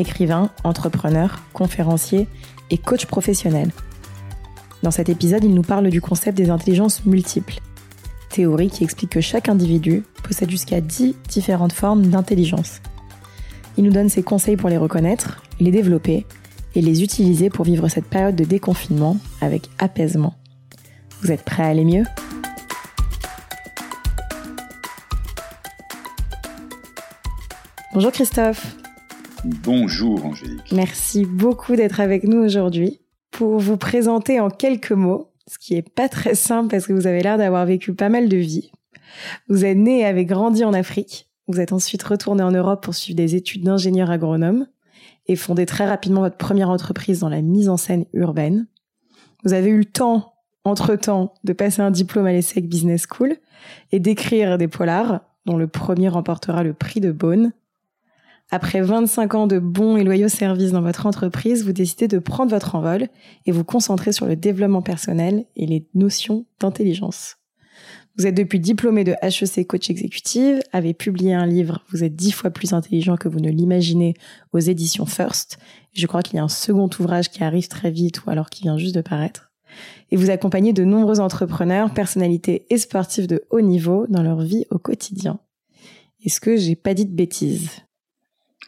écrivain, 0.00 0.50
entrepreneur, 0.64 1.40
conférencier 1.52 2.26
et 2.70 2.78
coach 2.78 3.06
professionnel. 3.06 3.70
Dans 4.82 4.90
cet 4.90 5.08
épisode, 5.08 5.44
il 5.44 5.54
nous 5.54 5.62
parle 5.62 5.90
du 5.90 6.00
concept 6.00 6.36
des 6.36 6.50
intelligences 6.50 7.04
multiples, 7.04 7.60
théorie 8.30 8.70
qui 8.70 8.84
explique 8.84 9.10
que 9.10 9.20
chaque 9.20 9.48
individu 9.48 10.04
possède 10.22 10.50
jusqu'à 10.50 10.80
10 10.80 11.14
différentes 11.28 11.72
formes 11.72 12.06
d'intelligence. 12.06 12.80
Il 13.76 13.84
nous 13.84 13.92
donne 13.92 14.08
ses 14.08 14.22
conseils 14.22 14.56
pour 14.56 14.68
les 14.68 14.78
reconnaître, 14.78 15.42
les 15.60 15.70
développer 15.70 16.26
et 16.74 16.80
les 16.80 17.02
utiliser 17.02 17.50
pour 17.50 17.64
vivre 17.64 17.88
cette 17.88 18.06
période 18.06 18.36
de 18.36 18.44
déconfinement 18.44 19.16
avec 19.40 19.68
apaisement. 19.78 20.34
Vous 21.22 21.30
êtes 21.30 21.44
prêts 21.44 21.64
à 21.64 21.66
aller 21.66 21.84
mieux? 21.84 22.04
Bonjour 27.92 28.12
Christophe. 28.12 28.79
Bonjour 29.44 30.26
Angélique. 30.26 30.70
Merci 30.72 31.24
beaucoup 31.24 31.74
d'être 31.74 32.00
avec 32.00 32.24
nous 32.24 32.42
aujourd'hui 32.42 33.00
pour 33.30 33.58
vous 33.58 33.78
présenter 33.78 34.38
en 34.38 34.50
quelques 34.50 34.92
mots, 34.92 35.32
ce 35.46 35.58
qui 35.58 35.74
est 35.76 35.88
pas 35.88 36.10
très 36.10 36.34
simple 36.34 36.68
parce 36.68 36.86
que 36.86 36.92
vous 36.92 37.06
avez 37.06 37.22
l'air 37.22 37.38
d'avoir 37.38 37.64
vécu 37.64 37.94
pas 37.94 38.10
mal 38.10 38.28
de 38.28 38.36
vies. 38.36 38.70
Vous 39.48 39.64
êtes 39.64 39.78
né 39.78 40.00
et 40.00 40.04
avez 40.04 40.26
grandi 40.26 40.62
en 40.62 40.74
Afrique. 40.74 41.30
Vous 41.48 41.58
êtes 41.58 41.72
ensuite 41.72 42.02
retourné 42.02 42.42
en 42.42 42.52
Europe 42.52 42.82
pour 42.82 42.94
suivre 42.94 43.16
des 43.16 43.34
études 43.34 43.64
d'ingénieur 43.64 44.10
agronome 44.10 44.66
et 45.26 45.36
fonder 45.36 45.64
très 45.64 45.86
rapidement 45.86 46.20
votre 46.20 46.36
première 46.36 46.68
entreprise 46.68 47.20
dans 47.20 47.30
la 47.30 47.40
mise 47.40 47.70
en 47.70 47.78
scène 47.78 48.04
urbaine. 48.12 48.66
Vous 49.44 49.54
avez 49.54 49.70
eu 49.70 49.78
le 49.78 49.84
temps, 49.86 50.34
entre-temps, 50.64 51.32
de 51.44 51.54
passer 51.54 51.80
un 51.80 51.90
diplôme 51.90 52.26
à 52.26 52.32
l'ESSEC 52.32 52.68
Business 52.68 53.06
School 53.10 53.36
et 53.90 54.00
d'écrire 54.00 54.58
des 54.58 54.68
polars, 54.68 55.22
dont 55.46 55.56
le 55.56 55.66
premier 55.66 56.10
remportera 56.10 56.62
le 56.62 56.74
prix 56.74 57.00
de 57.00 57.10
Beaune 57.10 57.52
après 58.50 58.80
25 58.80 59.34
ans 59.34 59.46
de 59.46 59.58
bons 59.58 59.96
et 59.96 60.04
loyaux 60.04 60.28
services 60.28 60.72
dans 60.72 60.82
votre 60.82 61.06
entreprise, 61.06 61.64
vous 61.64 61.72
décidez 61.72 62.08
de 62.08 62.18
prendre 62.18 62.50
votre 62.50 62.74
envol 62.74 63.08
et 63.46 63.52
vous 63.52 63.64
concentrer 63.64 64.12
sur 64.12 64.26
le 64.26 64.36
développement 64.36 64.82
personnel 64.82 65.44
et 65.56 65.66
les 65.66 65.86
notions 65.94 66.46
d'intelligence. 66.58 67.36
Vous 68.16 68.26
êtes 68.26 68.36
depuis 68.36 68.58
diplômé 68.58 69.04
de 69.04 69.14
HEC 69.22 69.66
coach 69.66 69.88
exécutive, 69.88 70.60
avez 70.72 70.94
publié 70.94 71.32
un 71.32 71.46
livre 71.46 71.84
Vous 71.90 72.02
êtes 72.02 72.16
dix 72.16 72.32
fois 72.32 72.50
plus 72.50 72.72
intelligent 72.72 73.16
que 73.16 73.28
vous 73.28 73.38
ne 73.38 73.50
l'imaginez 73.50 74.14
aux 74.52 74.58
éditions 74.58 75.06
First. 75.06 75.58
Je 75.92 76.06
crois 76.06 76.22
qu'il 76.22 76.34
y 76.34 76.38
a 76.38 76.44
un 76.44 76.48
second 76.48 76.90
ouvrage 76.98 77.30
qui 77.30 77.44
arrive 77.44 77.68
très 77.68 77.90
vite 77.90 78.24
ou 78.24 78.30
alors 78.30 78.50
qui 78.50 78.64
vient 78.64 78.76
juste 78.76 78.96
de 78.96 79.00
paraître. 79.00 79.52
Et 80.10 80.16
vous 80.16 80.30
accompagnez 80.30 80.72
de 80.72 80.84
nombreux 80.84 81.20
entrepreneurs, 81.20 81.94
personnalités 81.94 82.66
et 82.68 82.78
sportifs 82.78 83.28
de 83.28 83.44
haut 83.50 83.60
niveau 83.60 84.06
dans 84.08 84.22
leur 84.22 84.40
vie 84.40 84.66
au 84.70 84.78
quotidien. 84.78 85.38
Est-ce 86.24 86.40
que 86.40 86.56
j'ai 86.56 86.76
pas 86.76 86.94
dit 86.94 87.06
de 87.06 87.14
bêtises? 87.14 87.70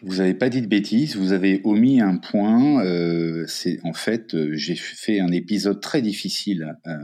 Vous 0.00 0.16
n'avez 0.16 0.34
pas 0.34 0.48
dit 0.48 0.62
de 0.62 0.66
bêtises, 0.66 1.16
vous 1.16 1.32
avez 1.32 1.60
omis 1.64 2.00
un 2.00 2.16
point. 2.16 2.84
Euh, 2.84 3.44
c'est 3.46 3.78
en 3.84 3.92
fait, 3.92 4.34
euh, 4.34 4.54
j'ai 4.54 4.74
fait 4.74 5.20
un 5.20 5.30
épisode 5.30 5.80
très 5.80 6.02
difficile 6.02 6.76
euh, 6.86 6.96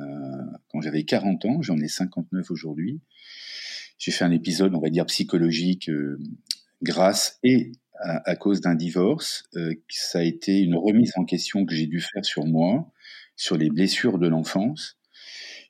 quand 0.69 0.81
j'avais 0.81 1.05
40 1.05 1.45
ans, 1.45 1.63
j'en 1.63 1.79
ai 1.79 1.89
59 1.89 2.51
aujourd'hui. 2.51 3.01
J'ai 3.99 4.11
fait 4.11 4.25
un 4.25 4.33
épisode, 4.33 4.75
on 4.75 4.81
va 4.81 4.91
dire, 4.91 5.07
psychologique 5.07 5.91
grâce 6.83 7.39
et 7.43 7.73
à, 8.01 8.37
cause 8.37 8.61
d'un 8.61 8.77
divorce. 8.77 9.51
ça 9.89 10.21
a 10.21 10.23
été 10.23 10.61
une 10.61 10.77
remise 10.77 11.13
en 11.17 11.25
question 11.25 11.67
que 11.67 11.75
j'ai 11.75 11.89
dû 11.89 12.01
faire 12.01 12.25
sur 12.25 12.47
moi, 12.47 12.93
sur 13.35 13.57
les 13.57 13.71
blessures 13.71 14.21
de 14.21 14.29
l'enfance. 14.29 14.99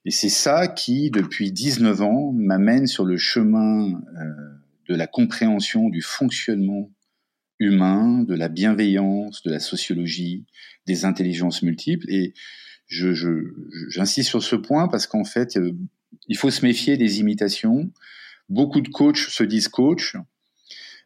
Et 0.04 0.10
c'est 0.10 0.28
ça 0.28 0.68
qui, 0.68 1.10
depuis 1.10 1.52
19 1.52 2.02
ans, 2.02 2.32
m'amène 2.32 2.86
sur 2.86 3.06
le 3.06 3.16
chemin 3.16 3.98
de 4.90 4.94
la 4.94 5.06
compréhension 5.06 5.88
du 5.88 6.02
fonctionnement 6.02 6.90
humain, 7.58 8.22
de 8.22 8.34
la 8.34 8.48
bienveillance, 8.48 9.42
de 9.42 9.50
la 9.50 9.60
sociologie, 9.60 10.44
des 10.86 11.04
intelligences 11.04 11.62
multiples. 11.62 12.10
Et 12.10 12.34
j'insiste 12.88 14.30
sur 14.30 14.42
ce 14.42 14.56
point 14.56 14.88
parce 14.88 15.06
qu'en 15.06 15.24
fait, 15.24 15.56
euh, 15.56 15.72
il 16.28 16.36
faut 16.36 16.50
se 16.50 16.64
méfier 16.64 16.96
des 16.96 17.20
imitations. 17.20 17.90
Beaucoup 18.48 18.80
de 18.80 18.88
coachs 18.88 19.16
se 19.16 19.44
disent 19.44 19.68
coach. 19.68 20.16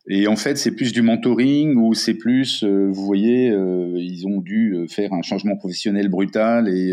Et 0.08 0.26
en 0.26 0.34
fait, 0.34 0.56
c'est 0.56 0.74
plus 0.74 0.92
du 0.92 1.02
mentoring 1.02 1.76
ou 1.76 1.94
c'est 1.94 2.14
plus, 2.14 2.64
euh, 2.64 2.88
vous 2.91 3.04
voyez, 3.04 3.50
euh, 3.50 3.94
ils 3.96 4.26
ont 4.26 4.41
dû 4.41 4.86
faire 4.88 5.12
un 5.12 5.22
changement 5.22 5.56
professionnel 5.56 6.08
brutal 6.08 6.68
et 6.68 6.92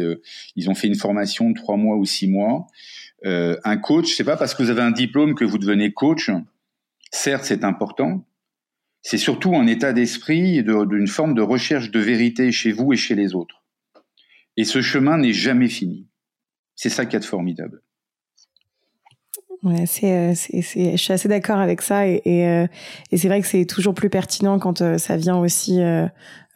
ils 0.56 0.70
ont 0.70 0.76
fait 0.76 0.88
une 0.88 0.96
formation 0.96 1.50
de 1.50 1.56
trois 1.56 1.78
mois 1.78 1.98
ou 1.98 2.06
six 2.06 2.28
mois. 2.28 2.68
un 3.24 3.78
coach, 3.78 4.16
c'est 4.16 4.24
pas 4.24 4.38
parce 4.38 4.54
que 4.54 4.64
vous 4.64 4.70
avez 4.70 4.82
un 4.82 4.92
diplôme 4.92 5.34
que 5.34 5.44
vous 5.44 5.58
devenez 5.58 5.92
coach. 5.92 6.30
Certes, 7.12 7.46
c'est 7.46 7.64
important, 7.64 8.24
c'est 9.02 9.18
surtout 9.18 9.56
un 9.56 9.68
état 9.68 9.94
d'esprit 9.94 10.58
et 10.58 10.64
d'une 10.64 11.08
forme 11.08 11.34
de 11.34 11.42
recherche 11.42 11.92
de 11.92 12.00
vérité 12.00 12.52
chez 12.52 12.72
vous 12.72 12.94
et 12.94 12.98
chez 12.98 13.16
les 13.16 13.34
autres. 13.34 13.64
Et 14.58 14.66
ce 14.66 14.82
chemin 14.82 15.18
n'est 15.18 15.34
jamais 15.34 15.70
fini. 15.70 16.08
C'est 16.76 16.90
ça 16.90 17.06
qui 17.06 17.16
est 17.16 17.26
formidable. 17.26 17.82
Ouais, 19.64 19.86
c'est, 19.86 20.14
euh, 20.14 20.34
je 20.34 20.96
suis 20.96 21.14
assez 21.14 21.28
d'accord 21.28 21.60
avec 21.60 21.82
ça 21.82 22.04
euh, 22.04 22.18
et 22.26 23.18
c'est 23.18 23.28
vrai 23.28 23.42
que 23.42 23.48
c'est 23.48 23.66
toujours 23.66 23.94
plus 23.94 24.10
pertinent 24.10 24.58
quand 24.58 24.82
euh, 24.82 24.98
ça 24.98 25.18
vient 25.18 25.38
aussi 25.38 25.82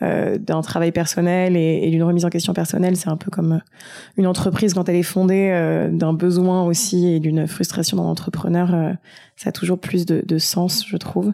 euh, 0.03 0.38
d'un 0.38 0.62
travail 0.62 0.91
personnel 0.91 1.56
et, 1.56 1.90
d'une 1.90 2.03
remise 2.03 2.25
en 2.25 2.30
question 2.30 2.53
personnelle. 2.53 2.96
C'est 2.97 3.09
un 3.09 3.18
peu 3.18 3.31
comme 3.31 3.62
une 4.18 4.28
entreprise 4.28 4.74
quand 4.74 4.88
elle 4.90 4.96
est 4.96 5.03
fondée 5.03 5.90
d'un 5.91 6.14
besoin 6.14 6.66
aussi 6.66 7.08
et 7.08 7.19
d'une 7.19 7.47
frustration 7.47 7.97
dans 7.97 8.03
l'entrepreneur. 8.03 8.96
ça 9.36 9.50
a 9.50 9.52
toujours 9.52 9.80
plus 9.80 10.06
de, 10.06 10.38
sens, 10.38 10.86
je 10.88 10.97
trouve. 10.97 11.34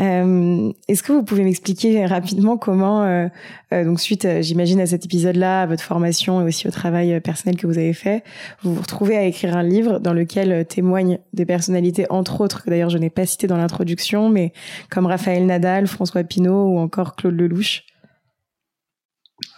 Euh, 0.00 0.72
Est-ce 0.86 1.02
que 1.02 1.12
vous 1.12 1.24
pouvez 1.24 1.42
m'expliquer 1.42 2.06
rapidement 2.06 2.56
comment, 2.56 3.02
euh, 3.02 3.28
euh, 3.72 3.84
donc 3.84 4.00
suite, 4.00 4.24
euh, 4.24 4.42
j'imagine 4.42 4.80
à 4.80 4.86
cet 4.86 5.04
épisode-là, 5.04 5.62
à 5.62 5.66
votre 5.66 5.82
formation 5.82 6.40
et 6.40 6.44
aussi 6.44 6.68
au 6.68 6.70
travail 6.70 7.20
personnel 7.20 7.56
que 7.56 7.66
vous 7.66 7.78
avez 7.78 7.92
fait, 7.92 8.22
vous 8.62 8.74
vous 8.74 8.80
retrouvez 8.80 9.16
à 9.16 9.24
écrire 9.24 9.56
un 9.56 9.62
livre 9.62 9.98
dans 9.98 10.12
lequel 10.12 10.64
témoignent 10.66 11.18
des 11.32 11.46
personnalités, 11.46 12.06
entre 12.10 12.40
autres, 12.40 12.62
que 12.62 12.70
d'ailleurs 12.70 12.90
je 12.90 12.98
n'ai 12.98 13.10
pas 13.10 13.26
cité 13.26 13.46
dans 13.46 13.56
l'introduction, 13.56 14.28
mais 14.28 14.52
comme 14.90 15.06
Raphaël 15.06 15.44
Nadal, 15.46 15.88
François 15.88 16.22
Pinault 16.22 16.74
ou 16.74 16.78
encore 16.78 17.16
Claude 17.16 17.34
Lelouch 17.34 17.84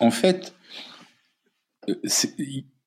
En 0.01 0.11
fait, 0.11 0.55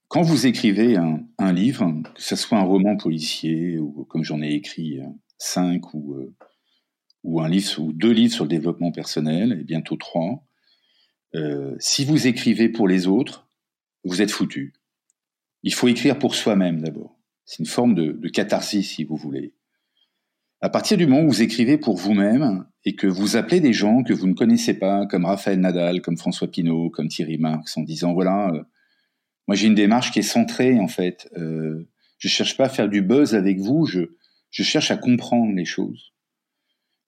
quand 0.07 0.21
vous 0.21 0.45
écrivez 0.47 0.97
un, 0.97 1.53
livre, 1.53 1.89
que 2.15 2.21
ce 2.21 2.35
soit 2.35 2.57
un 2.57 2.63
roman 2.63 2.97
policier 2.97 3.79
ou 3.79 4.05
comme 4.05 4.23
j'en 4.23 4.41
ai 4.41 4.53
écrit 4.53 4.99
cinq 5.37 5.93
ou 5.93 6.33
ou 7.23 7.41
un 7.41 7.49
livre 7.49 7.79
ou 7.79 7.93
deux 7.93 8.11
livres 8.11 8.33
sur 8.33 8.43
le 8.43 8.49
développement 8.49 8.91
personnel, 8.91 9.57
et 9.59 9.63
bientôt 9.63 9.95
trois. 9.95 10.43
Euh, 11.35 11.75
si 11.79 12.05
vous 12.05 12.27
écrivez 12.27 12.69
pour 12.69 12.87
les 12.87 13.07
autres, 13.07 13.47
vous 14.03 14.21
êtes 14.21 14.31
foutu. 14.31 14.73
Il 15.63 15.73
faut 15.73 15.87
écrire 15.87 16.19
pour 16.19 16.35
soi-même 16.35 16.81
d'abord. 16.81 17.17
C'est 17.45 17.59
une 17.59 17.65
forme 17.65 17.95
de, 17.95 18.11
de, 18.11 18.29
catharsis, 18.29 18.95
si 18.95 19.03
vous 19.03 19.15
voulez. 19.15 19.53
À 20.61 20.69
partir 20.69 20.97
du 20.97 21.07
moment 21.07 21.23
où 21.23 21.29
vous 21.29 21.41
écrivez 21.41 21.77
pour 21.77 21.97
vous-même 21.97 22.65
et 22.85 22.95
que 22.95 23.07
vous 23.07 23.37
appelez 23.37 23.59
des 23.59 23.73
gens 23.73 24.03
que 24.03 24.13
vous 24.13 24.27
ne 24.27 24.33
connaissez 24.33 24.73
pas, 24.73 25.05
comme 25.05 25.25
Raphaël 25.25 25.59
Nadal, 25.59 26.01
comme 26.01 26.17
François 26.17 26.49
Pinault, 26.49 26.89
comme 26.89 27.07
Thierry 27.07 27.37
Marx, 27.37 27.77
en 27.77 27.81
disant 27.81 28.13
voilà, 28.13 28.49
euh, 28.49 28.63
moi 29.47 29.55
j'ai 29.55 29.67
une 29.67 29.75
démarche 29.75 30.11
qui 30.11 30.19
est 30.19 30.23
centrée 30.23 30.79
en 30.79 30.87
fait. 30.87 31.29
Euh, 31.37 31.87
je 32.17 32.27
cherche 32.27 32.57
pas 32.57 32.65
à 32.65 32.69
faire 32.69 32.89
du 32.89 33.01
buzz 33.01 33.35
avec 33.35 33.59
vous, 33.59 33.85
je, 33.85 34.05
cherche 34.51 34.91
à 34.91 34.97
comprendre 34.97 35.53
les 35.55 35.65
choses. 35.65 36.13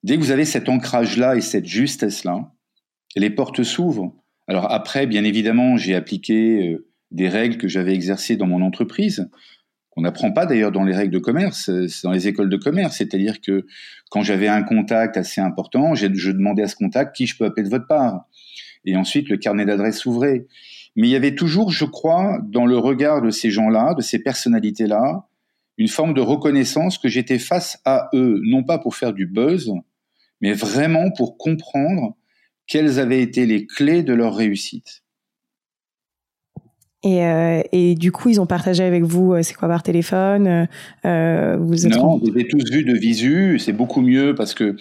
Dès 0.02 0.16
que 0.16 0.20
vous 0.20 0.30
avez 0.30 0.44
cet 0.44 0.68
ancrage-là 0.68 1.36
et 1.36 1.40
cette 1.40 1.66
justesse-là, 1.66 2.52
les 3.14 3.30
portes 3.30 3.62
s'ouvrent. 3.62 4.14
Alors 4.46 4.70
après, 4.70 5.06
bien 5.06 5.24
évidemment, 5.24 5.76
j'ai 5.76 5.94
appliqué 5.94 6.68
euh, 6.68 6.88
des 7.10 7.28
règles 7.28 7.56
que 7.56 7.68
j'avais 7.68 7.94
exercées 7.94 8.36
dans 8.36 8.46
mon 8.46 8.62
entreprise, 8.62 9.30
qu'on 9.96 10.02
n'apprend 10.02 10.30
pas 10.30 10.44
d'ailleurs 10.44 10.72
dans 10.72 10.84
les 10.84 10.94
règles 10.94 11.14
de 11.14 11.18
commerce, 11.18 11.70
euh, 11.70 11.88
c'est 11.88 12.02
dans 12.04 12.12
les 12.12 12.28
écoles 12.28 12.50
de 12.50 12.56
commerce. 12.58 12.98
C'est-à-dire 12.98 13.40
que 13.40 13.66
quand 14.10 14.22
j'avais 14.22 14.46
un 14.46 14.62
contact 14.62 15.16
assez 15.16 15.40
important, 15.40 15.94
je 15.94 16.30
demandais 16.30 16.62
à 16.62 16.68
ce 16.68 16.76
contact 16.76 17.16
qui 17.16 17.26
je 17.26 17.36
peux 17.36 17.46
appeler 17.46 17.64
de 17.64 17.70
votre 17.70 17.86
part. 17.86 18.26
Et 18.84 18.94
ensuite, 18.96 19.30
le 19.30 19.38
carnet 19.38 19.64
d'adresse 19.64 19.98
s'ouvrait. 19.98 20.46
Mais 20.96 21.08
il 21.08 21.10
y 21.10 21.16
avait 21.16 21.34
toujours, 21.34 21.70
je 21.70 21.86
crois, 21.86 22.38
dans 22.44 22.66
le 22.66 22.76
regard 22.76 23.22
de 23.22 23.30
ces 23.30 23.50
gens-là, 23.50 23.94
de 23.94 24.02
ces 24.02 24.18
personnalités-là, 24.22 25.26
une 25.78 25.88
forme 25.88 26.14
de 26.14 26.20
reconnaissance 26.20 26.98
que 26.98 27.08
j'étais 27.08 27.38
face 27.38 27.80
à 27.84 28.08
eux, 28.14 28.40
non 28.44 28.64
pas 28.64 28.78
pour 28.78 28.94
faire 28.96 29.12
du 29.12 29.26
buzz, 29.26 29.72
mais 30.40 30.52
vraiment 30.52 31.10
pour 31.10 31.38
comprendre 31.38 32.16
quelles 32.66 32.98
avaient 32.98 33.22
été 33.22 33.46
les 33.46 33.66
clés 33.66 34.02
de 34.02 34.12
leur 34.12 34.34
réussite. 34.34 35.02
Et, 37.02 37.24
euh, 37.24 37.62
et, 37.72 37.94
du 37.94 38.10
coup, 38.10 38.30
ils 38.30 38.40
ont 38.40 38.46
partagé 38.46 38.82
avec 38.82 39.04
vous, 39.04 39.34
euh, 39.34 39.42
c'est 39.42 39.54
quoi 39.54 39.68
par 39.68 39.82
téléphone 39.82 40.66
euh, 41.04 41.56
vous 41.60 41.86
êtes 41.86 41.94
Non, 41.94 42.18
vous 42.18 42.30
avez 42.30 42.48
tous 42.48 42.64
vu 42.70 42.84
de 42.84 42.94
visu. 42.94 43.58
C'est 43.58 43.72
beaucoup 43.72 44.00
mieux 44.00 44.34
parce 44.34 44.54
que 44.54 44.76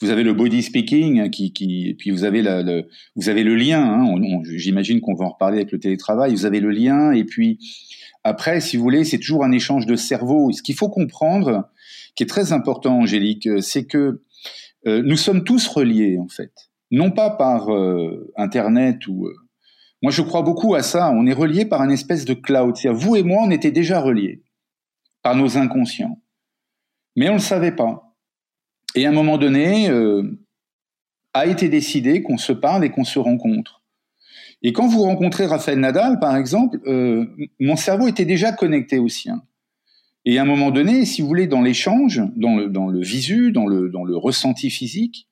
vous 0.00 0.10
avez 0.10 0.22
le 0.22 0.32
body 0.32 0.62
speaking, 0.62 1.30
qui, 1.30 1.52
qui 1.52 1.88
et 1.88 1.94
puis 1.94 2.10
vous 2.10 2.24
avez 2.24 2.42
la, 2.42 2.62
le, 2.62 2.88
vous 3.16 3.28
avez 3.28 3.44
le 3.44 3.54
lien. 3.54 3.82
Hein, 3.82 4.14
J'imagine 4.44 5.00
qu'on 5.00 5.14
va 5.14 5.26
en 5.26 5.30
reparler 5.30 5.58
avec 5.58 5.70
le 5.70 5.78
télétravail. 5.78 6.32
Vous 6.32 6.46
avez 6.46 6.60
le 6.60 6.70
lien, 6.70 7.12
et 7.12 7.24
puis 7.24 7.58
après, 8.24 8.60
si 8.60 8.76
vous 8.76 8.82
voulez, 8.82 9.04
c'est 9.04 9.18
toujours 9.18 9.44
un 9.44 9.52
échange 9.52 9.86
de 9.86 9.94
cerveau. 9.94 10.50
Ce 10.52 10.62
qu'il 10.62 10.74
faut 10.74 10.88
comprendre, 10.88 11.68
qui 12.14 12.22
est 12.24 12.26
très 12.26 12.52
important, 12.52 13.00
Angélique, 13.00 13.48
c'est 13.60 13.84
que 13.84 14.22
euh, 14.86 15.02
nous 15.04 15.16
sommes 15.16 15.44
tous 15.44 15.66
reliés 15.68 16.18
en 16.18 16.28
fait, 16.28 16.52
non 16.90 17.10
pas 17.10 17.30
par 17.30 17.72
euh, 17.72 18.32
Internet 18.36 19.06
ou 19.06 19.28
moi, 20.02 20.12
je 20.12 20.22
crois 20.22 20.42
beaucoup 20.42 20.74
à 20.74 20.82
ça. 20.82 21.10
On 21.10 21.26
est 21.26 21.32
relié 21.32 21.64
par 21.64 21.82
un 21.82 21.88
espèce 21.88 22.24
de 22.24 22.34
cloud. 22.34 22.76
C'est-à-dire, 22.76 23.00
vous 23.00 23.16
et 23.16 23.22
moi, 23.22 23.42
on 23.42 23.50
était 23.50 23.72
déjà 23.72 24.00
reliés 24.00 24.42
par 25.22 25.34
nos 25.34 25.58
inconscients. 25.58 26.20
Mais 27.16 27.28
on 27.28 27.34
ne 27.34 27.38
le 27.38 27.42
savait 27.42 27.74
pas. 27.74 28.14
Et 28.94 29.06
à 29.06 29.08
un 29.08 29.12
moment 29.12 29.38
donné, 29.38 29.90
euh, 29.90 30.22
a 31.34 31.46
été 31.46 31.68
décidé 31.68 32.22
qu'on 32.22 32.38
se 32.38 32.52
parle 32.52 32.84
et 32.84 32.90
qu'on 32.90 33.04
se 33.04 33.18
rencontre. 33.18 33.82
Et 34.62 34.72
quand 34.72 34.88
vous 34.88 35.02
rencontrez 35.02 35.46
Raphaël 35.46 35.78
Nadal, 35.78 36.18
par 36.20 36.36
exemple, 36.36 36.80
euh, 36.86 37.26
mon 37.60 37.76
cerveau 37.76 38.08
était 38.08 38.24
déjà 38.24 38.52
connecté 38.52 38.98
au 38.98 39.08
sien. 39.08 39.42
Et 40.24 40.38
à 40.38 40.42
un 40.42 40.46
moment 40.46 40.70
donné, 40.70 41.04
si 41.04 41.22
vous 41.22 41.28
voulez, 41.28 41.46
dans 41.46 41.62
l'échange, 41.62 42.22
dans 42.36 42.56
le, 42.56 43.00
visu, 43.00 43.52
dans 43.52 43.66
le 43.66 44.16
ressenti 44.16 44.68
physique, 44.70 45.27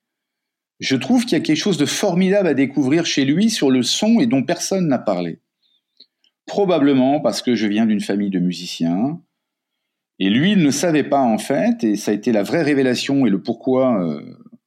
je 0.79 0.97
trouve 0.97 1.25
qu'il 1.25 1.33
y 1.33 1.41
a 1.41 1.45
quelque 1.45 1.57
chose 1.57 1.79
de 1.79 1.87
formidable 1.87 2.49
à 2.49 2.55
découvrir 2.55 3.07
chez 3.07 3.25
lui 3.25 3.51
sur 3.51 3.71
le 3.71 3.83
son 3.83 4.21
et 4.21 4.27
dont 4.27 4.43
personne 4.43 4.89
n'a 4.89 4.99
parlé. 4.99 5.41
Probablement 6.47 7.21
parce 7.21 7.43
que 7.43 7.55
je 7.55 7.67
viens 7.67 7.87
d'une 7.87 8.01
famille 8.01 8.31
de 8.31 8.39
musiciens. 8.39 9.21
Et 10.19 10.31
lui, 10.31 10.53
il 10.53 10.63
ne 10.63 10.71
savait 10.71 11.05
pas 11.05 11.21
en 11.21 11.39
fait, 11.39 11.85
et 11.85 11.97
ça 11.97 12.11
a 12.11 12.15
été 12.15 12.33
la 12.33 12.43
vraie 12.43 12.63
révélation 12.63 13.27
et 13.27 13.31
le 13.31 13.43
pourquoi 13.43 14.03
euh, 14.03 14.21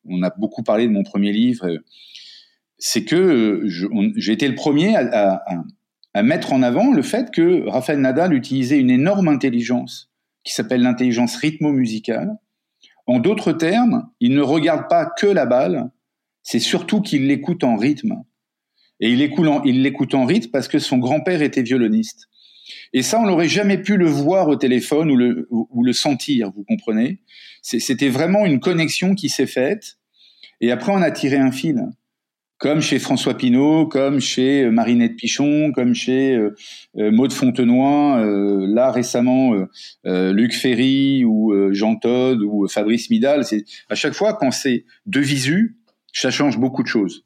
on 0.06 0.22
a 0.24 0.30
beaucoup 0.30 0.64
parlé 0.64 0.88
de 0.88 0.92
mon 0.92 1.04
premier 1.04 1.32
livre, 1.32 1.68
c'est 2.78 3.04
que 3.04 3.16
euh, 3.16 4.12
j'ai 4.16 4.32
été 4.34 4.48
le 4.48 4.56
premier 4.56 4.96
à, 4.96 5.44
à, 6.14 6.24
mettre 6.24 6.54
en 6.54 6.62
avant 6.62 6.92
le 6.92 7.02
fait 7.02 7.32
que 7.32 7.68
Raphaël 7.68 8.00
Nadal 8.00 8.34
utilisait 8.34 8.80
une 8.80 8.90
énorme 8.90 9.28
intelligence 9.28 10.12
qui 10.44 10.54
s'appelle 10.54 10.82
l'intelligence 10.82 11.36
rythmo-musicale. 11.38 12.36
En 13.08 13.20
d'autres 13.20 13.54
termes, 13.54 14.10
il 14.20 14.36
ne 14.36 14.42
regarde 14.42 14.88
pas 14.90 15.06
que 15.06 15.28
la 15.28 15.46
balle, 15.46 15.90
c'est 16.44 16.60
surtout 16.60 17.02
qu'il 17.02 17.28
l'écoute 17.28 17.64
en 17.64 17.76
rythme. 17.76 18.24
Et 19.00 19.10
il 19.12 19.20
l'écoute 19.20 20.14
en, 20.14 20.26
rythme 20.26 20.52
parce 20.52 20.68
que 20.68 20.80
son 20.80 20.98
grand-père 20.98 21.42
était 21.42 21.62
violoniste. 21.62 22.28
Et 22.94 23.02
ça, 23.02 23.20
on 23.20 23.26
n'aurait 23.26 23.48
jamais 23.48 23.78
pu 23.78 23.98
le 23.98 24.08
voir 24.08 24.48
au 24.50 24.56
téléphone 24.56 25.10
ou 25.12 25.84
le, 25.84 25.94
sentir, 25.94 26.52
vous 26.52 26.64
comprenez? 26.64 27.20
C'était 27.62 28.10
vraiment 28.10 28.46
une 28.46 28.60
connexion 28.60 29.16
qui 29.16 29.30
s'est 29.30 29.48
faite. 29.48 29.98
Et 30.62 30.72
après, 30.72 30.92
on 30.92 31.02
a 31.02 31.12
tiré 31.12 31.38
un 31.38 31.52
fil. 31.52 31.86
Comme 32.58 32.82
chez 32.82 33.00
François 33.00 33.38
Pinault, 33.38 33.88
comme 33.88 34.20
chez 34.20 34.66
euh, 34.66 34.70
Marinette 34.70 35.16
Pichon, 35.16 35.72
comme 35.74 35.96
chez 35.96 36.36
euh, 36.36 36.54
euh 36.98 37.10
Maude 37.10 37.32
Fontenoy, 37.32 38.20
euh, 38.20 38.68
là 38.68 38.92
récemment 38.92 39.54
Luc 40.04 40.54
Ferry 40.54 41.24
ou 41.24 41.54
Jean 41.72 41.96
Todd 41.96 42.42
ou 42.42 42.68
Fabrice 42.68 43.10
Midal. 43.10 43.46
À 43.90 43.96
chaque 43.96 44.14
fois 44.14 44.34
quand 44.34 44.52
c'est 44.52 44.84
de 45.06 45.22
visu, 45.22 45.79
ça 46.14 46.32
change 46.32 46.58
beaucoup 46.58 46.84
de 46.84 46.88
choses. 46.88 47.24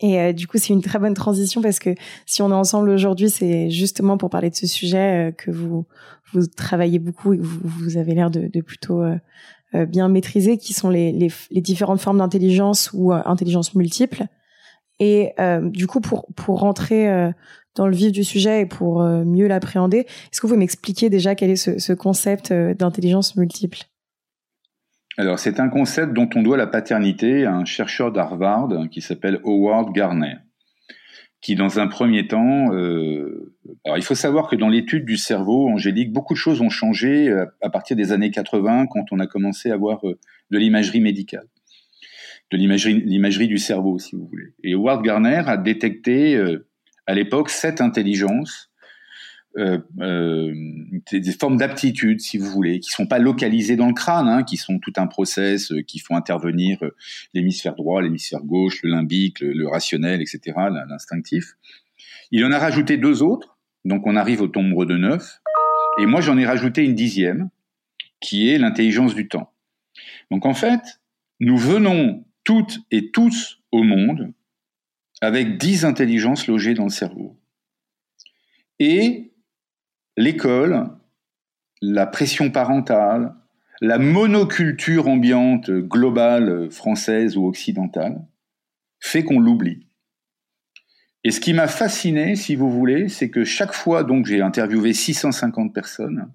Et 0.00 0.20
euh, 0.20 0.32
du 0.32 0.46
coup, 0.46 0.58
c'est 0.58 0.72
une 0.72 0.82
très 0.82 0.98
bonne 0.98 1.14
transition 1.14 1.62
parce 1.62 1.78
que 1.78 1.94
si 2.26 2.42
on 2.42 2.50
est 2.50 2.54
ensemble 2.54 2.90
aujourd'hui, 2.90 3.30
c'est 3.30 3.70
justement 3.70 4.16
pour 4.16 4.28
parler 4.30 4.50
de 4.50 4.54
ce 4.54 4.66
sujet 4.66 5.28
euh, 5.28 5.32
que 5.32 5.50
vous 5.50 5.86
travaillez 6.56 6.98
beaucoup 6.98 7.32
et 7.32 7.38
que 7.38 7.42
vous, 7.42 7.96
avez 7.96 8.14
l'air 8.14 8.30
de, 8.30 8.60
plutôt 8.60 9.02
euh, 9.02 9.86
bien 9.86 10.08
maîtriser, 10.08 10.58
qui 10.58 10.72
sont 10.72 10.90
les, 10.90 11.30
différentes 11.52 12.00
formes 12.00 12.18
d'intelligence 12.18 12.90
ou 12.92 13.12
intelligence 13.12 13.74
multiple. 13.74 14.24
Et 15.00 15.32
du 15.62 15.86
coup, 15.86 16.00
pour 16.00 16.26
pour 16.36 16.60
rentrer 16.60 17.32
dans 17.74 17.88
le 17.88 17.96
vif 17.96 18.12
du 18.12 18.22
sujet 18.22 18.60
et 18.62 18.66
pour 18.66 19.02
mieux 19.02 19.48
l'appréhender, 19.48 19.98
est-ce 19.98 20.40
que 20.40 20.46
vous 20.46 20.52
pouvez 20.52 20.60
m'expliquer 20.60 21.10
déjà 21.10 21.34
quel 21.34 21.50
est 21.50 21.56
ce 21.56 21.92
concept 21.92 22.52
d'intelligence 22.52 23.36
multiple? 23.36 23.78
Alors, 25.16 25.38
c'est 25.38 25.60
un 25.60 25.68
concept 25.68 26.12
dont 26.12 26.28
on 26.34 26.42
doit 26.42 26.56
la 26.56 26.66
paternité 26.66 27.44
à 27.44 27.54
un 27.54 27.64
chercheur 27.64 28.10
d'Harvard 28.10 28.68
qui 28.90 29.00
s'appelle 29.00 29.40
Howard 29.44 29.92
Gardner, 29.92 30.36
qui, 31.40 31.54
dans 31.54 31.78
un 31.78 31.86
premier 31.86 32.26
temps, 32.26 32.74
euh, 32.74 33.54
alors 33.84 33.96
il 33.96 34.02
faut 34.02 34.16
savoir 34.16 34.48
que 34.48 34.56
dans 34.56 34.68
l'étude 34.68 35.04
du 35.04 35.16
cerveau, 35.16 35.68
Angélique, 35.68 36.12
beaucoup 36.12 36.34
de 36.34 36.38
choses 36.38 36.60
ont 36.60 36.70
changé 36.70 37.28
euh, 37.28 37.46
à 37.62 37.70
partir 37.70 37.96
des 37.96 38.10
années 38.10 38.32
80 38.32 38.86
quand 38.88 39.12
on 39.12 39.20
a 39.20 39.28
commencé 39.28 39.70
à 39.70 39.74
avoir 39.74 40.04
euh, 40.08 40.18
de 40.50 40.58
l'imagerie 40.58 41.00
médicale, 41.00 41.46
de 42.50 42.56
l'imagerie 42.56 43.48
du 43.48 43.58
cerveau, 43.58 44.00
si 44.00 44.16
vous 44.16 44.26
voulez. 44.26 44.52
Et 44.64 44.74
Howard 44.74 45.04
Gardner 45.04 45.42
a 45.46 45.56
détecté 45.56 46.36
à 47.06 47.14
l'époque 47.14 47.50
sept 47.50 47.80
intelligences 47.80 48.70
euh, 49.56 49.78
euh, 50.00 50.52
des, 51.12 51.32
formes 51.32 51.56
d'aptitude, 51.56 52.20
si 52.20 52.38
vous 52.38 52.50
voulez, 52.50 52.80
qui 52.80 52.90
sont 52.90 53.06
pas 53.06 53.20
localisées 53.20 53.76
dans 53.76 53.86
le 53.86 53.94
crâne, 53.94 54.26
hein, 54.26 54.42
qui 54.42 54.56
sont 54.56 54.80
tout 54.80 54.92
un 54.96 55.06
process, 55.06 55.70
euh, 55.70 55.82
qui 55.82 56.00
font 56.00 56.16
intervenir 56.16 56.78
l'hémisphère 57.34 57.76
droit, 57.76 58.02
l'hémisphère 58.02 58.40
gauche, 58.40 58.82
le 58.82 58.90
limbique, 58.90 59.38
le, 59.40 59.68
rationnel, 59.68 60.20
etc., 60.22 60.56
l'instinctif. 60.88 61.54
Il 62.32 62.44
en 62.44 62.50
a 62.50 62.58
rajouté 62.58 62.96
deux 62.96 63.22
autres, 63.22 63.56
donc 63.84 64.06
on 64.08 64.16
arrive 64.16 64.42
au 64.42 64.48
nombre 64.48 64.86
de 64.86 64.96
neuf, 64.96 65.40
et 66.00 66.06
moi 66.06 66.20
j'en 66.20 66.36
ai 66.36 66.46
rajouté 66.46 66.82
une 66.82 66.96
dixième, 66.96 67.48
qui 68.20 68.50
est 68.50 68.58
l'intelligence 68.58 69.14
du 69.14 69.28
temps. 69.28 69.52
Donc 70.32 70.46
en 70.46 70.54
fait, 70.54 71.00
nous 71.38 71.58
venons 71.58 72.24
toutes 72.42 72.80
et 72.90 73.12
tous 73.12 73.60
au 73.70 73.84
monde 73.84 74.32
avec 75.20 75.58
dix 75.58 75.84
intelligences 75.84 76.48
logées 76.48 76.74
dans 76.74 76.84
le 76.84 76.90
cerveau. 76.90 77.38
Et 78.80 79.33
l'école, 80.16 80.88
la 81.82 82.06
pression 82.06 82.50
parentale, 82.50 83.34
la 83.80 83.98
monoculture 83.98 85.08
ambiante 85.08 85.70
globale 85.70 86.70
française 86.70 87.36
ou 87.36 87.46
occidentale 87.46 88.24
fait 89.00 89.24
qu'on 89.24 89.40
l'oublie. 89.40 89.86
Et 91.24 91.30
ce 91.30 91.40
qui 91.40 91.52
m'a 91.52 91.68
fasciné, 91.68 92.36
si 92.36 92.54
vous 92.54 92.70
voulez, 92.70 93.08
c'est 93.08 93.30
que 93.30 93.44
chaque 93.44 93.72
fois, 93.72 94.04
donc 94.04 94.26
j'ai 94.26 94.40
interviewé 94.40 94.92
650 94.92 95.74
personnes, 95.74 96.30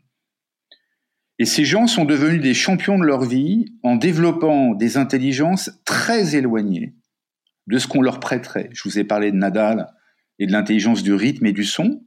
et 1.40 1.46
ces 1.46 1.64
gens 1.64 1.88
sont 1.88 2.04
devenus 2.04 2.42
des 2.42 2.54
champions 2.54 3.00
de 3.00 3.06
leur 3.06 3.24
vie 3.24 3.74
en 3.82 3.96
développant 3.96 4.76
des 4.76 4.98
intelligences 4.98 5.72
très 5.86 6.36
éloignées 6.36 6.96
de 7.68 7.78
ce 7.78 7.88
qu'on 7.88 8.02
leur 8.02 8.20
prêterait. 8.20 8.70
Je 8.74 8.84
vous 8.84 9.00
ai 9.00 9.06
parlé 9.06 9.32
de 9.32 9.38
Nadal 9.38 9.88
et 10.38 10.48
de 10.48 10.52
l'intelligence 10.52 11.02
du 11.02 11.14
rythme 11.14 11.46
et 11.46 11.54
du 11.54 11.64
son 11.64 12.04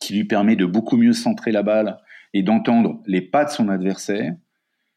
qui 0.00 0.14
lui 0.14 0.24
permet 0.24 0.56
de 0.56 0.66
beaucoup 0.66 0.96
mieux 0.96 1.12
centrer 1.12 1.52
la 1.52 1.62
balle 1.62 1.98
et 2.34 2.42
d'entendre 2.42 3.02
les 3.06 3.20
pas 3.20 3.44
de 3.44 3.50
son 3.50 3.68
adversaire. 3.68 4.34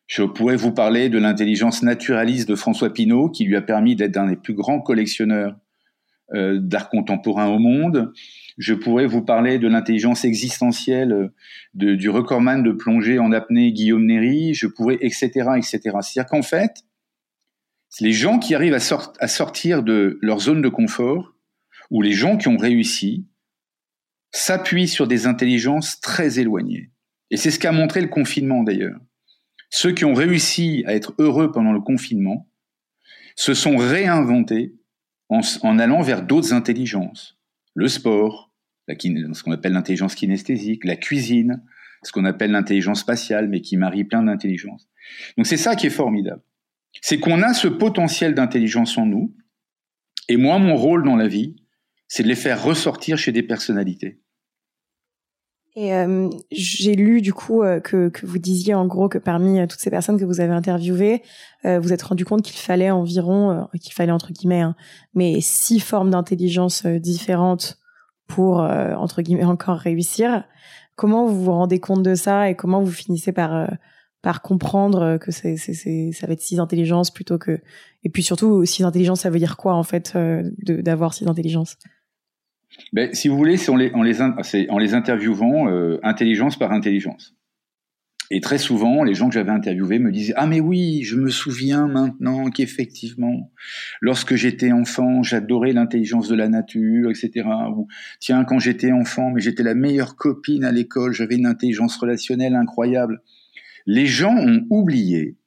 Je 0.08 0.24
pourrais 0.24 0.56
vous 0.56 0.72
parler 0.72 1.10
de 1.10 1.18
l'intelligence 1.18 1.82
naturaliste 1.82 2.48
de 2.48 2.56
François 2.56 2.94
Pinault, 2.94 3.30
qui 3.30 3.44
lui 3.44 3.56
a 3.56 3.62
permis 3.62 3.96
d'être 3.96 4.18
un 4.18 4.27
des 4.27 4.36
plus 4.36 4.54
grands 4.54 4.80
collectionneurs 4.80 5.56
euh, 6.34 6.60
d'art 6.60 6.89
contemporain 6.89 7.48
au 7.48 7.60
monde. 7.60 8.13
Je 8.58 8.74
pourrais 8.74 9.08
vous 9.08 9.24
parler 9.24 9.60
de 9.60 9.68
l'intelligence 9.68 10.24
existentielle 10.24 11.12
euh, 11.12 11.96
du 11.96 12.10
recordman 12.10 12.63
de 12.63 12.72
plongée 12.72 13.20
en 13.20 13.32
apnée 13.32 13.74
Guillaume 13.74 14.06
Néry. 14.06 14.54
Je 14.54 14.68
pourrais, 14.68 14.98
etc., 15.01 15.30
etc. 15.58 15.80
C'est-à-dire 15.84 16.25
qu'en 16.30 16.44
fait, 16.44 16.84
les 18.00 18.12
gens 18.12 18.39
qui 18.39 18.56
arrivent 18.56 18.74
à 18.74 19.27
sortir 19.27 19.84
de 19.84 20.20
leur 20.22 20.39
zone 20.39 20.62
de 20.62 20.70
confort, 20.70 21.34
ou 21.92 22.01
les 22.01 22.12
gens 22.12 22.38
qui 22.38 22.48
ont 22.48 22.58
réussi, 22.58 23.25
s'appuie 24.36 24.88
sur 24.88 25.08
des 25.08 25.27
intelligences 25.27 26.01
très 26.01 26.39
éloignées. 26.39 26.92
Et 27.32 27.38
c'est 27.38 27.51
ce 27.51 27.60
qu'a 27.60 27.72
montré 27.72 28.01
le 28.01 28.08
confinement 28.08 28.63
d'ailleurs. 28.63 29.00
Ceux 29.70 29.94
qui 29.94 30.06
ont 30.06 30.13
réussi 30.13 30.84
à 30.86 30.94
être 30.94 31.13
heureux 31.20 31.51
pendant 31.51 31.72
le 31.72 31.80
confinement 31.80 32.50
se 33.36 33.54
sont 33.54 33.77
réinventés 33.77 34.75
en, 35.30 35.80
allant 35.80 36.01
vers 36.01 36.22
d'autres 36.22 36.54
intelligences. 36.54 37.39
Le 37.74 37.88
sport, 37.88 38.51
ce 38.88 39.44
qu'on 39.44 39.51
appelle 39.51 39.74
l'intelligence 39.74 40.15
kinesthésique, 40.15 40.84
la 40.84 40.96
cuisine, 40.96 41.63
ce 42.04 42.12
qu'on 42.12 42.25
appelle 42.25 42.51
l'intelligence 42.51 43.00
spatiale, 43.00 43.48
mais 43.50 43.62
qui 43.62 43.77
marie 43.77 44.04
plein 44.04 44.24
d'intelligences. 44.24 44.88
Donc 45.38 45.48
c'est 45.48 45.58
ça 45.58 45.75
qui 45.75 45.88
est 45.88 45.92
formidable. 45.92 46.44
C'est 47.01 47.20
qu'on 47.20 47.42
a 47.42 47.54
ce 47.54 47.68
potentiel 47.68 48.36
d'intelligence 48.36 48.98
en 48.98 49.06
nous, 49.06 49.36
et 50.27 50.38
moi, 50.38 50.60
mon 50.60 50.75
rôle 50.75 51.04
dans 51.04 51.15
la 51.15 51.27
vie, 51.27 51.56
c'est 52.08 52.24
de 52.24 52.27
les 52.27 52.36
faire 52.36 52.63
ressortir 52.63 53.18
chez 53.18 53.32
des 53.32 53.44
personnalités. 53.44 54.20
Et 55.77 55.94
euh, 55.94 56.29
j'ai 56.51 56.96
lu 56.96 57.22
du 57.22 57.34
coup 57.34 57.62
euh, 57.62 57.82
que, 57.82 58.08
que 58.08 58.25
vous 58.25 58.39
disiez 58.39 58.74
en 58.74 58.86
gros 58.86 59.10
que 59.10 59.17
parmi 59.17 59.60
euh, 59.60 59.67
toutes 59.67 59.82
ces 59.82 59.89
personnes 59.89 60.17
que 60.17 60.24
vous 60.24 60.39
avez 60.39 60.53
interviewées, 60.53 61.22
vous 61.63 61.94
êtes 61.94 62.03
rendu 62.03 62.25
compte 62.25 62.44
qu'il 62.44 62.60
fallait 62.60 62.91
environ, 62.91 63.67
qu'il 63.82 63.91
fallait 63.94 64.12
entre 64.12 64.32
guillemets, 64.32 64.62
hein, 64.62 64.75
mais 65.15 65.41
six 65.41 65.79
formes 65.79 66.12
d'intelligence 66.12 66.86
différentes 66.86 67.79
pour 68.27 68.58
entre 68.58 69.24
guillemets 69.24 69.46
encore 69.46 69.77
réussir. 69.77 70.44
Comment 70.96 71.25
vous 71.25 71.44
vous 71.44 71.51
rendez 71.51 71.79
compte 71.79 72.03
de 72.03 72.13
ça 72.13 72.51
et 72.51 72.55
comment 72.55 72.84
vous 72.84 72.91
finissez 72.91 73.32
par 73.32 73.67
par 74.22 74.44
comprendre 74.44 75.17
que 75.17 75.32
c'est, 75.32 75.58
c'est, 75.58 75.74
c'est, 75.74 76.12
ça 76.12 76.27
va 76.27 76.34
être 76.34 76.41
six 76.41 76.60
intelligences 76.60 77.10
plutôt 77.10 77.39
que 77.39 77.60
et 78.03 78.10
puis 78.10 78.22
surtout 78.22 78.63
six 78.63 78.84
intelligences 78.84 79.22
ça 79.22 79.32
veut 79.32 79.39
dire 79.39 79.58
quoi 79.58 79.74
en 79.74 79.84
fait 79.84 80.15
de, 80.15 80.82
d'avoir 80.82 81.15
six 81.15 81.25
intelligences? 81.25 81.77
Ben, 82.94 83.13
si 83.13 83.27
vous 83.27 83.38
voulez, 83.38 83.58
c'est 83.58 83.72
en 83.72 83.75
les, 83.77 84.94
interviewant 84.94 85.70
euh, 85.70 86.00
intelligence 86.03 86.58
par 86.58 86.72
intelligence. 86.72 87.36
Et 88.32 88.41
très 88.41 88.58
souvent, 88.58 89.03
les 89.03 89.13
gens 89.13 89.27
que 89.27 89.36
j'avais 89.36 89.51
interviewés 89.51 90.00
me 90.00 90.12
disaient 90.12 90.34
Ah, 90.36 90.48
mais 90.48 90.60
oui, 90.60 91.03
je 91.03 91.15
me 91.15 91.29
souviens 91.29 91.88
maintenant 91.88 92.50
qu'effectivement, 92.50 93.51
lorsque 94.01 94.36
j'étais 94.36 94.72
enfant, 94.72 95.22
j'adorais 95.22 95.74
l'intelligence 95.74 96.27
de 96.27 96.36
la 96.36 96.50
nature, 96.50 97.12
etc. 97.12 97.48
Ou 97.75 97.88
tiens, 98.20 98.44
quand 98.44 98.58
j'étais 98.58 98.91
enfant, 98.91 99.29
mais 99.29 99.41
j'étais 99.41 99.62
la 99.62 99.75
meilleure 99.75 100.15
copine 100.15 100.63
à 100.63 100.72
l'école, 100.72 101.13
j'avais 101.13 101.36
une 101.36 101.46
intelligence 101.46 101.98
relationnelle 101.98 102.55
incroyable. 102.55 103.22
Les 103.86 104.08
gens 104.08 104.36
ont 104.36 104.65
oublié 104.72 105.38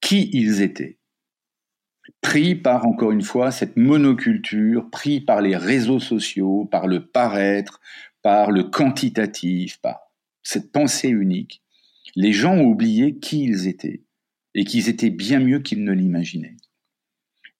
qui 0.00 0.30
ils 0.32 0.62
étaient 0.62 0.98
pris 2.20 2.54
par, 2.54 2.86
encore 2.86 3.12
une 3.12 3.22
fois, 3.22 3.50
cette 3.50 3.76
monoculture, 3.76 4.90
pris 4.90 5.20
par 5.20 5.40
les 5.40 5.56
réseaux 5.56 6.00
sociaux, 6.00 6.66
par 6.70 6.86
le 6.86 7.06
paraître, 7.06 7.80
par 8.22 8.50
le 8.50 8.64
quantitatif, 8.64 9.80
par 9.80 10.00
cette 10.42 10.72
pensée 10.72 11.08
unique, 11.08 11.62
les 12.14 12.32
gens 12.32 12.54
ont 12.54 12.66
oublié 12.66 13.18
qui 13.18 13.44
ils 13.44 13.68
étaient 13.68 14.02
et 14.54 14.64
qu'ils 14.64 14.88
étaient 14.88 15.10
bien 15.10 15.40
mieux 15.40 15.58
qu'ils 15.60 15.84
ne 15.84 15.92
l'imaginaient. 15.92 16.56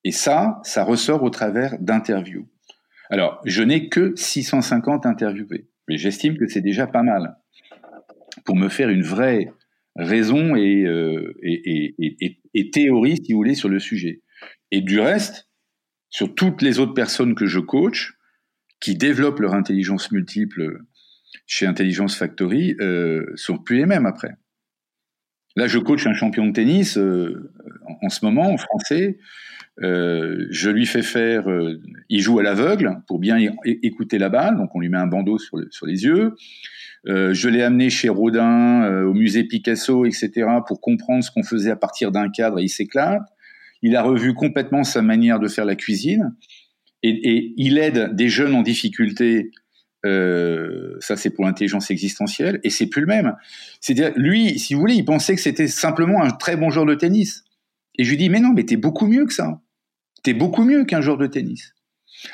Et 0.05 0.13
ça, 0.13 0.61
ça 0.63 0.85
ressort 0.85 1.23
au 1.23 1.31
travers 1.31 1.79
d'interviews. 1.81 2.49
Alors, 3.11 3.41
je 3.45 3.63
n'ai 3.63 3.89
que 3.89 4.15
650 4.17 5.05
interviewés, 5.07 5.69
mais 5.89 5.99
j'estime 5.99 6.37
que 6.37 6.49
c'est 6.49 6.61
déjà 6.61 6.87
pas 6.87 7.03
mal 7.03 7.37
pour 8.45 8.57
me 8.57 8.69
faire 8.69 8.89
une 8.89 9.03
vraie 9.03 9.53
raison 9.97 10.57
et, 10.57 10.85
euh, 10.85 11.35
théorie, 12.73 13.17
si 13.17 13.33
vous 13.33 13.39
voulez, 13.39 13.55
sur 13.55 13.69
le 13.69 13.79
sujet. 13.79 14.23
Et 14.71 14.81
du 14.81 15.01
reste, 15.01 15.49
sur 16.11 16.35
toutes 16.35 16.63
les 16.63 16.79
autres 16.79 16.95
personnes 16.95 17.35
que 17.35 17.47
je 17.47 17.61
coach, 17.61 18.15
qui 18.81 18.97
développent 18.97 19.41
leur 19.41 19.55
intelligence 19.55 20.11
multiple 20.11 20.81
chez 21.47 21.67
Intelligence 21.67 22.17
Factory, 22.17 22.77
euh, 22.81 23.25
sont 23.37 23.59
plus 23.59 23.77
les 23.79 23.87
mêmes 23.87 24.07
après. 24.07 24.37
Là, 25.57 25.67
je 25.67 25.79
coach 25.79 26.07
un 26.07 26.13
champion 26.13 26.47
de 26.47 26.53
tennis 26.53 26.99
euh, 26.99 27.51
en, 28.03 28.11
ce 28.11 28.25
moment, 28.25 28.53
en 28.53 28.59
français. 28.59 29.19
Euh, 29.83 30.47
je 30.51 30.71
lui 30.71 30.85
fais 30.87 31.03
faire, 31.03 31.51
euh, 31.51 31.81
il 32.11 32.21
joue 32.21 32.39
à 32.39 32.43
l'aveugle 32.43 32.99
pour 33.07 33.19
bien 33.19 33.39
écouter 33.65 34.19
la 34.19 34.29
balle, 34.29 34.57
donc 34.57 34.75
on 34.75 34.81
lui 34.81 34.91
met 34.91 34.99
un 34.99 35.07
bandeau 35.07 35.39
sur, 35.39 35.59
sur 35.71 35.87
les 35.87 36.05
yeux. 36.05 36.35
Je 37.07 37.49
l'ai 37.49 37.63
amené 37.63 37.89
chez 37.89 38.09
Rodin, 38.09 39.05
au 39.05 39.15
musée 39.15 39.45
Picasso, 39.45 40.07
etc., 40.07 40.31
pour 40.67 40.81
comprendre 40.81 41.23
ce 41.23 41.31
qu'on 41.31 41.45
faisait 41.45 41.71
à 41.71 41.77
partir 41.77 42.11
d'un 42.11 42.29
cadre 42.29 42.59
et 42.59 42.65
il 42.65 42.69
s'éclate. 42.69 43.23
Il 43.83 43.97
a 43.97 44.03
revu 44.03 44.35
complètement 44.35 44.85
sa 44.85 45.03
manière 45.03 45.39
de 45.39 45.49
faire 45.49 45.65
la 45.65 45.77
cuisine 45.77 46.35
et, 47.03 47.55
il 47.57 47.79
aide 47.79 48.15
des 48.15 48.29
jeunes 48.29 48.55
en 48.55 48.63
difficulté. 48.63 49.51
Euh, 50.05 50.97
ça, 51.01 51.17
c'est 51.17 51.31
pour 51.31 51.45
l'intelligence 51.45 51.91
existentielle 51.91 52.61
et 52.63 52.71
c'est 52.71 52.87
plus 52.87 53.01
le 53.01 53.07
même. 53.07 53.35
C'est-à-dire, 53.81 54.13
lui, 54.17 54.59
si 54.59 54.75
vous 54.75 54.81
voulez, 54.81 54.95
il 54.95 55.05
pensait 55.05 55.35
que 55.35 55.41
c'était 55.41 55.69
simplement 55.69 56.23
un 56.23 56.31
très 56.31 56.57
bon 56.57 56.71
joueur 56.71 56.87
de 56.87 56.95
tennis. 56.95 57.45
Et 57.99 58.05
je 58.05 58.11
lui 58.11 58.17
dis, 58.17 58.29
mais 58.29 58.41
non, 58.41 58.53
mais 58.55 58.65
t'es 58.65 58.77
beaucoup 58.77 59.07
mieux 59.07 59.27
que 59.27 59.33
ça. 59.33 59.61
T'es 60.23 60.35
beaucoup 60.35 60.65
mieux 60.65 60.85
qu'un 60.85 61.01
joueur 61.01 61.19
de 61.19 61.27
tennis. 61.27 61.73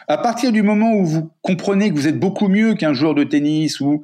À 0.06 0.16
partir 0.16 0.52
du 0.52 0.62
moment 0.62 0.94
où 0.94 1.04
vous 1.04 1.30
comprenez 1.42 1.90
que 1.90 1.94
vous 1.94 2.06
êtes 2.06 2.18
beaucoup 2.18 2.48
mieux 2.48 2.74
qu'un 2.74 2.94
joueur 2.94 3.14
de 3.14 3.24
tennis 3.24 3.80
ou 3.80 4.02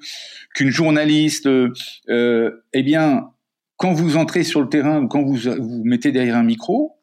qu'une 0.55 0.71
journaliste, 0.71 1.47
euh, 1.47 2.51
eh 2.73 2.83
bien, 2.83 3.31
quand 3.77 3.93
vous 3.93 4.17
entrez 4.17 4.43
sur 4.43 4.61
le 4.61 4.69
terrain 4.69 5.03
ou 5.03 5.09
quand 5.09 5.23
vous 5.23 5.37
vous 5.37 5.83
mettez 5.85 6.11
derrière 6.11 6.37
un 6.37 6.43
micro, 6.43 6.98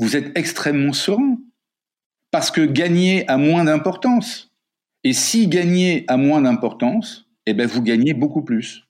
vous 0.00 0.16
êtes 0.16 0.36
extrêmement 0.36 0.92
serein. 0.92 1.38
Parce 2.32 2.50
que 2.50 2.62
gagner 2.62 3.28
a 3.28 3.36
moins 3.36 3.64
d'importance. 3.64 4.52
Et 5.04 5.12
si 5.12 5.48
gagner 5.48 6.04
a 6.08 6.16
moins 6.16 6.42
d'importance, 6.42 7.28
eh 7.46 7.54
ben 7.54 7.66
vous 7.66 7.82
gagnez 7.82 8.14
beaucoup 8.14 8.42
plus. 8.42 8.86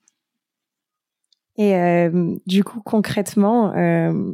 Et 1.57 1.75
euh, 1.75 2.35
du 2.45 2.63
coup, 2.63 2.81
concrètement, 2.81 3.75
euh, 3.75 4.33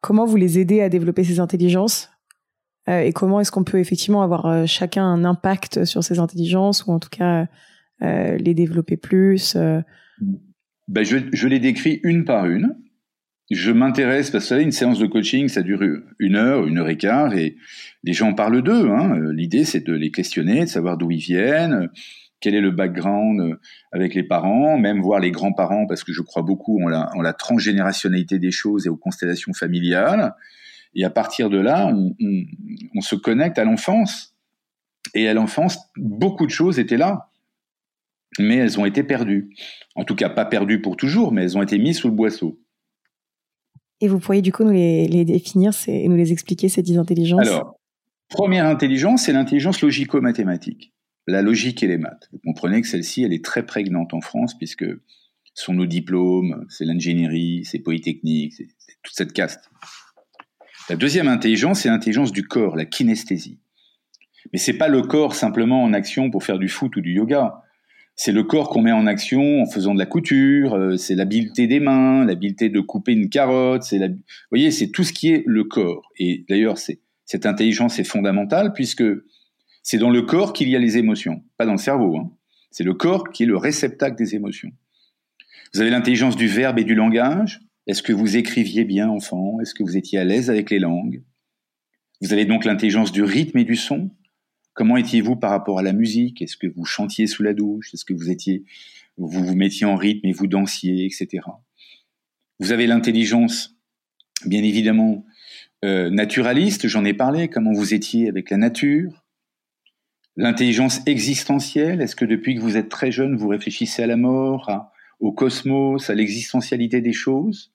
comment 0.00 0.24
vous 0.24 0.36
les 0.36 0.58
aidez 0.58 0.80
à 0.80 0.88
développer 0.88 1.24
ces 1.24 1.38
intelligences 1.38 2.10
euh, 2.88 3.00
Et 3.00 3.12
comment 3.12 3.40
est-ce 3.40 3.52
qu'on 3.52 3.64
peut 3.64 3.78
effectivement 3.78 4.22
avoir 4.22 4.66
chacun 4.66 5.04
un 5.04 5.24
impact 5.24 5.84
sur 5.84 6.02
ces 6.02 6.18
intelligences 6.18 6.86
ou 6.86 6.92
en 6.92 6.98
tout 6.98 7.10
cas 7.10 7.46
les 8.02 8.54
développer 8.54 8.96
plus 8.96 9.54
ben 10.88 11.04
je, 11.04 11.18
je 11.32 11.48
les 11.48 11.60
décris 11.60 12.00
une 12.02 12.24
par 12.24 12.46
une 12.46 12.74
je 13.50 13.72
m'intéresse, 13.72 14.30
parce 14.30 14.48
que 14.48 14.60
une 14.60 14.70
séance 14.70 15.00
de 15.00 15.06
coaching, 15.06 15.48
ça 15.48 15.62
dure 15.62 15.82
une 16.20 16.36
heure, 16.36 16.66
une 16.66 16.78
heure 16.78 16.88
et 16.88 16.96
quart, 16.96 17.34
et 17.34 17.56
les 18.04 18.12
gens 18.12 18.32
parlent 18.32 18.62
d'eux. 18.62 18.88
Hein. 18.90 19.32
L'idée, 19.32 19.64
c'est 19.64 19.84
de 19.84 19.92
les 19.92 20.12
questionner, 20.12 20.60
de 20.60 20.66
savoir 20.66 20.96
d'où 20.96 21.10
ils 21.10 21.18
viennent, 21.18 21.90
quel 22.40 22.54
est 22.54 22.60
le 22.60 22.70
background 22.70 23.58
avec 23.92 24.14
les 24.14 24.22
parents, 24.22 24.78
même 24.78 25.00
voir 25.00 25.18
les 25.18 25.32
grands-parents, 25.32 25.86
parce 25.86 26.04
que 26.04 26.12
je 26.12 26.22
crois 26.22 26.42
beaucoup 26.42 26.80
en 26.82 26.88
la, 26.88 27.32
transgénérationnalité 27.32 28.38
des 28.38 28.52
choses 28.52 28.86
et 28.86 28.88
aux 28.88 28.96
constellations 28.96 29.52
familiales. 29.52 30.34
Et 30.94 31.04
à 31.04 31.10
partir 31.10 31.50
de 31.50 31.58
là, 31.58 31.92
on 32.94 33.00
se 33.00 33.16
connecte 33.16 33.58
à 33.58 33.64
l'enfance. 33.64 34.36
Et 35.14 35.28
à 35.28 35.34
l'enfance, 35.34 35.78
beaucoup 35.96 36.46
de 36.46 36.50
choses 36.50 36.78
étaient 36.78 36.96
là. 36.96 37.30
Mais 38.38 38.56
elles 38.56 38.78
ont 38.78 38.86
été 38.86 39.02
perdues. 39.02 39.50
En 39.96 40.04
tout 40.04 40.14
cas, 40.14 40.28
pas 40.28 40.44
perdues 40.44 40.80
pour 40.80 40.96
toujours, 40.96 41.32
mais 41.32 41.42
elles 41.42 41.58
ont 41.58 41.62
été 41.62 41.78
mises 41.78 41.98
sous 41.98 42.08
le 42.08 42.14
boisseau. 42.14 42.59
Et 44.00 44.08
vous 44.08 44.18
pourriez 44.18 44.42
du 44.42 44.52
coup 44.52 44.64
nous 44.64 44.72
les, 44.72 45.24
définir 45.24 45.72
et 45.86 46.08
nous 46.08 46.16
les 46.16 46.32
expliquer, 46.32 46.68
ces 46.68 46.82
dix 46.82 46.98
intelligences? 46.98 47.46
Alors, 47.46 47.78
première 48.28 48.66
intelligence, 48.66 49.24
c'est 49.24 49.32
l'intelligence 49.32 49.82
logico-mathématique. 49.82 50.92
La 51.26 51.42
logique 51.42 51.82
et 51.82 51.86
les 51.86 51.98
maths. 51.98 52.28
Vous 52.32 52.38
comprenez 52.44 52.80
que 52.80 52.88
celle-ci, 52.88 53.22
elle 53.22 53.32
est 53.32 53.44
très 53.44 53.64
prégnante 53.64 54.14
en 54.14 54.20
France 54.20 54.56
puisque 54.56 54.86
sont 55.54 55.74
nos 55.74 55.86
diplômes, 55.86 56.64
c'est 56.68 56.84
l'ingénierie, 56.84 57.64
c'est 57.64 57.80
Polytechnique, 57.80 58.54
c'est 58.54 58.68
toute 59.02 59.14
cette 59.14 59.32
caste. 59.32 59.70
La 60.88 60.96
deuxième 60.96 61.28
intelligence, 61.28 61.80
c'est 61.80 61.88
l'intelligence 61.88 62.32
du 62.32 62.46
corps, 62.46 62.76
la 62.76 62.84
kinesthésie. 62.84 63.60
Mais 64.52 64.58
c'est 64.58 64.78
pas 64.78 64.88
le 64.88 65.02
corps 65.02 65.34
simplement 65.34 65.82
en 65.82 65.92
action 65.92 66.30
pour 66.30 66.42
faire 66.42 66.58
du 66.58 66.68
foot 66.68 66.96
ou 66.96 67.00
du 67.00 67.12
yoga 67.12 67.62
c'est 68.22 68.32
le 68.32 68.42
corps 68.44 68.68
qu'on 68.68 68.82
met 68.82 68.92
en 68.92 69.06
action 69.06 69.62
en 69.62 69.64
faisant 69.64 69.94
de 69.94 69.98
la 69.98 70.04
couture, 70.04 70.74
euh, 70.74 70.98
c'est 70.98 71.14
l'habileté 71.14 71.66
des 71.66 71.80
mains, 71.80 72.26
l'habileté 72.26 72.68
de 72.68 72.80
couper 72.80 73.12
une 73.12 73.30
carotte, 73.30 73.82
c'est 73.82 73.96
vous 73.96 74.14
voyez, 74.50 74.70
c'est 74.70 74.90
tout 74.90 75.04
ce 75.04 75.14
qui 75.14 75.30
est 75.30 75.42
le 75.46 75.64
corps. 75.64 76.12
Et 76.18 76.44
d'ailleurs, 76.46 76.76
cette 76.76 77.46
intelligence 77.46 77.98
est 77.98 78.04
fondamentale 78.04 78.74
puisque 78.74 79.04
c'est 79.82 79.96
dans 79.96 80.10
le 80.10 80.20
corps 80.20 80.52
qu'il 80.52 80.68
y 80.68 80.76
a 80.76 80.78
les 80.78 80.98
émotions, 80.98 81.42
pas 81.56 81.64
dans 81.64 81.72
le 81.72 81.78
cerveau. 81.78 82.18
Hein. 82.18 82.30
C'est 82.70 82.84
le 82.84 82.92
corps 82.92 83.30
qui 83.30 83.44
est 83.44 83.46
le 83.46 83.56
réceptacle 83.56 84.16
des 84.16 84.34
émotions. 84.34 84.70
Vous 85.72 85.80
avez 85.80 85.88
l'intelligence 85.88 86.36
du 86.36 86.46
verbe 86.46 86.78
et 86.78 86.84
du 86.84 86.94
langage. 86.94 87.62
Est-ce 87.86 88.02
que 88.02 88.12
vous 88.12 88.36
écriviez 88.36 88.84
bien, 88.84 89.08
enfant? 89.08 89.60
Est-ce 89.62 89.72
que 89.72 89.82
vous 89.82 89.96
étiez 89.96 90.18
à 90.18 90.24
l'aise 90.24 90.50
avec 90.50 90.68
les 90.68 90.78
langues? 90.78 91.22
Vous 92.20 92.34
avez 92.34 92.44
donc 92.44 92.66
l'intelligence 92.66 93.12
du 93.12 93.22
rythme 93.22 93.56
et 93.56 93.64
du 93.64 93.76
son. 93.76 94.10
Comment 94.74 94.96
étiez-vous 94.96 95.36
par 95.36 95.50
rapport 95.50 95.78
à 95.78 95.82
la 95.82 95.92
musique? 95.92 96.42
Est-ce 96.42 96.56
que 96.56 96.66
vous 96.66 96.84
chantiez 96.84 97.26
sous 97.26 97.42
la 97.42 97.54
douche? 97.54 97.92
Est-ce 97.92 98.04
que 98.04 98.14
vous 98.14 98.30
étiez, 98.30 98.64
vous 99.16 99.44
vous 99.44 99.54
mettiez 99.54 99.86
en 99.86 99.96
rythme 99.96 100.26
et 100.26 100.32
vous 100.32 100.46
dansiez, 100.46 101.04
etc. 101.04 101.42
Vous 102.60 102.72
avez 102.72 102.86
l'intelligence, 102.86 103.76
bien 104.46 104.62
évidemment, 104.62 105.24
euh, 105.84 106.10
naturaliste, 106.10 106.88
j'en 106.88 107.04
ai 107.04 107.14
parlé, 107.14 107.48
comment 107.48 107.72
vous 107.72 107.94
étiez 107.94 108.28
avec 108.28 108.50
la 108.50 108.58
nature. 108.58 109.24
L'intelligence 110.36 111.00
existentielle, 111.06 112.00
est-ce 112.00 112.14
que 112.14 112.24
depuis 112.24 112.54
que 112.54 112.60
vous 112.60 112.76
êtes 112.76 112.88
très 112.88 113.10
jeune, 113.10 113.36
vous 113.36 113.48
réfléchissez 113.48 114.02
à 114.02 114.06
la 114.06 114.16
mort, 114.16 114.70
au 115.18 115.32
cosmos, 115.32 116.08
à 116.08 116.14
l'existentialité 116.14 117.00
des 117.00 117.12
choses? 117.12 117.72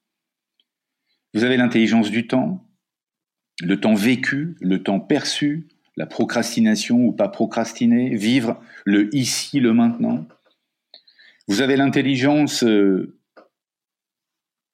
Vous 1.34 1.44
avez 1.44 1.58
l'intelligence 1.58 2.12
du 2.12 2.28
temps, 2.28 2.66
le 3.62 3.80
temps 3.80 3.94
vécu, 3.94 4.56
le 4.62 4.82
temps 4.84 5.00
perçu, 5.00 5.68
la 5.98 6.06
procrastination 6.06 6.98
ou 6.98 7.12
pas 7.12 7.30
procrastiner, 7.30 8.16
vivre 8.16 8.62
le 8.86 9.14
ici, 9.16 9.60
le 9.60 9.74
maintenant. 9.74 10.28
Vous 11.48 11.62
avez 11.62 11.78
l'intelligence 11.78 12.64
euh, 12.64 13.18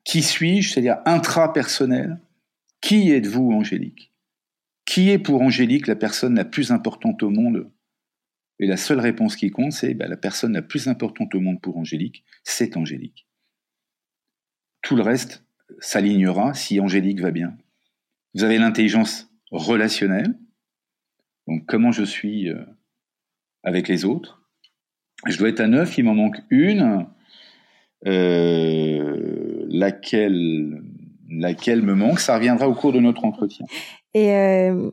qui 0.03 0.23
suis-je, 0.23 0.73
c'est-à-dire 0.73 0.97
intrapersonnelle. 1.05 2.19
Qui 2.81 3.11
êtes-vous, 3.11 3.51
Angélique? 3.51 4.11
Qui 4.85 5.11
est 5.11 5.19
pour 5.19 5.41
Angélique 5.41 5.87
la 5.87 5.95
personne 5.95 6.35
la 6.35 6.45
plus 6.45 6.71
importante 6.71 7.21
au 7.23 7.29
monde? 7.29 7.69
Et 8.59 8.67
la 8.67 8.77
seule 8.77 8.99
réponse 8.99 9.35
qui 9.35 9.49
compte, 9.49 9.71
c'est 9.71 9.93
bah, 9.93 10.07
la 10.07 10.17
personne 10.17 10.53
la 10.53 10.61
plus 10.61 10.87
importante 10.87 11.33
au 11.35 11.39
monde 11.39 11.61
pour 11.61 11.77
Angélique, 11.77 12.23
c'est 12.43 12.77
Angélique. 12.77 13.27
Tout 14.81 14.95
le 14.95 15.03
reste 15.03 15.43
s'alignera 15.79 16.53
si 16.53 16.79
Angélique 16.79 17.21
va 17.21 17.31
bien. 17.31 17.57
Vous 18.33 18.43
avez 18.43 18.57
l'intelligence 18.57 19.31
relationnelle, 19.51 20.37
donc 21.47 21.65
comment 21.67 21.91
je 21.91 22.03
suis 22.03 22.49
euh, 22.49 22.63
avec 23.63 23.87
les 23.87 24.05
autres? 24.05 24.41
Je 25.27 25.37
dois 25.37 25.49
être 25.49 25.59
à 25.59 25.67
neuf, 25.67 25.97
il 25.97 26.05
m'en 26.05 26.15
manque 26.15 26.37
une, 26.49 27.05
euh, 28.07 29.65
laquelle, 29.69 30.81
laquelle 31.29 31.83
me 31.83 31.93
manque. 31.93 32.19
Ça 32.19 32.35
reviendra 32.35 32.67
au 32.67 32.73
cours 32.73 32.91
de 32.91 32.99
notre 32.99 33.23
entretien. 33.23 33.65
Et 34.13 34.33
euh, 34.35 34.89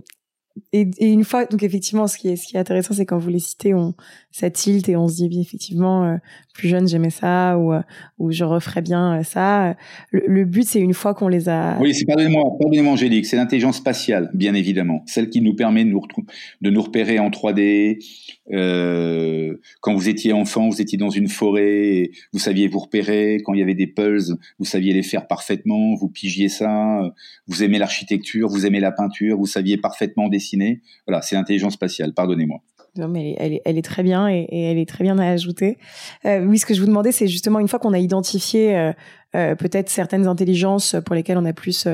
une 0.72 1.24
fois, 1.24 1.46
donc 1.46 1.62
effectivement, 1.62 2.06
ce 2.06 2.18
qui 2.18 2.28
est, 2.28 2.56
intéressant, 2.56 2.92
c'est 2.92 3.06
quand 3.06 3.18
vous 3.18 3.30
les 3.30 3.38
citez, 3.38 3.72
on, 3.72 3.94
ça 4.30 4.48
et 4.48 4.96
on 4.96 5.08
se 5.08 5.26
dit, 5.26 5.40
effectivement, 5.40 6.18
plus 6.58 6.68
jeune, 6.68 6.88
j'aimais 6.88 7.10
ça, 7.10 7.56
ou, 7.56 7.72
euh, 7.72 7.80
ou 8.18 8.32
je 8.32 8.44
referais 8.44 8.82
bien 8.82 9.20
euh, 9.20 9.22
ça. 9.22 9.76
Le, 10.10 10.44
but, 10.44 10.64
c'est 10.64 10.80
une 10.80 10.92
fois 10.92 11.14
qu'on 11.14 11.28
les 11.28 11.48
a. 11.48 11.78
Oui, 11.80 11.94
c'est, 11.94 12.04
pardonnez-moi, 12.04 12.42
pardonnez-moi, 12.58 12.92
Angélique, 12.92 13.26
c'est 13.26 13.36
l'intelligence 13.36 13.76
spatiale, 13.76 14.30
bien 14.34 14.54
évidemment. 14.54 15.02
Celle 15.06 15.30
qui 15.30 15.40
nous 15.40 15.54
permet 15.54 15.84
de 15.84 15.90
nous, 15.90 16.02
de 16.60 16.70
nous 16.70 16.82
repérer 16.82 17.18
en 17.20 17.30
3D. 17.30 18.04
Euh, 18.52 19.56
quand 19.80 19.94
vous 19.94 20.08
étiez 20.08 20.32
enfant, 20.32 20.68
vous 20.68 20.82
étiez 20.82 20.98
dans 20.98 21.10
une 21.10 21.28
forêt, 21.28 22.10
vous 22.32 22.38
saviez 22.38 22.66
vous 22.66 22.80
repérer. 22.80 23.38
Quand 23.44 23.54
il 23.54 23.60
y 23.60 23.62
avait 23.62 23.74
des 23.74 23.86
pulses, 23.86 24.34
vous 24.58 24.64
saviez 24.64 24.92
les 24.92 25.02
faire 25.02 25.26
parfaitement, 25.26 25.94
vous 25.94 26.08
pigiez 26.08 26.48
ça. 26.48 27.00
Vous 27.46 27.62
aimez 27.62 27.78
l'architecture, 27.78 28.48
vous 28.48 28.66
aimez 28.66 28.80
la 28.80 28.90
peinture, 28.90 29.38
vous 29.38 29.46
saviez 29.46 29.76
parfaitement 29.76 30.28
dessiner 30.28 30.82
voilà, 31.06 31.22
c'est 31.22 31.36
l'intelligence 31.36 31.74
spatiale, 31.74 32.12
pardonnez-moi. 32.12 32.60
Non, 32.96 33.08
mais 33.08 33.36
elle 33.38 33.54
est, 33.54 33.62
elle 33.64 33.78
est, 33.78 33.82
très 33.82 34.02
bien 34.02 34.28
et, 34.28 34.46
elle 34.50 34.78
est 34.78 34.88
très 34.88 35.04
bien 35.04 35.18
à 35.18 35.28
ajouter. 35.30 35.78
Euh, 36.24 36.44
oui, 36.44 36.58
ce 36.58 36.66
que 36.66 36.74
je 36.74 36.80
vous 36.80 36.86
demandais, 36.86 37.12
c'est 37.12 37.28
justement 37.28 37.60
une 37.60 37.68
fois 37.68 37.78
qu'on 37.78 37.92
a 37.92 37.98
identifié 37.98 38.76
euh, 38.76 38.92
euh, 39.36 39.54
peut-être 39.54 39.88
certaines 39.88 40.26
intelligences 40.26 40.96
pour 41.04 41.14
lesquelles 41.14 41.38
on 41.38 41.44
a 41.44 41.52
plus 41.52 41.86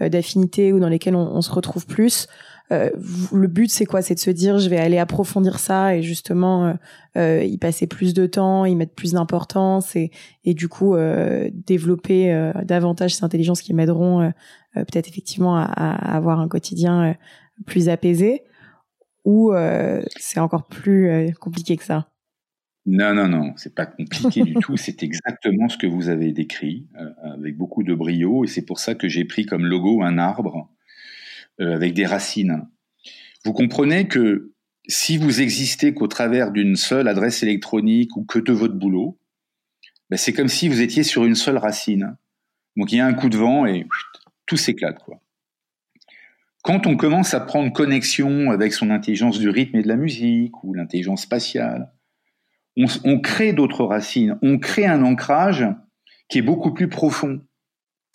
d'affinité 0.00 0.72
ou 0.72 0.78
dans 0.78 0.88
lesquelles 0.88 1.16
on, 1.16 1.40
se 1.40 1.50
retrouve 1.50 1.86
plus. 1.86 2.28
le 2.70 3.46
but, 3.46 3.70
c'est 3.70 3.86
quoi? 3.86 4.02
C'est 4.02 4.14
de 4.14 4.20
se 4.20 4.30
dire, 4.30 4.58
je 4.58 4.68
vais 4.68 4.78
aller 4.78 4.98
approfondir 4.98 5.58
ça 5.58 5.96
et 5.96 6.02
justement 6.02 6.76
y 7.16 7.58
passer 7.58 7.86
plus 7.86 8.14
de 8.14 8.26
temps, 8.26 8.64
y 8.64 8.74
mettre 8.76 8.94
plus 8.94 9.12
d'importance 9.12 9.96
et, 9.96 10.10
et 10.44 10.54
du 10.54 10.68
coup 10.68 10.94
développer 11.66 12.52
davantage 12.64 13.14
ces 13.14 13.24
intelligences 13.24 13.62
qui 13.62 13.74
m'aideront 13.74 14.32
peut-être 14.74 15.08
effectivement 15.08 15.56
à, 15.56 15.64
à, 15.64 16.16
avoir 16.16 16.40
un 16.40 16.48
quotidien 16.48 17.16
plus 17.66 17.88
apaisé 17.88 18.42
ou 19.24 19.52
euh, 19.52 20.02
c'est 20.16 20.40
encore 20.40 20.66
plus 20.66 21.08
euh, 21.08 21.30
compliqué 21.32 21.76
que 21.76 21.84
ça? 21.84 22.08
Non, 22.84 23.14
non, 23.14 23.28
non, 23.28 23.52
c'est 23.56 23.74
pas 23.74 23.86
compliqué 23.86 24.42
du 24.42 24.54
tout. 24.54 24.76
C'est 24.76 25.02
exactement 25.02 25.68
ce 25.68 25.78
que 25.78 25.86
vous 25.86 26.08
avez 26.08 26.32
décrit 26.32 26.88
euh, 26.96 27.34
avec 27.34 27.56
beaucoup 27.56 27.84
de 27.84 27.94
brio 27.94 28.44
et 28.44 28.48
c'est 28.48 28.64
pour 28.64 28.80
ça 28.80 28.94
que 28.94 29.08
j'ai 29.08 29.24
pris 29.24 29.46
comme 29.46 29.64
logo 29.64 30.02
un 30.02 30.18
arbre 30.18 30.68
avec 31.58 31.94
des 31.94 32.06
racines. 32.06 32.66
Vous 33.44 33.52
comprenez 33.52 34.08
que 34.08 34.52
si 34.88 35.16
vous 35.16 35.40
existez 35.40 35.94
qu'au 35.94 36.08
travers 36.08 36.50
d'une 36.50 36.74
seule 36.74 37.06
adresse 37.06 37.44
électronique 37.44 38.16
ou 38.16 38.24
que 38.24 38.40
de 38.40 38.52
votre 38.52 38.74
boulot, 38.74 39.20
ben 40.10 40.16
c'est 40.16 40.32
comme 40.32 40.48
si 40.48 40.68
vous 40.68 40.80
étiez 40.80 41.04
sur 41.04 41.24
une 41.24 41.36
seule 41.36 41.58
racine. 41.58 42.16
Donc 42.76 42.90
il 42.90 42.96
y 42.96 43.00
a 43.00 43.06
un 43.06 43.14
coup 43.14 43.28
de 43.28 43.36
vent 43.36 43.64
et 43.66 43.86
tout 44.46 44.56
s'éclate 44.56 44.98
quoi. 44.98 45.21
Quand 46.62 46.86
on 46.86 46.96
commence 46.96 47.34
à 47.34 47.40
prendre 47.40 47.72
connexion 47.72 48.52
avec 48.52 48.72
son 48.72 48.90
intelligence 48.90 49.40
du 49.40 49.48
rythme 49.48 49.76
et 49.76 49.82
de 49.82 49.88
la 49.88 49.96
musique 49.96 50.62
ou 50.62 50.74
l'intelligence 50.74 51.22
spatiale, 51.22 51.92
on, 52.76 53.20
crée 53.20 53.52
d'autres 53.52 53.84
racines, 53.84 54.38
on 54.42 54.58
crée 54.58 54.86
un 54.86 55.02
ancrage 55.02 55.66
qui 56.28 56.38
est 56.38 56.42
beaucoup 56.42 56.72
plus 56.72 56.88
profond 56.88 57.40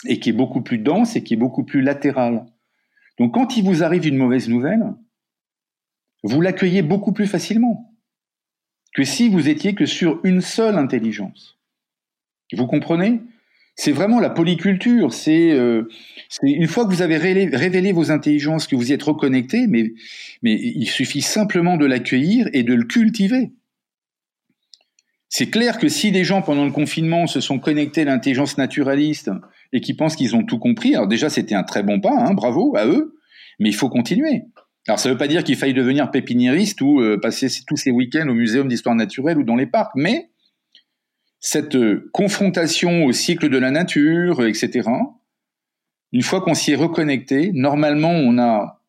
et 0.06 0.20
qui 0.20 0.30
est 0.30 0.34
beaucoup 0.34 0.62
plus 0.62 0.78
dense 0.78 1.16
et 1.16 1.24
qui 1.24 1.34
est 1.34 1.38
beaucoup 1.38 1.64
plus 1.64 1.82
latéral. 1.82 2.46
Donc 3.20 3.34
quand 3.34 3.58
il 3.58 3.66
vous 3.66 3.84
arrive 3.84 4.08
une 4.08 4.18
mauvaise 4.18 4.48
nouvelle, 4.50 4.94
vous 6.24 6.42
l'accueillez 6.42 6.82
beaucoup 6.82 7.12
plus 7.12 7.28
facilement 7.28 7.94
que 8.96 9.04
si 9.04 9.30
vous 9.30 9.50
étiez 9.50 9.76
que 9.76 9.86
sur 9.86 10.20
une 10.24 10.42
seule 10.42 10.78
intelligence. 10.78 11.60
Vous 12.54 12.66
comprenez? 12.66 13.22
C'est 13.78 13.92
vraiment 13.92 14.20
la 14.20 14.32
polyculture. 14.32 15.12
Euh, 15.28 15.84
c'est 16.30 16.50
une 16.50 16.68
fois 16.68 16.86
que 16.86 16.90
vous 16.90 17.04
avez 17.04 17.18
révélé, 17.18 17.92
vos 17.92 18.12
intelligences, 18.12 18.68
que 18.68 18.76
vous 18.76 18.90
y 18.90 18.94
êtes 18.94 19.04
reconnecté, 19.04 19.68
mais, 19.68 19.94
il 20.44 20.88
suffit 20.88 21.22
simplement 21.22 21.78
de 21.78 21.86
l'accueillir 21.86 22.50
et 22.54 22.64
de 22.64 22.74
le 22.74 22.84
cultiver. 22.84 23.52
C'est 25.30 25.50
clair 25.50 25.78
que 25.78 25.90
si 25.90 26.12
des 26.12 26.24
gens 26.24 26.42
pendant 26.42 26.66
le 26.66 26.72
confinement 26.72 27.28
se 27.28 27.40
sont 27.40 27.60
connectés 27.60 28.02
à 28.02 28.06
l'intelligence 28.06 28.58
naturaliste 28.58 29.30
et 29.74 29.82
qui 29.82 29.94
pensent 29.94 30.16
qu'ils 30.16 30.36
ont 30.36 30.44
tout 30.44 30.58
compris, 30.58 30.96
alors 30.96 31.08
déjà 31.08 31.30
c'était 31.30 31.54
un 31.54 31.64
très 31.64 31.84
bon 31.84 32.00
pas, 32.00 32.18
hein, 32.18 32.34
bravo 32.34 32.76
à 32.78 32.88
eux, 32.88 33.16
mais 33.60 33.70
il 33.70 33.76
faut 33.76 33.90
continuer. 33.90 34.44
Alors 34.88 35.00
ça 35.00 35.10
ne 35.10 35.14
veut 35.14 35.18
pas 35.18 35.28
dire 35.28 35.44
qu'il 35.44 35.58
faille 35.58 35.74
devenir 35.74 36.12
pépiniériste 36.12 36.82
ou 36.82 37.02
euh, 37.02 37.20
passer 37.20 37.50
tous 37.68 37.76
ses 37.76 37.92
week-ends 37.92 38.28
au 38.30 38.34
muséum 38.34 38.70
d'histoire 38.70 38.96
naturelle 38.96 39.38
ou 39.38 39.44
dans 39.44 39.58
les 39.58 39.68
parcs, 39.68 39.92
mais 39.96 40.30
cette 41.40 41.76
euh, 41.76 42.10
confrontation 42.14 43.06
au 43.06 43.12
cycle 43.12 43.50
de 43.50 43.58
la 43.58 43.72
nature, 43.72 44.46
etc., 44.46 44.90
une 46.14 46.24
fois 46.24 46.42
qu'on 46.42 46.54
s'y 46.54 46.72
est 46.72 46.76
reconnecté, 46.76 47.52
normalement 47.54 48.12
on 48.12 48.38
a 48.40 48.82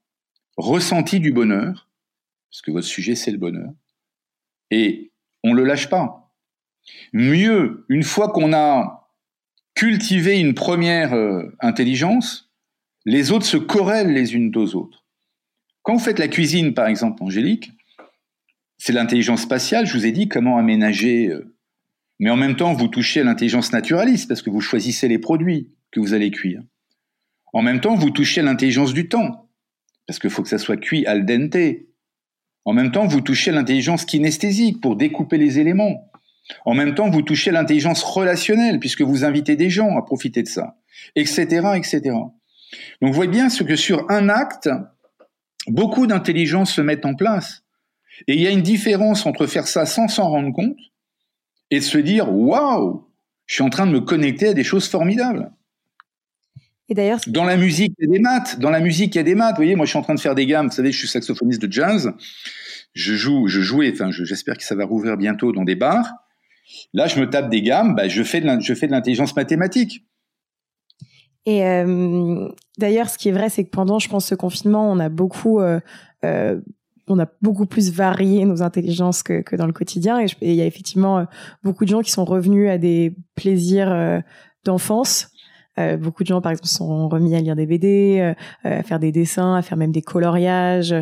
ressenti 0.56 1.20
du 1.20 1.32
bonheur, 1.32 1.88
parce 2.50 2.62
que 2.62 2.70
votre 2.70 2.86
sujet 2.86 3.14
c'est 3.14 3.30
le 3.30 3.38
bonheur, 3.38 3.70
et 4.70 5.12
on 5.44 5.50
ne 5.50 5.56
le 5.56 5.64
lâche 5.64 5.88
pas. 5.88 6.32
Mieux, 7.12 7.84
une 7.88 8.02
fois 8.02 8.28
qu'on 8.28 8.52
a 8.52 9.10
cultivé 9.74 10.38
une 10.38 10.54
première 10.54 11.12
euh, 11.14 11.54
intelligence, 11.60 12.50
les 13.04 13.30
autres 13.30 13.46
se 13.46 13.56
corrèlent 13.56 14.12
les 14.12 14.34
unes 14.34 14.52
aux 14.56 14.74
autres. 14.74 15.04
Quand 15.82 15.94
vous 15.94 16.04
faites 16.04 16.18
la 16.18 16.28
cuisine, 16.28 16.74
par 16.74 16.86
exemple, 16.86 17.22
Angélique, 17.22 17.72
c'est 18.76 18.92
l'intelligence 18.92 19.42
spatiale, 19.42 19.86
je 19.86 19.92
vous 19.94 20.06
ai 20.06 20.12
dit 20.12 20.28
comment 20.28 20.58
aménager 20.58 21.28
euh, 21.28 21.54
mais 22.18 22.30
en 22.30 22.36
même 22.36 22.56
temps, 22.56 22.72
vous 22.74 22.88
touchez 22.88 23.20
à 23.20 23.24
l'intelligence 23.24 23.72
naturaliste 23.72 24.28
parce 24.28 24.42
que 24.42 24.50
vous 24.50 24.60
choisissez 24.60 25.08
les 25.08 25.18
produits 25.18 25.70
que 25.92 26.00
vous 26.00 26.14
allez 26.14 26.30
cuire. 26.30 26.62
En 27.52 27.62
même 27.62 27.80
temps, 27.80 27.94
vous 27.94 28.10
touchez 28.10 28.40
à 28.40 28.44
l'intelligence 28.44 28.92
du 28.92 29.08
temps 29.08 29.48
parce 30.06 30.18
qu'il 30.18 30.30
faut 30.30 30.42
que 30.42 30.48
ça 30.48 30.58
soit 30.58 30.76
cuit 30.76 31.06
al 31.06 31.24
dente. 31.24 31.56
En 32.64 32.72
même 32.72 32.90
temps, 32.90 33.06
vous 33.06 33.20
touchez 33.20 33.50
à 33.50 33.54
l'intelligence 33.54 34.04
kinesthésique 34.04 34.80
pour 34.80 34.96
découper 34.96 35.38
les 35.38 35.58
éléments. 35.58 36.10
En 36.64 36.74
même 36.74 36.94
temps, 36.94 37.10
vous 37.10 37.22
touchez 37.22 37.50
à 37.50 37.52
l'intelligence 37.52 38.02
relationnelle 38.02 38.80
puisque 38.80 39.02
vous 39.02 39.24
invitez 39.24 39.54
des 39.54 39.70
gens 39.70 39.96
à 39.96 40.02
profiter 40.02 40.42
de 40.42 40.48
ça, 40.48 40.76
etc., 41.14 41.44
etc. 41.76 42.00
Donc, 42.10 42.32
vous 43.02 43.12
voyez 43.12 43.30
bien 43.30 43.48
ce 43.48 43.62
que 43.62 43.76
sur 43.76 44.10
un 44.10 44.28
acte, 44.28 44.68
beaucoup 45.66 46.06
d'intelligence 46.06 46.72
se 46.72 46.80
mettent 46.80 47.06
en 47.06 47.14
place. 47.14 47.64
Et 48.26 48.34
il 48.34 48.40
y 48.40 48.46
a 48.46 48.50
une 48.50 48.62
différence 48.62 49.26
entre 49.26 49.46
faire 49.46 49.68
ça 49.68 49.86
sans 49.86 50.08
s'en 50.08 50.28
rendre 50.28 50.52
compte 50.52 50.78
et 51.70 51.78
de 51.78 51.84
se 51.84 51.98
dire 51.98 52.32
waouh, 52.32 53.04
je 53.46 53.54
suis 53.54 53.62
en 53.62 53.70
train 53.70 53.86
de 53.86 53.92
me 53.92 54.00
connecter 54.00 54.48
à 54.48 54.54
des 54.54 54.64
choses 54.64 54.88
formidables. 54.88 55.50
Et 56.90 56.94
d'ailleurs, 56.94 57.20
dans 57.26 57.44
la 57.44 57.56
musique, 57.56 57.92
il 57.98 58.06
y 58.06 58.08
a 58.08 58.12
des 58.12 58.18
maths. 58.18 58.58
Dans 58.60 58.70
la 58.70 58.80
musique, 58.80 59.14
il 59.14 59.18
y 59.18 59.20
a 59.20 59.24
des 59.24 59.34
maths. 59.34 59.52
Vous 59.52 59.62
voyez, 59.62 59.76
moi, 59.76 59.84
je 59.84 59.90
suis 59.90 59.98
en 59.98 60.02
train 60.02 60.14
de 60.14 60.20
faire 60.20 60.34
des 60.34 60.46
gammes. 60.46 60.68
Vous 60.68 60.74
savez, 60.74 60.90
je 60.90 60.98
suis 60.98 61.08
saxophoniste 61.08 61.60
de 61.60 61.70
jazz. 61.70 62.12
Je 62.94 63.14
joue, 63.14 63.46
je 63.46 63.60
jouais. 63.60 63.90
Enfin, 63.92 64.10
j'espère 64.10 64.56
que 64.56 64.64
ça 64.64 64.74
va 64.74 64.86
rouvrir 64.86 65.18
bientôt 65.18 65.52
dans 65.52 65.64
des 65.64 65.74
bars. 65.74 66.10
Là, 66.94 67.06
je 67.06 67.20
me 67.20 67.28
tape 67.28 67.50
des 67.50 67.60
gammes. 67.60 67.94
Bah, 67.94 68.08
je 68.08 68.22
fais 68.22 68.40
de, 68.40 68.46
l'intelligence 68.90 69.36
mathématique. 69.36 70.06
Et 71.44 71.66
euh, 71.66 72.48
d'ailleurs, 72.78 73.08
ce 73.08 73.18
qui 73.18 73.28
est 73.28 73.32
vrai, 73.32 73.48
c'est 73.50 73.64
que 73.64 73.70
pendant, 73.70 73.98
je 73.98 74.08
pense, 74.08 74.26
ce 74.26 74.34
confinement, 74.34 74.90
on 74.90 74.98
a 74.98 75.08
beaucoup 75.08 75.60
euh, 75.60 75.80
euh, 76.24 76.60
on 77.10 77.18
a 77.18 77.26
beaucoup 77.42 77.66
plus 77.66 77.92
varié 77.92 78.44
nos 78.44 78.62
intelligences 78.62 79.22
que, 79.22 79.42
que 79.42 79.56
dans 79.56 79.66
le 79.66 79.72
quotidien. 79.72 80.20
Et 80.20 80.26
il 80.40 80.54
y 80.54 80.60
a 80.60 80.66
effectivement 80.66 81.18
euh, 81.18 81.24
beaucoup 81.62 81.84
de 81.84 81.90
gens 81.90 82.02
qui 82.02 82.10
sont 82.10 82.24
revenus 82.24 82.70
à 82.70 82.78
des 82.78 83.14
plaisirs 83.34 83.90
euh, 83.90 84.20
d'enfance. 84.64 85.30
Euh, 85.78 85.96
beaucoup 85.96 86.24
de 86.24 86.28
gens, 86.28 86.40
par 86.40 86.52
exemple, 86.52 86.68
sont 86.68 87.08
remis 87.08 87.36
à 87.36 87.40
lire 87.40 87.54
des 87.54 87.66
BD, 87.66 88.34
à 88.64 88.82
faire 88.82 88.98
des 88.98 89.12
dessins, 89.12 89.54
à 89.54 89.62
faire 89.62 89.78
même 89.78 89.92
des 89.92 90.02
coloriages, 90.02 90.92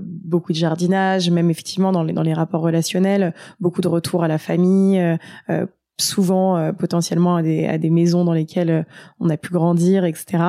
beaucoup 0.00 0.52
de 0.52 0.56
jardinage, 0.56 1.30
même 1.30 1.50
effectivement 1.50 1.92
dans 1.92 2.02
les, 2.02 2.14
dans 2.14 2.22
les 2.22 2.32
rapports 2.32 2.62
relationnels, 2.62 3.34
beaucoup 3.60 3.82
de 3.82 3.88
retour 3.88 4.24
à 4.24 4.28
la 4.28 4.38
famille, 4.38 5.18
souvent 6.00 6.56
euh, 6.56 6.72
potentiellement 6.72 7.36
à 7.36 7.42
des, 7.42 7.66
à 7.66 7.78
des 7.78 7.90
maisons 7.90 8.24
dans 8.24 8.32
lesquelles 8.32 8.70
euh, 8.70 8.82
on 9.20 9.28
a 9.30 9.36
pu 9.36 9.52
grandir, 9.52 10.04
etc. 10.04 10.42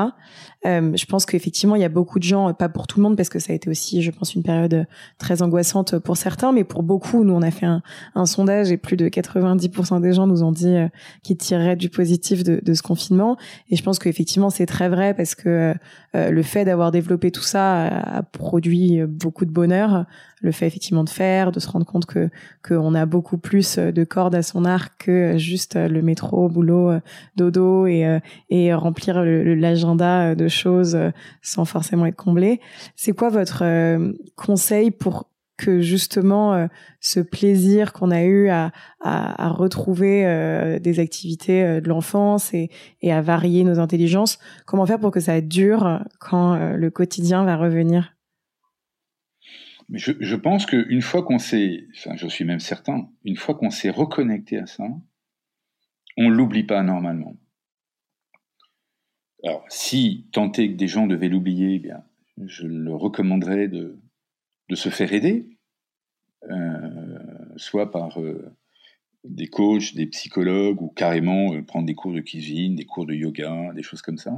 Euh, 0.65 0.91
je 0.95 1.06
pense 1.06 1.26
qu'effectivement, 1.26 1.76
il 1.76 1.82
y 1.82 1.86
a 1.86 1.89
beaucoup 1.89 2.19
de 2.19 2.24
gens, 2.24 2.54
pas 2.54 2.69
pour 2.69 2.86
tout 2.86 3.00
le 3.00 3.04
monde, 3.04 3.17
parce 3.17 3.30
que 3.30 3.39
ça 3.39 3.52
a 3.52 3.56
été 3.56 3.69
aussi, 3.69 4.02
je 4.02 4.12
pense, 4.12 4.36
une 4.36 4.43
période 4.43 4.86
très 5.17 5.41
angoissante 5.41 5.97
pour 6.00 6.17
certains, 6.17 6.52
mais 6.52 6.63
pour 6.63 6.84
beaucoup, 6.84 7.24
nous, 7.24 7.34
on 7.34 7.41
a 7.41 7.52
fait 7.52 7.65
un, 7.65 7.82
sondage 8.26 8.71
et 8.71 8.78
plus 8.78 8.97
de 8.97 9.10
90% 9.10 10.00
des 10.00 10.13
gens 10.13 10.28
nous 10.28 10.43
ont 10.43 10.52
dit 10.52 10.76
qu'ils 11.24 11.38
tireraient 11.38 11.76
du 11.76 11.89
positif 11.89 12.43
de, 12.43 12.74
ce 12.74 12.82
confinement. 12.84 13.38
Et 13.69 13.76
je 13.76 13.84
pense 13.84 13.97
qu'effectivement, 13.97 14.50
c'est 14.50 14.67
très 14.67 14.89
vrai 14.89 15.15
parce 15.15 15.34
que 15.34 15.74
le 16.13 16.43
fait 16.43 16.65
d'avoir 16.65 16.91
développé 16.91 17.32
tout 17.32 17.41
ça 17.41 17.88
a, 17.88 18.24
produit 18.24 19.02
beaucoup 19.06 19.45
de 19.45 19.52
bonheur 19.52 20.06
le 20.43 20.52
fait 20.52 20.65
effectivement 20.65 21.04
de 21.04 21.10
faire, 21.10 21.52
de 21.52 21.60
se 21.60 21.69
rendre 21.69 21.86
compte 21.86 22.06
que 22.06 22.30
qu'on 22.67 22.95
a 22.95 23.06
beaucoup 23.06 23.38
plus 23.38 23.78
de 23.78 24.04
cordes 24.04 24.34
à 24.34 24.41
son 24.41 24.65
arc 24.65 25.06
que 25.06 25.38
juste 25.38 25.76
le 25.76 26.02
métro, 26.02 26.50
boulot, 26.50 26.93
dodo 27.36 27.86
et 27.88 28.74
remplir 28.74 29.21
l'agenda 29.24 30.36
de 30.36 30.47
choses 30.52 30.98
sans 31.42 31.66
forcément 31.66 32.06
être 32.06 32.16
comblé. 32.16 32.60
C'est 32.96 33.14
quoi 33.14 33.30
votre 33.30 33.64
conseil 34.36 34.92
pour 34.92 35.30
que 35.58 35.82
justement 35.82 36.68
ce 37.00 37.20
plaisir 37.20 37.94
qu'on 37.94 38.10
a 38.10 38.24
eu 38.24 38.50
à, 38.50 38.72
retrouver 39.50 40.80
des 40.82 41.00
activités 41.00 41.82
de 41.82 41.88
l'enfance 41.88 42.54
et, 42.54 42.70
et 43.02 43.12
à 43.12 43.22
varier 43.22 43.64
nos 43.64 43.80
intelligences, 43.80 44.40
comment 44.66 44.86
faire 44.86 45.00
pour 45.00 45.12
que 45.12 45.20
ça 45.20 45.40
dure 45.42 46.04
quand 46.20 46.76
le 46.76 46.90
quotidien 46.90 47.44
va 47.44 47.58
revenir? 47.58 48.16
Je, 49.92 50.14
je 50.20 50.36
pense 50.36 50.66
qu'une 50.66 51.02
fois 51.02 51.24
qu'on 51.24 51.40
s'est, 51.40 51.88
enfin, 51.98 52.16
je 52.16 52.28
suis 52.28 52.46
même 52.46 52.60
certain, 52.60 53.10
une 53.26 53.36
fois 53.36 53.56
qu'on 53.56 53.72
s'est 53.72 53.90
reconnecté 53.90 54.58
à 54.58 54.66
ça, 54.66 54.86
on 56.18 56.30
l'oublie 56.30 56.64
pas 56.64 56.82
normalement. 56.82 57.36
Alors, 59.43 59.65
si 59.69 60.27
tenter 60.32 60.71
que 60.71 60.77
des 60.77 60.88
gens 60.88 61.08
devaient 61.08 61.30
l'oublier, 61.30 61.75
eh 61.75 61.80
bien, 61.80 62.04
je 62.45 62.67
le 62.67 62.93
recommanderais 62.93 63.67
de, 63.67 63.99
de 64.69 64.75
se 64.75 64.89
faire 64.89 65.13
aider, 65.13 65.47
euh, 66.49 67.19
soit 67.58 67.91
par 67.91 68.19
euh, 68.19 68.56
des 69.23 69.47
coachs, 69.47 69.95
des 69.95 70.08
psychologues, 70.08 70.82
ou 70.82 70.89
carrément 70.89 71.54
euh, 71.54 71.62
prendre 71.62 71.86
des 71.86 71.95
cours 71.95 72.13
de 72.13 72.21
cuisine, 72.21 72.75
des 72.75 72.86
cours 72.86 73.06
de 73.06 73.13
yoga, 73.13 73.73
des 73.73 73.84
choses 73.84 74.01
comme 74.01 74.17
ça. 74.17 74.34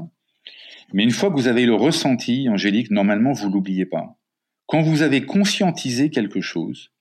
Mais 0.93 1.03
une 1.03 1.11
fois 1.11 1.29
que 1.29 1.35
vous 1.35 1.47
avez 1.47 1.65
le 1.65 1.75
ressenti, 1.75 2.47
Angélique, 2.49 2.91
normalement, 2.91 3.31
vous 3.33 3.49
l'oubliez 3.49 3.85
pas. 3.85 4.17
Quand 4.67 4.81
vous 4.81 5.01
avez 5.01 5.25
conscientisé 5.25 6.09
quelque 6.09 6.41
chose, 6.41 6.91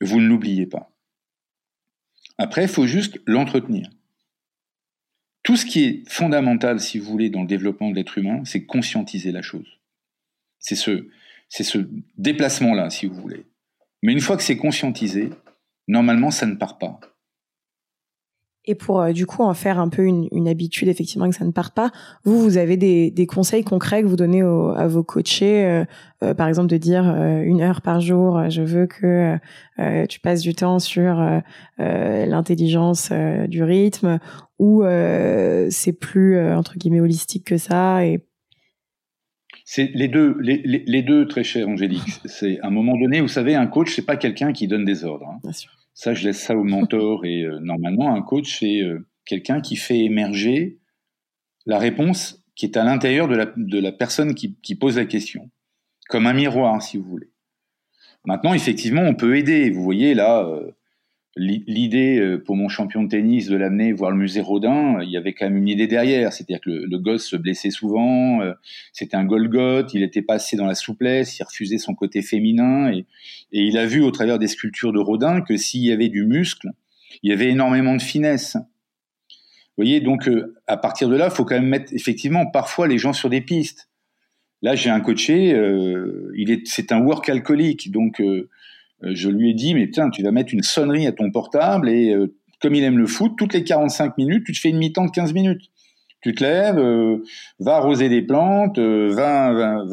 vous 0.00 0.20
ne 0.20 0.26
l'oubliez 0.26 0.66
pas. 0.66 0.90
Après, 2.38 2.62
il 2.62 2.68
faut 2.68 2.86
juste 2.86 3.20
l'entretenir. 3.26 3.88
Tout 5.42 5.56
ce 5.56 5.66
qui 5.66 5.84
est 5.84 6.08
fondamental, 6.08 6.80
si 6.80 6.98
vous 6.98 7.10
voulez, 7.10 7.30
dans 7.30 7.42
le 7.42 7.48
développement 7.48 7.90
de 7.90 7.96
l'être 7.96 8.18
humain, 8.18 8.42
c'est 8.44 8.64
conscientiser 8.64 9.32
la 9.32 9.42
chose. 9.42 9.80
C'est 10.58 10.76
ce, 10.76 11.08
c'est 11.48 11.64
ce 11.64 11.78
déplacement-là, 12.16 12.90
si 12.90 13.06
vous 13.06 13.14
voulez. 13.20 13.44
Mais 14.02 14.12
une 14.12 14.20
fois 14.20 14.36
que 14.36 14.42
c'est 14.42 14.56
conscientisé, 14.56 15.30
normalement, 15.88 16.30
ça 16.30 16.46
ne 16.46 16.54
part 16.54 16.78
pas. 16.78 17.00
Et 18.64 18.76
pour 18.76 19.00
euh, 19.00 19.12
du 19.12 19.26
coup 19.26 19.42
en 19.42 19.54
faire 19.54 19.80
un 19.80 19.88
peu 19.88 20.04
une, 20.04 20.28
une, 20.30 20.46
habitude, 20.46 20.86
effectivement, 20.86 21.28
que 21.28 21.34
ça 21.34 21.44
ne 21.44 21.50
parte 21.50 21.74
pas, 21.74 21.90
vous, 22.24 22.40
vous 22.40 22.58
avez 22.58 22.76
des, 22.76 23.10
des 23.10 23.26
conseils 23.26 23.64
concrets 23.64 24.02
que 24.02 24.06
vous 24.06 24.16
donnez 24.16 24.42
à 24.42 24.86
vos 24.86 25.02
coachés, 25.02 25.64
euh, 25.64 25.84
euh, 26.22 26.32
par 26.32 26.46
exemple 26.46 26.68
de 26.68 26.76
dire 26.76 27.02
une 27.02 27.60
heure 27.60 27.82
par 27.82 28.00
jour, 28.00 28.48
je 28.50 28.62
veux 28.62 28.86
que 28.86 29.36
tu 30.08 30.20
passes 30.20 30.42
du 30.42 30.54
temps 30.54 30.78
sur 30.78 31.20
l'intelligence 31.78 33.10
du 33.48 33.64
rythme, 33.64 34.20
ou 34.60 34.84
c'est 35.70 35.92
plus 35.92 36.38
entre 36.52 36.78
guillemets 36.78 37.00
holistique 37.00 37.44
que 37.44 37.56
ça 37.56 38.06
et 38.06 38.24
c'est 39.64 39.90
les 39.94 40.08
deux, 40.08 40.36
les, 40.40 40.58
les, 40.64 41.02
deux 41.02 41.26
très 41.26 41.44
chers, 41.44 41.68
Angélique. 41.68 42.20
C'est 42.24 42.60
à 42.60 42.66
un 42.66 42.70
moment 42.70 42.96
donné, 42.96 43.20
vous 43.20 43.28
savez, 43.28 43.54
un 43.54 43.66
coach, 43.66 43.94
c'est 43.94 44.04
pas 44.04 44.16
quelqu'un 44.16 44.52
qui 44.52 44.66
donne 44.66 44.84
des 44.84 45.04
ordres. 45.04 45.26
Hein. 45.28 45.38
Bien 45.42 45.52
sûr. 45.52 45.70
Ça, 45.94 46.14
je 46.14 46.24
laisse 46.24 46.40
ça 46.40 46.56
au 46.56 46.64
mentor. 46.64 47.24
Et 47.24 47.42
euh, 47.42 47.58
normalement, 47.60 48.14
un 48.14 48.22
coach, 48.22 48.58
c'est 48.60 48.82
euh, 48.82 49.06
quelqu'un 49.24 49.60
qui 49.60 49.76
fait 49.76 50.00
émerger 50.00 50.78
la 51.66 51.78
réponse 51.78 52.44
qui 52.54 52.66
est 52.66 52.76
à 52.76 52.84
l'intérieur 52.84 53.28
de 53.28 53.36
la, 53.36 53.52
de 53.56 53.78
la 53.78 53.92
personne 53.92 54.34
qui, 54.34 54.74
pose 54.74 54.96
la 54.96 55.06
question, 55.06 55.50
comme 56.08 56.26
un 56.26 56.32
miroir, 56.32 56.82
si 56.82 56.98
vous 56.98 57.04
voulez. 57.04 57.30
Maintenant, 58.24 58.54
effectivement, 58.54 59.02
on 59.02 59.14
peut 59.14 59.36
aider. 59.36 59.70
Vous 59.70 59.82
voyez 59.82 60.14
là, 60.14 60.46
euh, 60.46 60.70
l'idée 61.36 62.18
euh, 62.18 62.38
pour 62.38 62.56
mon 62.56 62.68
champion 62.68 63.02
de 63.02 63.08
tennis 63.08 63.48
de 63.48 63.56
l'amener 63.56 63.92
voir 63.92 64.10
le 64.10 64.18
musée 64.18 64.40
Rodin, 64.40 65.00
il 65.02 65.10
y 65.10 65.16
avait 65.16 65.32
quand 65.32 65.46
même 65.46 65.56
une 65.56 65.68
idée 65.68 65.86
derrière, 65.86 66.32
c'est-à-dire 66.32 66.60
que 66.60 66.70
le, 66.70 66.98
gosse 66.98 67.26
se 67.26 67.36
blessait 67.36 67.70
souvent, 67.70 68.42
euh, 68.42 68.52
c'était 68.92 69.16
un 69.16 69.24
Golgoth, 69.24 69.94
il 69.94 70.02
était 70.02 70.22
passé 70.22 70.56
dans 70.56 70.66
la 70.66 70.74
souplesse, 70.74 71.38
il 71.38 71.42
refusait 71.42 71.78
son 71.78 71.94
côté 71.94 72.20
féminin, 72.20 72.92
et, 72.92 73.06
et 73.52 73.62
il 73.62 73.78
a 73.78 73.86
vu 73.86 74.02
au 74.02 74.10
travers 74.10 74.38
des 74.38 74.46
sculptures 74.46 74.92
de 74.92 74.98
Rodin 74.98 75.40
que 75.40 75.56
s'il 75.56 75.82
y 75.82 75.92
avait 75.92 76.10
du 76.10 76.26
muscle, 76.26 76.68
il 77.22 77.30
y 77.30 77.32
avait 77.32 77.48
énormément 77.48 77.96
de 77.96 78.02
finesse. 78.02 78.56
Vous 78.56 79.84
voyez, 79.84 80.00
donc 80.00 80.28
euh, 80.28 80.54
à 80.66 80.76
partir 80.76 81.08
de 81.08 81.16
là, 81.16 81.28
il 81.30 81.34
faut 81.34 81.46
quand 81.46 81.54
même 81.54 81.68
mettre 81.68 81.94
effectivement 81.94 82.44
parfois 82.46 82.88
les 82.88 82.98
gens 82.98 83.14
sur 83.14 83.30
des 83.30 83.40
pistes. 83.40 83.88
Là, 84.60 84.76
j'ai 84.76 84.90
un 84.90 85.00
coaché, 85.00 85.48
il 86.36 86.50
est, 86.52 86.64
c'est 86.68 86.92
un 86.92 87.00
work 87.00 87.28
alcoolique, 87.28 87.90
donc 87.90 88.20
euh, 88.20 88.48
je 89.02 89.28
lui 89.28 89.50
ai 89.50 89.54
dit, 89.54 89.74
mais 89.74 89.90
tiens, 89.90 90.10
tu 90.10 90.22
vas 90.22 90.30
mettre 90.30 90.54
une 90.54 90.62
sonnerie 90.62 91.06
à 91.06 91.12
ton 91.12 91.30
portable 91.30 91.88
et 91.88 92.10
euh, 92.10 92.34
comme 92.60 92.74
il 92.74 92.84
aime 92.84 92.98
le 92.98 93.06
foot, 93.06 93.32
toutes 93.36 93.54
les 93.54 93.64
45 93.64 94.16
minutes, 94.18 94.44
tu 94.44 94.52
te 94.52 94.58
fais 94.58 94.68
une 94.68 94.78
mi-temps 94.78 95.06
de 95.06 95.10
15 95.10 95.32
minutes. 95.32 95.62
Tu 96.20 96.32
te 96.32 96.44
lèves, 96.44 96.78
euh, 96.78 97.24
va 97.58 97.76
arroser 97.76 98.08
des 98.08 98.22
plantes, 98.22 98.78
va, 98.78 99.52
va, 99.52 99.84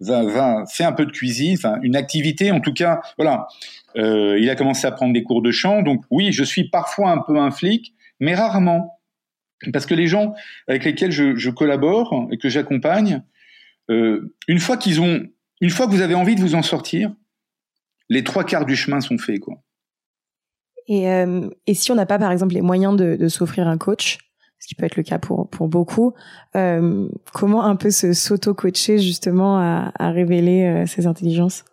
va, 0.00 0.24
va, 0.24 0.64
fais 0.68 0.82
un 0.82 0.90
peu 0.90 1.06
de 1.06 1.12
cuisine, 1.12 1.54
enfin 1.54 1.78
une 1.82 1.94
activité 1.94 2.50
en 2.50 2.58
tout 2.58 2.72
cas. 2.72 3.00
Voilà. 3.16 3.46
il 3.94 4.50
a 4.50 4.56
commencé 4.56 4.88
à 4.88 4.90
prendre 4.90 5.12
des 5.12 5.22
cours 5.22 5.40
de 5.40 5.52
chant, 5.52 5.82
donc 5.82 6.02
oui, 6.10 6.32
je 6.32 6.42
suis 6.42 6.68
parfois 6.68 7.10
un 7.10 7.18
peu 7.18 7.38
un 7.38 7.52
flic, 7.52 7.94
mais 8.18 8.34
rarement, 8.34 8.98
parce 9.72 9.86
que 9.86 9.94
les 9.94 10.08
gens 10.08 10.34
avec 10.66 10.84
lesquels 10.84 11.12
je, 11.12 11.36
je 11.36 11.50
collabore 11.50 12.26
et 12.32 12.38
que 12.38 12.48
j'accompagne, 12.48 13.22
une 13.88 14.58
fois 14.58 14.76
qu'ils 14.78 15.00
ont, 15.00 15.22
une 15.60 15.70
fois 15.70 15.86
que 15.86 15.92
vous 15.92 16.02
avez 16.02 16.16
envie 16.16 16.34
de 16.34 16.40
vous 16.40 16.56
en 16.56 16.62
sortir, 16.62 17.12
les 18.08 18.24
trois 18.24 18.44
quarts 18.44 18.66
du 18.66 18.76
chemin 18.76 19.00
sont 19.00 19.18
faits, 19.18 19.40
quoi. 19.40 19.62
Et, 20.86 21.10
euh, 21.10 21.48
et 21.66 21.74
si 21.74 21.92
on 21.92 21.94
n'a 21.94 22.06
pas, 22.06 22.18
par 22.18 22.32
exemple, 22.32 22.54
les 22.54 22.62
moyens 22.62 22.96
de, 22.96 23.16
de 23.16 23.28
s'offrir 23.28 23.68
un 23.68 23.76
coach, 23.76 24.18
ce 24.58 24.66
qui 24.66 24.74
peut 24.74 24.86
être 24.86 24.96
le 24.96 25.02
cas 25.02 25.18
pour 25.18 25.48
pour 25.50 25.68
beaucoup, 25.68 26.14
euh, 26.56 27.08
comment 27.32 27.64
un 27.64 27.76
peu 27.76 27.90
se 27.90 28.12
s'auto-coacher 28.12 28.98
justement 28.98 29.58
à, 29.58 29.92
à 29.98 30.10
révéler 30.10 30.64
euh, 30.64 30.86
ses 30.86 31.06
intelligences? 31.06 31.64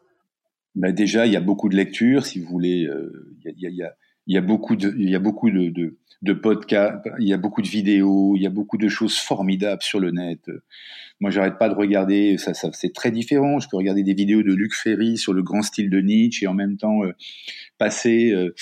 Bah 0.75 0.91
déjà, 0.91 1.25
il 1.25 1.31
y 1.31 1.37
a 1.37 1.41
beaucoup 1.41 1.69
de 1.69 1.75
lectures, 1.75 2.25
si 2.25 2.39
vous 2.39 2.49
voulez. 2.49 2.85
Euh, 2.85 3.37
il 3.45 3.51
y, 3.61 3.65
a, 3.65 3.69
y, 3.69 3.73
a, 3.73 3.77
y, 3.77 3.83
a, 3.83 3.95
beaucoup 4.41 4.75
de 4.75 4.93
il 4.97 5.09
y 5.09 5.15
a 5.15 5.19
beaucoup 5.19 5.49
de, 5.49 5.69
de, 5.69 5.97
de 6.21 6.33
podcasts, 6.33 7.07
il 7.19 7.27
y 7.27 7.33
a 7.33 7.37
beaucoup 7.37 7.61
de 7.61 7.67
vidéos, 7.67 8.35
il 8.35 8.41
y 8.41 8.47
a 8.47 8.49
beaucoup 8.49 8.77
de 8.77 8.87
choses 8.87 9.17
formidables 9.17 9.83
sur 9.83 9.99
le 9.99 10.11
net. 10.11 10.49
Moi, 11.19 11.31
j'arrête 11.31 11.57
pas 11.57 11.69
de 11.69 11.75
regarder, 11.75 12.37
ça, 12.37 12.53
ça 12.53 12.69
c'est 12.73 12.93
très 12.93 13.11
différent. 13.11 13.59
Je 13.59 13.69
peux 13.69 13.77
regarder 13.77 14.03
des 14.03 14.13
vidéos 14.13 14.43
de 14.43 14.53
Luc 14.53 14.73
Ferry 14.73 15.17
sur 15.17 15.33
le 15.33 15.43
grand 15.43 15.61
style 15.61 15.89
de 15.89 15.99
Nietzsche 15.99 16.45
et 16.45 16.47
en 16.47 16.53
même 16.53 16.77
temps 16.77 17.03
euh, 17.03 17.13
passer 17.77 18.31
euh, 18.31 18.53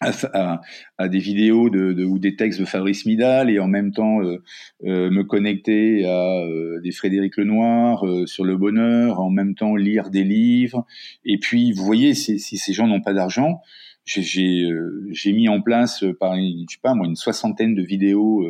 à, 0.00 0.60
à, 0.96 1.08
des 1.08 1.18
vidéos 1.18 1.70
de, 1.70 1.92
de, 1.92 2.04
ou 2.04 2.18
des 2.18 2.36
textes 2.36 2.60
de 2.60 2.64
Fabrice 2.64 3.04
Midal 3.04 3.50
et 3.50 3.58
en 3.58 3.68
même 3.68 3.92
temps 3.92 4.20
euh, 4.22 4.40
me 4.82 5.22
connecter 5.22 6.06
à 6.06 6.44
des 6.82 6.92
Frédéric 6.92 7.36
Lenoir 7.36 8.04
sur 8.26 8.44
le 8.44 8.56
bonheur, 8.56 9.20
en 9.20 9.30
même 9.30 9.54
temps 9.56 9.74
lire 9.74 10.10
des 10.10 10.22
livres. 10.22 10.86
Et 11.24 11.38
puis, 11.38 11.72
vous 11.72 11.84
voyez, 11.84 12.14
si 12.14 12.38
ces 12.38 12.72
gens 12.72 12.86
n'ont 12.86 13.00
pas 13.00 13.12
d'argent, 13.12 13.60
j'ai 14.08 15.32
mis 15.32 15.48
en 15.48 15.60
place 15.60 16.04
par 16.18 16.36
je 16.36 16.64
sais 16.68 16.78
pas 16.82 16.94
moi 16.94 17.06
une 17.06 17.16
soixantaine 17.16 17.74
de 17.74 17.82
vidéos 17.82 18.44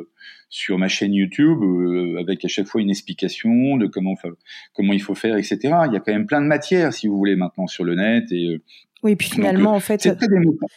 sur 0.50 0.78
ma 0.78 0.88
chaîne 0.88 1.12
YouTube 1.12 1.62
euh, 1.62 2.18
avec 2.20 2.44
à 2.44 2.48
chaque 2.48 2.66
fois 2.66 2.80
une 2.80 2.90
explication 2.90 3.76
de 3.76 3.86
comment 3.86 4.14
comment 4.74 4.92
il 4.92 5.02
faut 5.02 5.14
faire, 5.14 5.36
etc. 5.36 5.58
Il 5.86 5.92
y 5.92 5.96
a 5.96 6.00
quand 6.00 6.12
même 6.12 6.26
plein 6.26 6.40
de 6.40 6.46
matières, 6.46 6.92
si 6.92 7.06
vous 7.06 7.16
voulez, 7.16 7.36
maintenant 7.36 7.66
sur 7.66 7.84
le 7.84 7.94
net 7.94 8.24
et 8.32 8.54
euh, 8.54 8.62
oui, 9.04 9.14
puis 9.14 9.30
finalement, 9.30 9.74
en 9.74 9.80
fait, 9.80 10.08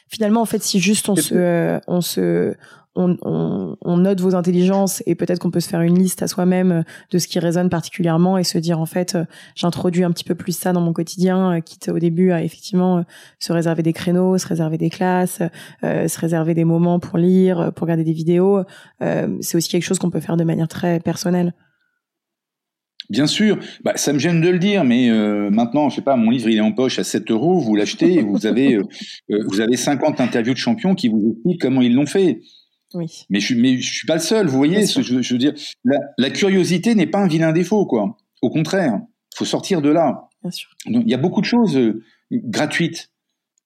finalement, 0.08 0.42
en 0.42 0.46
fait, 0.46 0.62
si 0.62 0.80
juste 0.80 1.10
on 1.10 1.16
se, 1.16 1.34
euh, 1.34 1.80
on 1.88 2.02
se, 2.02 2.54
on, 2.96 3.18
on, 3.22 3.78
on, 3.82 3.98
note 3.98 4.20
vos 4.20 4.36
intelligences 4.36 5.02
et 5.06 5.16
peut-être 5.16 5.40
qu'on 5.40 5.52
peut 5.52 5.62
se 5.62 5.70
faire 5.70 5.82
une 5.82 5.98
liste 5.98 6.22
à 6.24 6.28
soi-même 6.28 6.72
euh, 6.72 6.84
de 7.12 7.20
ce 7.20 7.28
qui 7.28 7.40
résonne 7.40 7.70
particulièrement 7.70 8.38
et 8.38 8.44
se 8.44 8.58
dire 8.58 8.80
en 8.80 8.86
fait 8.86 9.16
euh, 9.16 9.24
j'introduis 9.56 10.04
un 10.04 10.12
petit 10.12 10.26
peu 10.26 10.36
plus 10.36 10.56
ça 10.56 10.74
dans 10.74 10.82
mon 10.82 10.92
quotidien 10.92 11.54
euh, 11.54 11.60
quitte 11.62 11.88
au 11.90 12.00
début 12.00 12.32
à 12.32 12.44
effectivement 12.44 13.06
se 13.40 13.54
réserver 13.54 13.82
des 13.82 13.94
créneaux 13.94 14.38
se 14.38 14.48
réserver 14.48 14.78
des 14.78 14.90
classes 14.90 15.42
se 15.82 16.20
réserver 16.20 16.54
des 16.54 16.66
moments 16.66 17.00
pour 17.00 17.18
lire 17.18 17.72
pour 17.74 17.84
regarder 17.86 18.04
des 18.04 18.14
vidéos. 18.14 18.64
C'est 19.00 19.56
aussi 19.56 19.70
quelque 19.70 19.84
chose 19.84 20.00
qu'on 20.00 20.10
peut 20.10 20.20
faire 20.20 20.38
de 20.38 20.44
manière 20.44 20.68
très 20.68 21.00
personnelle. 21.00 21.54
Bien 23.10 23.28
sûr, 23.28 23.58
bah, 23.84 23.94
ça 23.96 24.14
me 24.14 24.20
gêne 24.20 24.42
de 24.42 24.50
le 24.50 24.60
dire, 24.60 24.84
mais 24.84 25.10
maintenant, 25.50 25.90
je 25.90 25.96
sais 25.96 26.02
pas, 26.02 26.16
mon 26.16 26.30
livre 26.30 26.50
il 26.50 26.58
est 26.58 26.62
en 26.62 26.72
poche 26.72 27.00
à 27.00 27.04
7 27.04 27.30
euros, 27.32 27.60
vous 27.60 27.76
l'achetez 27.76 28.16
et 28.16 28.22
vous 28.22 28.46
avez, 28.46 28.80
vous 29.30 29.62
avez 29.62 29.78
50 29.78 30.22
interviews 30.22 30.54
de 30.54 30.60
champions 30.60 30.96
qui 30.96 31.08
vous 31.08 31.32
expliquent 31.32 31.62
comment 31.62 31.82
ils 31.82 31.94
l'ont 31.94 32.06
fait. 32.06 32.42
Oui. 32.94 33.26
Mais 33.30 33.40
je, 33.40 33.56
mais 33.56 33.78
je 33.78 33.94
suis 33.94 34.08
pas 34.08 34.16
le 34.16 34.22
seul, 34.22 34.48
vous 34.48 34.58
voyez, 34.58 34.86
ce, 34.86 35.02
je, 35.02 35.22
je, 35.22 35.34
veux 35.34 35.40
dire, 35.40 35.54
la, 35.84 35.98
la 36.18 36.30
curiosité 36.30 36.96
n'est 36.96 37.08
pas 37.08 37.20
un 37.20 37.28
vilain 37.28 37.52
défaut, 37.52 37.86
quoi. 37.86 38.18
Au 38.42 38.50
contraire, 38.50 39.00
faut 39.36 39.46
sortir 39.46 39.82
de 39.82 39.90
là. 39.90 40.30
Bien 40.42 40.52
sûr. 40.52 40.70
Donc, 40.88 41.04
il 41.06 41.12
y 41.12 41.14
a 41.14 41.18
beaucoup 41.18 41.42
de 41.42 41.46
choses 41.46 41.80
gratuites, 42.32 43.12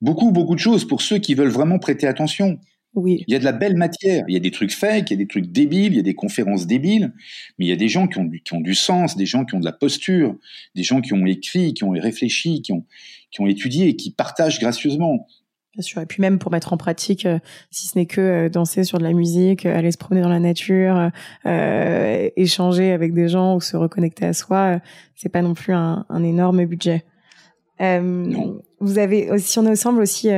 beaucoup, 0.02 0.32
beaucoup 0.32 0.56
de 0.56 0.60
choses 0.60 0.86
pour 0.86 1.02
ceux 1.02 1.18
qui 1.18 1.36
veulent 1.36 1.50
vraiment 1.50 1.80
prêter 1.80 2.08
attention. 2.08 2.60
Oui. 2.94 3.24
Il 3.28 3.34
y 3.34 3.36
a 3.36 3.40
de 3.40 3.44
la 3.44 3.52
belle 3.52 3.76
matière. 3.76 4.24
Il 4.28 4.34
y 4.34 4.38
a 4.38 4.40
des 4.40 4.52
trucs 4.52 4.72
fake, 4.72 5.12
il 5.12 5.14
y 5.14 5.16
a 5.16 5.18
des 5.18 5.28
trucs 5.28 5.52
débiles, 5.52 5.94
il 5.94 5.98
y 5.98 6.00
a 6.00 6.04
des 6.04 6.16
conférences 6.16 6.66
débiles, 6.66 7.14
mais 7.58 7.66
il 7.66 7.68
y 7.68 7.74
a 7.74 7.76
des 7.76 7.90
gens 7.90 8.08
qui 8.08 8.20
ont 8.20 8.24
du, 8.24 8.42
qui 8.42 8.54
ont 8.54 8.62
du 8.62 8.74
sens, 8.74 9.18
des 9.18 9.26
gens 9.26 9.44
qui 9.44 9.56
ont 9.56 9.60
de 9.60 9.66
la 9.66 9.74
posture, 9.74 10.36
des 10.76 10.84
gens 10.84 11.02
qui 11.02 11.14
ont 11.14 11.26
écrit, 11.26 11.74
qui 11.74 11.84
ont 11.84 11.90
réfléchi, 11.90 12.62
qui 12.62 12.72
ont, 12.72 12.86
qui 13.32 13.42
ont 13.42 13.48
étudié, 13.48 13.96
qui 13.98 14.12
partagent 14.12 14.60
gracieusement. 14.60 15.28
Bien 15.76 15.82
sûr. 15.82 16.02
Et 16.02 16.06
puis 16.06 16.22
même 16.22 16.40
pour 16.40 16.54
mettre 16.54 16.72
en 16.72 16.78
pratique, 16.78 17.26
euh, 17.26 17.38
si 17.70 17.88
ce 17.88 17.98
n'est 17.98 18.06
que 18.06 18.22
euh, 18.22 18.50
danser 18.50 18.86
sur 18.86 18.98
de 18.98 19.04
la 19.04 19.12
musique, 19.12 19.66
euh, 19.66 19.78
aller 19.78 19.92
se 19.92 19.98
promener 19.98 20.22
dans 20.22 20.30
la 20.30 20.40
nature, 20.40 21.12
euh, 21.46 22.30
échanger 22.38 22.94
avec 22.94 23.14
des 23.14 23.28
gens 23.28 23.58
ou 23.58 23.62
se 23.62 23.76
reconnecter 23.76 24.26
à 24.26 24.32
soi, 24.32 24.80
c'est 25.16 25.28
pas 25.28 25.42
non 25.42 25.54
plus 25.54 25.74
un, 25.74 26.06
un 26.08 26.24
énorme 26.24 26.64
budget. 26.66 27.04
Vous 27.78 29.00
avez, 29.00 29.38
si 29.38 29.60
on 29.60 29.66
est 29.66 29.72
ensemble 29.72 30.02
aussi 30.02 30.30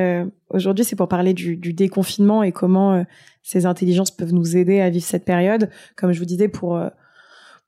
aujourd'hui, 0.49 0.83
c'est 0.83 0.95
pour 0.95 1.07
parler 1.07 1.35
du, 1.35 1.55
du, 1.55 1.71
déconfinement 1.71 2.41
et 2.41 2.51
comment 2.51 3.05
ces 3.43 3.67
intelligences 3.67 4.09
peuvent 4.09 4.33
nous 4.33 4.57
aider 4.57 4.81
à 4.81 4.89
vivre 4.89 5.05
cette 5.05 5.25
période. 5.25 5.69
Comme 5.95 6.13
je 6.13 6.19
vous 6.19 6.25
disais, 6.25 6.47
pour 6.47 6.79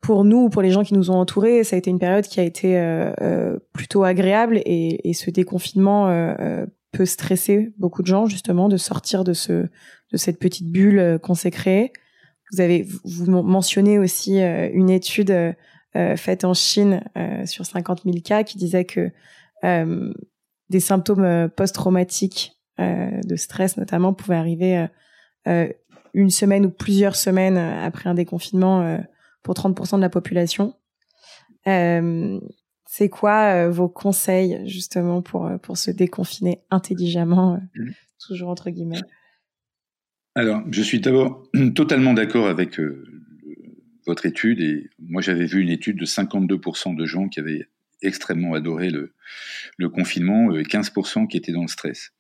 pour 0.02 0.24
nous, 0.24 0.50
pour 0.50 0.62
les 0.62 0.72
gens 0.72 0.84
qui 0.84 0.94
nous 0.94 1.12
ont 1.12 1.16
entourés, 1.16 1.64
ça 1.64 1.76
a 1.76 1.80
été 1.80 1.90
une 1.90 2.00
période 2.00 2.26
qui 2.26 2.40
a 2.40 2.44
été 2.44 2.78
euh, 2.78 3.58
plutôt 3.74 4.04
agréable 4.04 4.62
et, 4.66 5.10
et 5.10 5.14
ce 5.14 5.30
déconfinement 5.30 6.08
euh, 6.10 6.66
peut 6.91 7.06
stresser 7.06 7.73
beaucoup 7.78 8.02
de 8.02 8.08
gens 8.08 8.25
justement 8.25 8.69
de 8.69 8.78
sortir 8.78 9.23
de 9.23 9.34
ce 9.34 9.67
de 10.12 10.17
cette 10.17 10.39
petite 10.39 10.71
bulle 10.71 11.19
qu'on 11.21 11.36
s'est 11.36 11.52
créée. 11.52 11.93
Vous 12.52 12.62
avez 12.62 12.88
vous 13.04 13.30
mentionnez 13.30 13.99
aussi 13.99 14.39
une 14.39 14.89
étude 14.89 15.32
euh, 15.95 16.15
faite 16.15 16.43
en 16.45 16.54
Chine 16.54 17.04
sur 17.45 17.65
50 17.65 18.04
000 18.06 18.17
cas 18.23 18.43
qui 18.43 18.58
disait 18.58 18.86
que 18.86 19.12
euh, 19.63 20.13
des 20.69 20.80
symptômes 20.80 21.23
euh, 21.23 21.47
post-traumatiques 21.47 22.60
euh, 22.80 23.19
de 23.25 23.36
stress 23.36 23.75
notamment 23.78 24.13
pouvaient 24.13 24.36
arriver 24.36 24.88
une 26.13 26.30
semaine 26.30 26.65
ou 26.67 26.69
plusieurs 26.69 27.15
semaines 27.15 27.58
après 27.58 28.08
un 28.08 28.13
déconfinement 28.13 28.99
pour 29.41 29.56
30% 29.56 29.95
de 29.95 30.02
la 30.02 30.10
population. 30.10 30.75
C'est 32.91 33.08
quoi 33.08 33.69
vos 33.69 33.88
conseils 33.88 34.67
justement 34.67 35.21
pour 35.21 35.47
pour 35.62 35.78
se 35.78 35.91
déconfiner 35.91 36.62
intelligemment, 36.71 37.62
mmh. 37.75 37.91
toujours 38.19 38.49
entre 38.49 38.71
guillemets? 38.71 39.02
Alors, 40.34 40.63
je 40.71 40.82
suis 40.82 40.99
d'abord 40.99 41.47
totalement 41.75 42.15
d'accord 42.15 42.47
avec 42.47 42.80
euh, 42.80 43.04
votre 44.08 44.25
étude 44.25 44.60
et 44.60 44.89
moi 44.97 45.21
j'avais 45.21 45.45
vu 45.45 45.62
une 45.62 45.69
étude 45.69 45.99
de 45.99 46.06
52% 46.06 46.95
de 46.95 47.06
gens 47.06 47.30
qui 47.30 47.39
avaient 47.39 47.67
extrêmement 48.02 48.56
adoré 48.56 48.89
le, 48.89 49.13
le 49.78 49.89
confinement 49.89 50.56
et 50.56 50.63
15% 50.63 51.28
qui 51.28 51.38
étaient 51.38 51.52
dans 51.52 51.62
le 51.62 51.67
stress. 51.67 52.12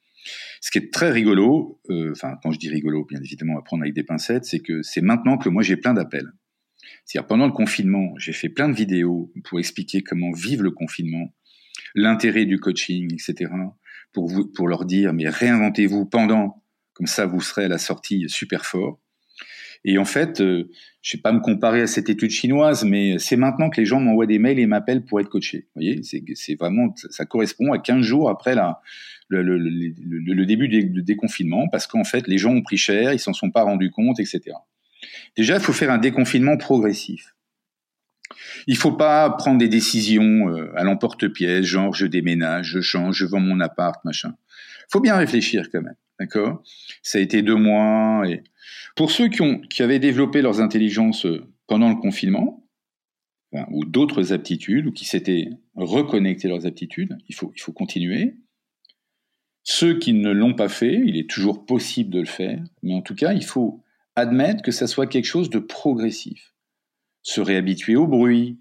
Ce 0.61 0.69
qui 0.69 0.77
est 0.77 0.93
très 0.93 1.11
rigolo, 1.11 1.81
euh, 1.89 2.11
enfin 2.11 2.37
quand 2.43 2.51
je 2.51 2.59
dis 2.59 2.69
rigolo, 2.69 3.05
bien 3.05 3.21
évidemment 3.23 3.57
à 3.57 3.63
prendre 3.63 3.81
avec 3.81 3.95
des 3.95 4.03
pincettes, 4.03 4.45
c'est 4.45 4.59
que 4.59 4.83
c'est 4.83 5.01
maintenant 5.01 5.39
que 5.39 5.49
moi 5.49 5.63
j'ai 5.63 5.77
plein 5.77 5.95
d'appels. 5.95 6.31
C'est-à-dire 7.05 7.27
pendant 7.27 7.45
le 7.45 7.51
confinement, 7.51 8.13
j'ai 8.17 8.33
fait 8.33 8.49
plein 8.49 8.69
de 8.69 8.75
vidéos 8.75 9.31
pour 9.43 9.59
expliquer 9.59 10.01
comment 10.01 10.31
vivre 10.31 10.63
le 10.63 10.71
confinement, 10.71 11.33
l'intérêt 11.95 12.45
du 12.45 12.59
coaching, 12.59 13.13
etc. 13.13 13.51
Pour 14.13 14.27
vous, 14.27 14.47
pour 14.47 14.67
leur 14.67 14.85
dire 14.85 15.13
mais 15.13 15.29
réinventez-vous 15.29 16.05
pendant, 16.05 16.63
comme 16.93 17.07
ça 17.07 17.25
vous 17.25 17.41
serez 17.41 17.65
à 17.65 17.67
la 17.67 17.77
sortie 17.77 18.25
super 18.29 18.65
fort. 18.65 18.99
Et 19.85 19.97
en 19.97 20.05
fait, 20.05 20.41
euh, 20.41 20.69
je 21.01 21.15
vais 21.15 21.21
pas 21.21 21.31
me 21.31 21.39
comparer 21.39 21.81
à 21.81 21.87
cette 21.87 22.09
étude 22.09 22.31
chinoise, 22.31 22.83
mais 22.83 23.17
c'est 23.17 23.37
maintenant 23.37 23.69
que 23.69 23.79
les 23.79 23.85
gens 23.85 23.99
m'envoient 23.99 24.25
des 24.25 24.39
mails 24.39 24.59
et 24.59 24.65
m'appellent 24.65 25.05
pour 25.05 25.19
être 25.19 25.29
coaché. 25.29 25.67
Vous 25.75 25.81
voyez, 25.81 26.01
c'est 26.03 26.55
vraiment, 26.55 26.93
ça 27.09 27.25
correspond 27.25 27.71
à 27.71 27.79
15 27.79 28.01
jours 28.01 28.29
après 28.29 28.55
le 29.29 30.45
début 30.45 30.67
du 30.67 31.03
déconfinement, 31.03 31.69
parce 31.69 31.87
qu'en 31.87 32.03
fait, 32.03 32.27
les 32.27 32.37
gens 32.37 32.53
ont 32.53 32.61
pris 32.61 32.77
cher, 32.77 33.13
ils 33.13 33.19
s'en 33.19 33.33
sont 33.33 33.51
pas 33.51 33.63
rendus 33.63 33.91
compte, 33.91 34.19
etc. 34.19 34.55
Déjà, 35.37 35.55
il 35.55 35.61
faut 35.61 35.73
faire 35.73 35.91
un 35.91 35.97
déconfinement 35.97 36.57
progressif. 36.57 37.35
Il 38.67 38.77
faut 38.77 38.91
pas 38.91 39.29
prendre 39.31 39.57
des 39.57 39.67
décisions 39.67 40.49
euh, 40.49 40.71
à 40.75 40.83
l'emporte-pièce, 40.83 41.65
genre 41.65 41.93
je 41.93 42.05
déménage, 42.05 42.67
je 42.67 42.81
change, 42.81 43.17
je 43.17 43.25
vends 43.25 43.39
mon 43.39 43.59
appart, 43.59 44.03
machin. 44.05 44.35
Faut 44.91 44.99
bien 44.99 45.15
réfléchir 45.15 45.69
quand 45.71 45.81
même, 45.81 45.95
d'accord? 46.19 46.63
Ça 47.01 47.17
a 47.17 47.21
été 47.21 47.41
deux 47.41 47.55
mois 47.55 48.23
pour 48.95 49.11
ceux 49.11 49.29
qui, 49.29 49.41
ont, 49.41 49.59
qui 49.61 49.81
avaient 49.81 49.99
développé 49.99 50.41
leurs 50.41 50.61
intelligences 50.61 51.25
euh, 51.25 51.43
pendant 51.67 51.89
le 51.89 51.95
confinement, 51.95 52.65
ou 53.71 53.83
d'autres 53.83 54.33
aptitudes, 54.33 54.87
ou 54.87 54.91
qui 54.91 55.05
s'étaient 55.05 55.49
reconnectés 55.75 56.47
leurs 56.47 56.65
aptitudes, 56.65 57.17
il 57.27 57.33
faut, 57.33 57.51
il 57.55 57.61
faut 57.61 57.71
continuer. 57.71 58.35
Ceux 59.63 59.97
qui 59.97 60.13
ne 60.13 60.31
l'ont 60.31 60.53
pas 60.53 60.69
fait, 60.69 61.01
il 61.05 61.17
est 61.17 61.29
toujours 61.29 61.65
possible 61.65 62.11
de 62.11 62.19
le 62.19 62.25
faire, 62.25 62.61
mais 62.83 62.93
en 62.93 63.01
tout 63.01 63.15
cas, 63.15 63.33
il 63.33 63.43
faut 63.43 63.81
admettre 64.15 64.63
que 64.63 64.71
ça 64.71 64.87
soit 64.87 65.07
quelque 65.07 65.25
chose 65.25 65.49
de 65.49 65.59
progressif. 65.59 66.53
Se 67.21 67.41
réhabituer 67.41 67.95
au 67.95 68.07
bruit, 68.07 68.59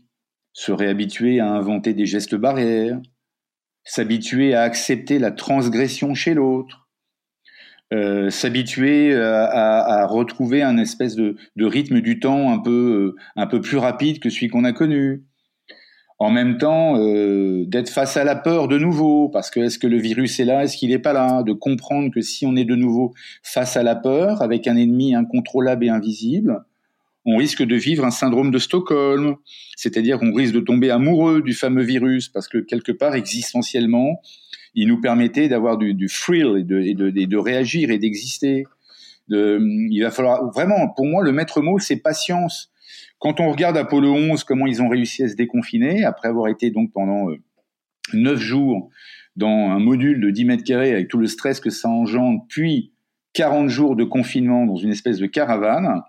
se 0.53 0.73
réhabituer 0.73 1.41
à 1.41 1.51
inventer 1.51 1.95
des 1.95 2.07
gestes 2.07 2.35
barrières, 2.35 3.01
s'habituer 3.85 4.55
à 4.55 4.63
accepter 4.63 5.19
la 5.19 5.31
transgression 5.31 6.15
chez 6.15 6.35
l'autre, 6.35 6.89
euh, 7.95 8.29
s'habituer 8.29 9.15
à, 9.17 10.07
retrouver 10.07 10.63
un 10.63 10.77
espèce 10.77 11.15
de, 11.15 11.37
rythme 11.57 12.01
du 12.01 12.21
temps 12.21 12.63
euh, 12.67 13.15
un 13.37 13.47
peu 13.47 13.61
plus 13.61 13.79
rapide 13.79 14.21
que 14.21 14.31
celui 14.31 14.49
qu'on 14.49 14.65
a 14.65 14.73
connu. 14.73 15.25
En 16.21 16.31
même 16.31 16.59
temps, 16.59 16.99
euh, 16.99 17.65
d'être 17.67 17.91
face 17.91 18.17
à 18.17 18.25
la 18.25 18.35
peur 18.35 18.67
de 18.67 18.77
nouveau, 18.77 19.29
parce 19.29 19.51
que 19.51 19.61
est-ce 19.61 19.79
que 19.79 19.87
le 19.87 19.99
virus 19.99 20.41
est 20.41 20.45
là, 20.45 20.65
est-ce 20.65 20.77
qu'il 20.77 20.91
n'est 20.91 20.99
pas 20.99 21.13
là, 21.13 21.45
de 21.45 21.53
comprendre 21.53 22.13
que 22.13 22.21
si 22.21 22.45
on 22.45 22.57
est 22.57 22.65
de 22.65 22.75
nouveau 22.75 23.15
face 23.45 23.77
à 23.77 23.85
la 23.85 23.95
peur, 23.95 24.43
avec 24.43 24.67
un 24.67 24.77
ennemi 24.77 25.15
incontrôlable 25.15 25.85
et 25.85 25.91
invisible, 25.91 26.65
on 27.25 27.37
risque 27.37 27.63
de 27.63 27.77
vivre 27.77 28.05
un 28.05 28.11
syndrome 28.11 28.51
de 28.51 28.59
Stockholm, 28.59 29.37
c'est-à-dire 29.77 30.19
qu'on 30.19 30.33
risque 30.33 30.55
de 30.55 30.61
tomber 30.61 30.91
amoureux 30.91 31.41
du 31.41 31.55
fameux 31.55 31.85
virus, 31.85 32.29
parce 32.29 32.49
que 32.49 32.59
quelque 32.59 32.91
part, 32.91 33.15
existentiellement, 33.15 34.21
il 34.75 34.89
nous 34.89 35.01
permettait 35.01 35.49
d'avoir 35.49 35.79
du, 35.79 35.95
du 35.95 36.09
thrill 36.09 36.57
et 36.59 36.65
de, 36.65 36.81
et 36.81 36.95
de, 36.95 37.13
et 37.15 37.27
de 37.27 37.37
réagir 37.37 37.91
et 37.91 37.99
d'exister. 37.99 38.65
De, 39.29 39.61
il 39.91 40.01
va 40.03 40.11
falloir 40.11 40.51
vraiment, 40.53 40.89
pour 40.89 41.07
moi, 41.07 41.23
le 41.23 41.33
maître 41.33 41.61
mot, 41.61 41.79
c'est 41.79 41.97
patience. 41.97 42.71
Quand 43.19 43.41
on 43.41 43.51
regarde 43.51 43.77
Apollo 43.77 44.15
11, 44.15 44.45
comment 44.45 44.67
ils 44.67 44.83
ont 44.83 44.89
réussi 44.89 45.25
à 45.25 45.29
se 45.29 45.35
déconfiner, 45.35 46.05
après 46.05 46.29
avoir 46.29 46.49
été 46.49 46.71
donc 46.71 46.93
pendant 46.93 47.31
euh, 47.31 47.39
neuf 48.13 48.39
jours 48.39 48.91
dans 49.37 49.71
un 49.71 49.79
module 49.79 50.21
de 50.21 50.31
10 50.31 50.45
mètres 50.45 50.65
carrés 50.65 50.93
avec 50.93 51.09
tout 51.09 51.19
le 51.19 51.27
stress 51.27 51.61
que 51.61 51.71
ça 51.71 51.89
engendre, 51.89 52.45
puis 52.49 52.93
40 53.35 53.69
jours 53.69 53.97
de 53.97 54.05
confinement 54.05 54.67
dans 54.67 54.77
une 54.77 54.91
espèce 54.91 55.19
de 55.19 55.27
caravane, 55.27 56.03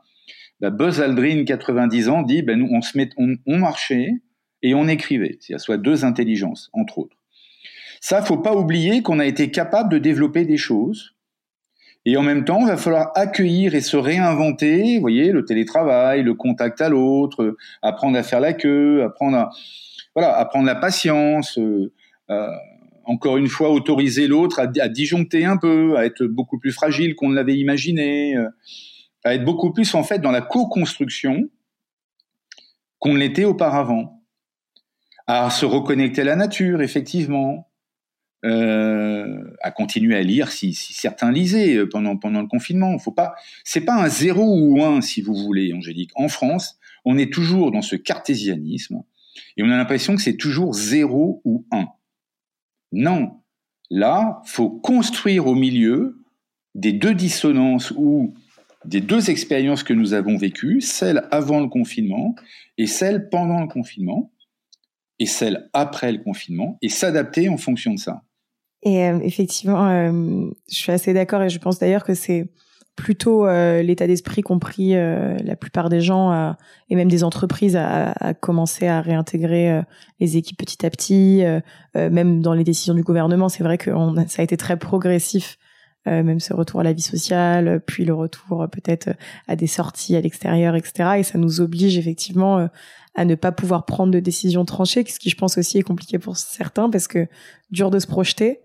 bah 0.60 0.72
Buzz 0.72 1.00
Aldrin, 1.00 1.46
90 1.46 2.10
ans, 2.10 2.22
dit 2.24 2.42
ben 2.42 2.60
nous, 2.60 2.70
on, 3.18 3.36
on 3.46 3.58
marchait 3.58 4.10
et 4.62 4.74
on 4.74 4.88
écrivait. 4.88 5.38
Il 5.48 5.54
y 5.54 5.56
a 5.56 5.60
soit 5.60 5.78
deux 5.78 6.06
intelligences, 6.06 6.70
entre 6.74 6.98
autres. 6.98 7.16
Ça, 8.02 8.22
faut 8.22 8.38
pas 8.38 8.56
oublier 8.56 9.02
qu'on 9.02 9.20
a 9.20 9.26
été 9.26 9.52
capable 9.52 9.92
de 9.92 9.98
développer 9.98 10.46
des 10.46 10.58
choses. 10.58 11.16
Et 12.10 12.18
en 12.18 12.24
même 12.24 12.44
temps, 12.44 12.62
il 12.62 12.66
va 12.66 12.78
falloir 12.78 13.12
accueillir 13.14 13.76
et 13.76 13.82
se 13.82 13.96
réinventer, 13.96 14.98
voyez, 14.98 15.32
le 15.32 15.46
télétravail, 15.46 16.24
le 16.24 16.34
contact 16.34 16.82
à 16.82 16.90
l'autre, 16.90 17.56
apprendre 17.84 18.18
à 18.18 18.24
faire 18.24 18.40
la 18.40 18.54
queue, 18.54 19.04
apprendre 19.04 19.38
à, 19.38 19.50
voilà, 20.16 20.36
apprendre 20.36 20.66
la 20.66 20.74
patience, 20.74 21.60
euh, 21.60 21.94
euh, 22.32 22.50
encore 23.04 23.38
une 23.38 23.48
fois, 23.48 23.70
autoriser 23.70 24.26
l'autre 24.26 24.60
à, 24.60 24.64
à, 24.82 24.90
disjoncter 24.90 25.46
un 25.46 25.58
peu, 25.58 25.98
à 25.98 26.06
être 26.06 26.24
beaucoup 26.24 26.58
plus 26.58 26.72
fragile 26.72 27.14
qu'on 27.14 27.30
ne 27.30 27.36
l'avait 27.36 27.58
imaginé, 27.58 28.36
euh, 28.36 28.50
à 29.24 29.36
être 29.36 29.46
beaucoup 29.46 29.72
plus, 29.72 29.94
en 29.94 30.02
fait, 30.02 30.18
dans 30.18 30.32
la 30.32 30.42
co-construction 30.42 31.48
qu'on 32.98 33.14
l'était 33.14 33.46
auparavant. 33.46 34.20
À 35.28 35.52
se 35.52 35.68
reconnecter 35.68 36.22
à 36.22 36.24
la 36.24 36.36
nature, 36.36 36.82
effectivement, 36.82 37.69
euh, 38.46 39.44
à 39.62 39.72
continuer 39.72 40.16
à 40.16 40.22
lire 40.22 40.52
si, 40.52 40.74
si, 40.74 40.94
certains 40.94 41.32
lisaient 41.32 41.76
euh, 41.76 41.90
pendant, 41.90 42.16
pendant 42.16 42.42
le 42.42 42.48
confinement. 42.48 42.98
Faut 42.98 43.12
pas, 43.12 43.36
c'est 43.66 43.82
pas 43.82 43.96
un 43.96 44.08
zéro 44.08 44.58
ou 44.58 44.82
un, 44.82 45.02
si 45.02 45.22
vous 45.22 45.36
voulez, 45.36 45.74
Angélique. 45.74 46.12
En 46.16 46.30
France, 46.30 46.80
on 47.04 47.18
est 47.18 47.34
toujours 47.34 47.72
dans 47.72 47.82
ce 47.82 47.98
cartésianisme 47.98 49.04
et 49.58 49.64
on 49.64 49.70
a 49.70 49.76
l'impression 49.76 50.16
que 50.16 50.22
c'est 50.22 50.38
toujours 50.38 50.74
zéro 50.74 51.42
ou 51.44 51.66
un. 51.72 51.88
Non. 52.94 53.42
Là, 53.90 54.42
faut 54.46 54.70
construire 54.70 55.48
au 55.48 55.56
milieu 55.56 56.24
des 56.76 56.94
deux 56.94 57.16
dissonances 57.16 57.92
ou 57.92 58.34
des 58.86 59.02
deux 59.02 59.30
expériences 59.30 59.84
que 59.84 59.94
nous 59.94 60.14
avons 60.14 60.38
vécues, 60.38 60.80
celle 60.80 61.28
avant 61.32 61.60
le 61.60 61.68
confinement 61.68 62.36
et 62.78 62.88
celle 62.88 63.30
pendant 63.30 63.60
le 63.62 63.68
confinement. 63.68 64.32
et 65.22 65.26
celle 65.26 65.70
après 65.74 66.14
le 66.14 66.20
confinement 66.20 66.78
et 66.82 66.88
s'adapter 66.88 67.50
en 67.50 67.58
fonction 67.58 67.94
de 67.94 68.00
ça. 68.00 68.24
Et 68.84 69.04
euh, 69.06 69.20
effectivement, 69.22 69.88
euh, 69.90 70.50
je 70.70 70.76
suis 70.76 70.92
assez 70.92 71.14
d'accord 71.14 71.42
et 71.42 71.50
je 71.50 71.60
pense 71.60 71.80
d'ailleurs 71.80 72.04
que 72.04 72.14
c'est 72.14 72.50
plutôt 72.96 73.48
euh, 73.48 73.82
l'état 73.82 74.08
d'esprit 74.08 74.42
qu'ont 74.42 74.60
pris 74.60 74.94
la 74.94 75.56
plupart 75.56 75.90
des 75.90 76.02
gens 76.02 76.54
et 76.90 76.96
même 76.96 77.08
des 77.08 77.24
entreprises 77.24 77.78
à, 77.78 78.12
à 78.12 78.34
commencer 78.34 78.88
à 78.88 79.02
réintégrer 79.02 79.82
les 80.20 80.36
équipes 80.36 80.58
petit 80.58 80.86
à 80.86 80.90
petit, 80.90 81.44
même 81.96 82.42
dans 82.42 82.54
les 82.54 82.66
décisions 82.66 82.94
du 82.94 83.04
gouvernement. 83.04 83.48
C'est 83.48 83.64
vrai 83.64 83.78
que 83.78 83.92
ça 84.28 84.42
a 84.42 84.44
été 84.44 84.58
très 84.58 84.78
progressif 84.78 85.58
même 86.06 86.40
ce 86.40 86.54
retour 86.54 86.80
à 86.80 86.84
la 86.84 86.94
vie 86.94 87.04
sociale, 87.04 87.82
puis 87.86 88.04
le 88.04 88.16
retour 88.16 88.66
peut-être 88.72 89.10
à 89.48 89.56
des 89.56 89.68
sorties 89.68 90.16
à 90.16 90.22
l'extérieur, 90.22 90.76
etc. 90.76 91.20
Et 91.20 91.24
ça 91.24 91.38
nous 91.38 91.62
oblige 91.62 91.98
effectivement 91.98 92.68
à 93.16 93.26
ne 93.26 93.36
pas 93.36 93.52
pouvoir 93.52 93.86
prendre 93.86 94.12
de 94.12 94.20
décisions 94.20 94.66
tranchées, 94.66 95.06
ce 95.08 95.20
qui 95.20 95.30
je 95.30 95.38
pense 95.38 95.58
aussi 95.58 95.78
est 95.78 95.84
compliqué 95.84 96.20
pour 96.20 96.36
certains 96.36 96.90
parce 96.90 97.08
que 97.08 97.28
dur 97.70 97.92
de 97.92 98.00
se 98.00 98.08
projeter. 98.08 98.60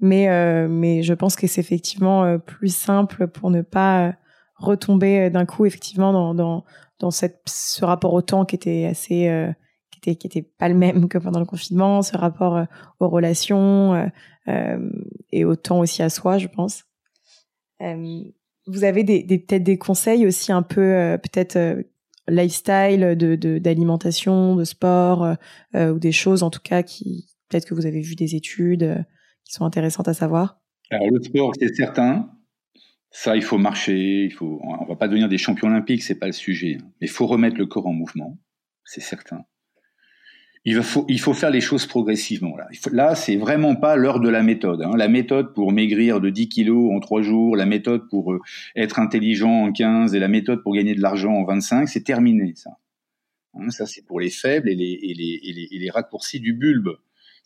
Mais 0.00 0.28
euh, 0.28 0.68
mais 0.68 1.02
je 1.02 1.12
pense 1.14 1.34
que 1.34 1.46
c'est 1.46 1.60
effectivement 1.60 2.24
euh, 2.24 2.38
plus 2.38 2.74
simple 2.74 3.26
pour 3.26 3.50
ne 3.50 3.62
pas 3.62 4.14
retomber 4.56 5.22
euh, 5.22 5.30
d'un 5.30 5.44
coup 5.44 5.66
effectivement 5.66 6.12
dans 6.12 6.34
dans 6.34 6.64
dans 7.00 7.10
cette 7.10 7.40
ce 7.46 7.84
rapport 7.84 8.12
au 8.12 8.22
temps 8.22 8.44
qui 8.44 8.54
était 8.54 8.86
assez 8.86 9.52
qui 9.90 9.98
était 9.98 10.16
qui 10.16 10.26
était 10.28 10.42
pas 10.42 10.68
le 10.68 10.76
même 10.76 11.08
que 11.08 11.18
pendant 11.18 11.40
le 11.40 11.46
confinement, 11.46 12.02
ce 12.02 12.16
rapport 12.16 12.64
aux 13.00 13.08
relations 13.08 14.10
et 15.30 15.44
au 15.44 15.56
temps 15.56 15.80
aussi 15.80 16.02
à 16.02 16.10
soi, 16.10 16.38
je 16.38 16.48
pense. 16.48 16.84
vous 17.80 18.84
avez 18.84 19.04
des, 19.04 19.22
des 19.22 19.38
peut-être 19.38 19.62
des 19.62 19.78
conseils 19.78 20.26
aussi 20.26 20.50
un 20.50 20.62
peu 20.62 21.16
peut-être 21.22 21.84
lifestyle 22.26 23.16
de 23.16 23.58
d'alimentation, 23.58 24.56
de, 24.56 24.64
sport 24.64 25.36
ou 25.74 25.98
des 26.00 26.12
choses 26.12 26.42
en 26.42 26.50
tout 26.50 26.62
cas 26.62 26.82
qui 26.82 27.28
peut-être 27.48 27.66
que 27.66 27.74
vous 27.74 27.86
avez 27.86 28.00
vu 28.00 28.16
des 28.16 28.34
études 28.34 29.04
qui 29.48 29.54
sont 29.54 29.64
intéressantes 29.64 30.08
à 30.08 30.14
savoir 30.14 30.60
Alors 30.90 31.10
le 31.10 31.22
sport, 31.22 31.52
c'est 31.58 31.74
certain. 31.74 32.30
Ça, 33.10 33.34
il 33.34 33.42
faut 33.42 33.56
marcher. 33.56 34.24
Il 34.24 34.32
faut. 34.32 34.60
On 34.62 34.84
va 34.84 34.94
pas 34.94 35.08
devenir 35.08 35.28
des 35.28 35.38
champions 35.38 35.68
olympiques, 35.68 36.02
c'est 36.02 36.18
pas 36.18 36.26
le 36.26 36.32
sujet. 36.32 36.76
Hein. 36.78 36.86
Mais 37.00 37.06
il 37.06 37.10
faut 37.10 37.26
remettre 37.26 37.56
le 37.56 37.66
corps 37.66 37.86
en 37.86 37.94
mouvement, 37.94 38.38
c'est 38.84 39.00
certain. 39.00 39.44
Il 40.64 40.82
faut, 40.82 41.06
il 41.08 41.18
faut 41.18 41.32
faire 41.32 41.50
les 41.50 41.62
choses 41.62 41.86
progressivement. 41.86 42.54
Là, 42.58 42.68
là 42.92 43.14
c'est 43.14 43.36
vraiment 43.36 43.74
pas 43.74 43.96
l'heure 43.96 44.20
de 44.20 44.28
la 44.28 44.42
méthode. 44.42 44.82
Hein. 44.82 44.90
La 44.96 45.08
méthode 45.08 45.54
pour 45.54 45.72
maigrir 45.72 46.20
de 46.20 46.28
10 46.28 46.50
kilos 46.50 46.92
en 46.94 47.00
3 47.00 47.22
jours, 47.22 47.56
la 47.56 47.64
méthode 47.64 48.06
pour 48.10 48.34
euh, 48.34 48.40
être 48.76 48.98
intelligent 48.98 49.62
en 49.64 49.72
15 49.72 50.14
et 50.14 50.18
la 50.18 50.28
méthode 50.28 50.62
pour 50.62 50.74
gagner 50.74 50.94
de 50.94 51.00
l'argent 51.00 51.32
en 51.32 51.44
25, 51.44 51.88
c'est 51.88 52.04
terminé, 52.04 52.52
ça. 52.54 52.72
Hein, 53.54 53.70
ça, 53.70 53.86
c'est 53.86 54.04
pour 54.04 54.20
les 54.20 54.30
faibles 54.30 54.68
et 54.68 54.74
les, 54.74 54.98
et 55.02 55.14
les, 55.14 55.40
et 55.42 55.52
les, 55.54 55.68
et 55.70 55.78
les 55.78 55.90
raccourcis 55.90 56.40
du 56.40 56.52
bulbe 56.52 56.98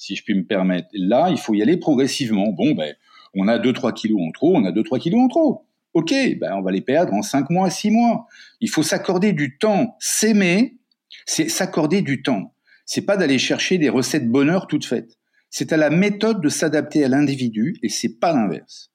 si 0.02 0.16
je 0.16 0.24
puis 0.24 0.34
me 0.34 0.44
permettre. 0.44 0.88
Là, 0.94 1.28
il 1.30 1.38
faut 1.38 1.54
y 1.54 1.62
aller 1.62 1.76
progressivement. 1.76 2.48
Bon, 2.48 2.72
ben, 2.72 2.92
on 3.34 3.46
a 3.46 3.58
2-3 3.58 3.94
kilos 3.94 4.20
en 4.20 4.32
trop, 4.32 4.56
on 4.56 4.64
a 4.64 4.72
2-3 4.72 4.98
kilos 4.98 5.20
en 5.20 5.28
trop. 5.28 5.66
Ok, 5.94 6.12
ben, 6.40 6.54
on 6.54 6.62
va 6.62 6.72
les 6.72 6.80
perdre 6.80 7.12
en 7.12 7.22
5 7.22 7.50
mois, 7.50 7.70
6 7.70 7.92
mois. 7.92 8.26
Il 8.60 8.68
faut 8.68 8.82
s'accorder 8.82 9.32
du 9.32 9.58
temps. 9.58 9.96
S'aimer, 10.00 10.76
c'est 11.24 11.48
s'accorder 11.48 12.02
du 12.02 12.22
temps. 12.22 12.52
C'est 12.84 13.02
pas 13.02 13.16
d'aller 13.16 13.38
chercher 13.38 13.78
des 13.78 13.88
recettes 13.88 14.28
bonheur 14.28 14.66
toutes 14.66 14.84
faites. 14.84 15.18
C'est 15.50 15.72
à 15.72 15.76
la 15.76 15.90
méthode 15.90 16.40
de 16.40 16.48
s'adapter 16.48 17.04
à 17.04 17.08
l'individu 17.08 17.76
et 17.82 17.88
c'est 17.88 18.18
pas 18.18 18.32
l'inverse. 18.32 18.90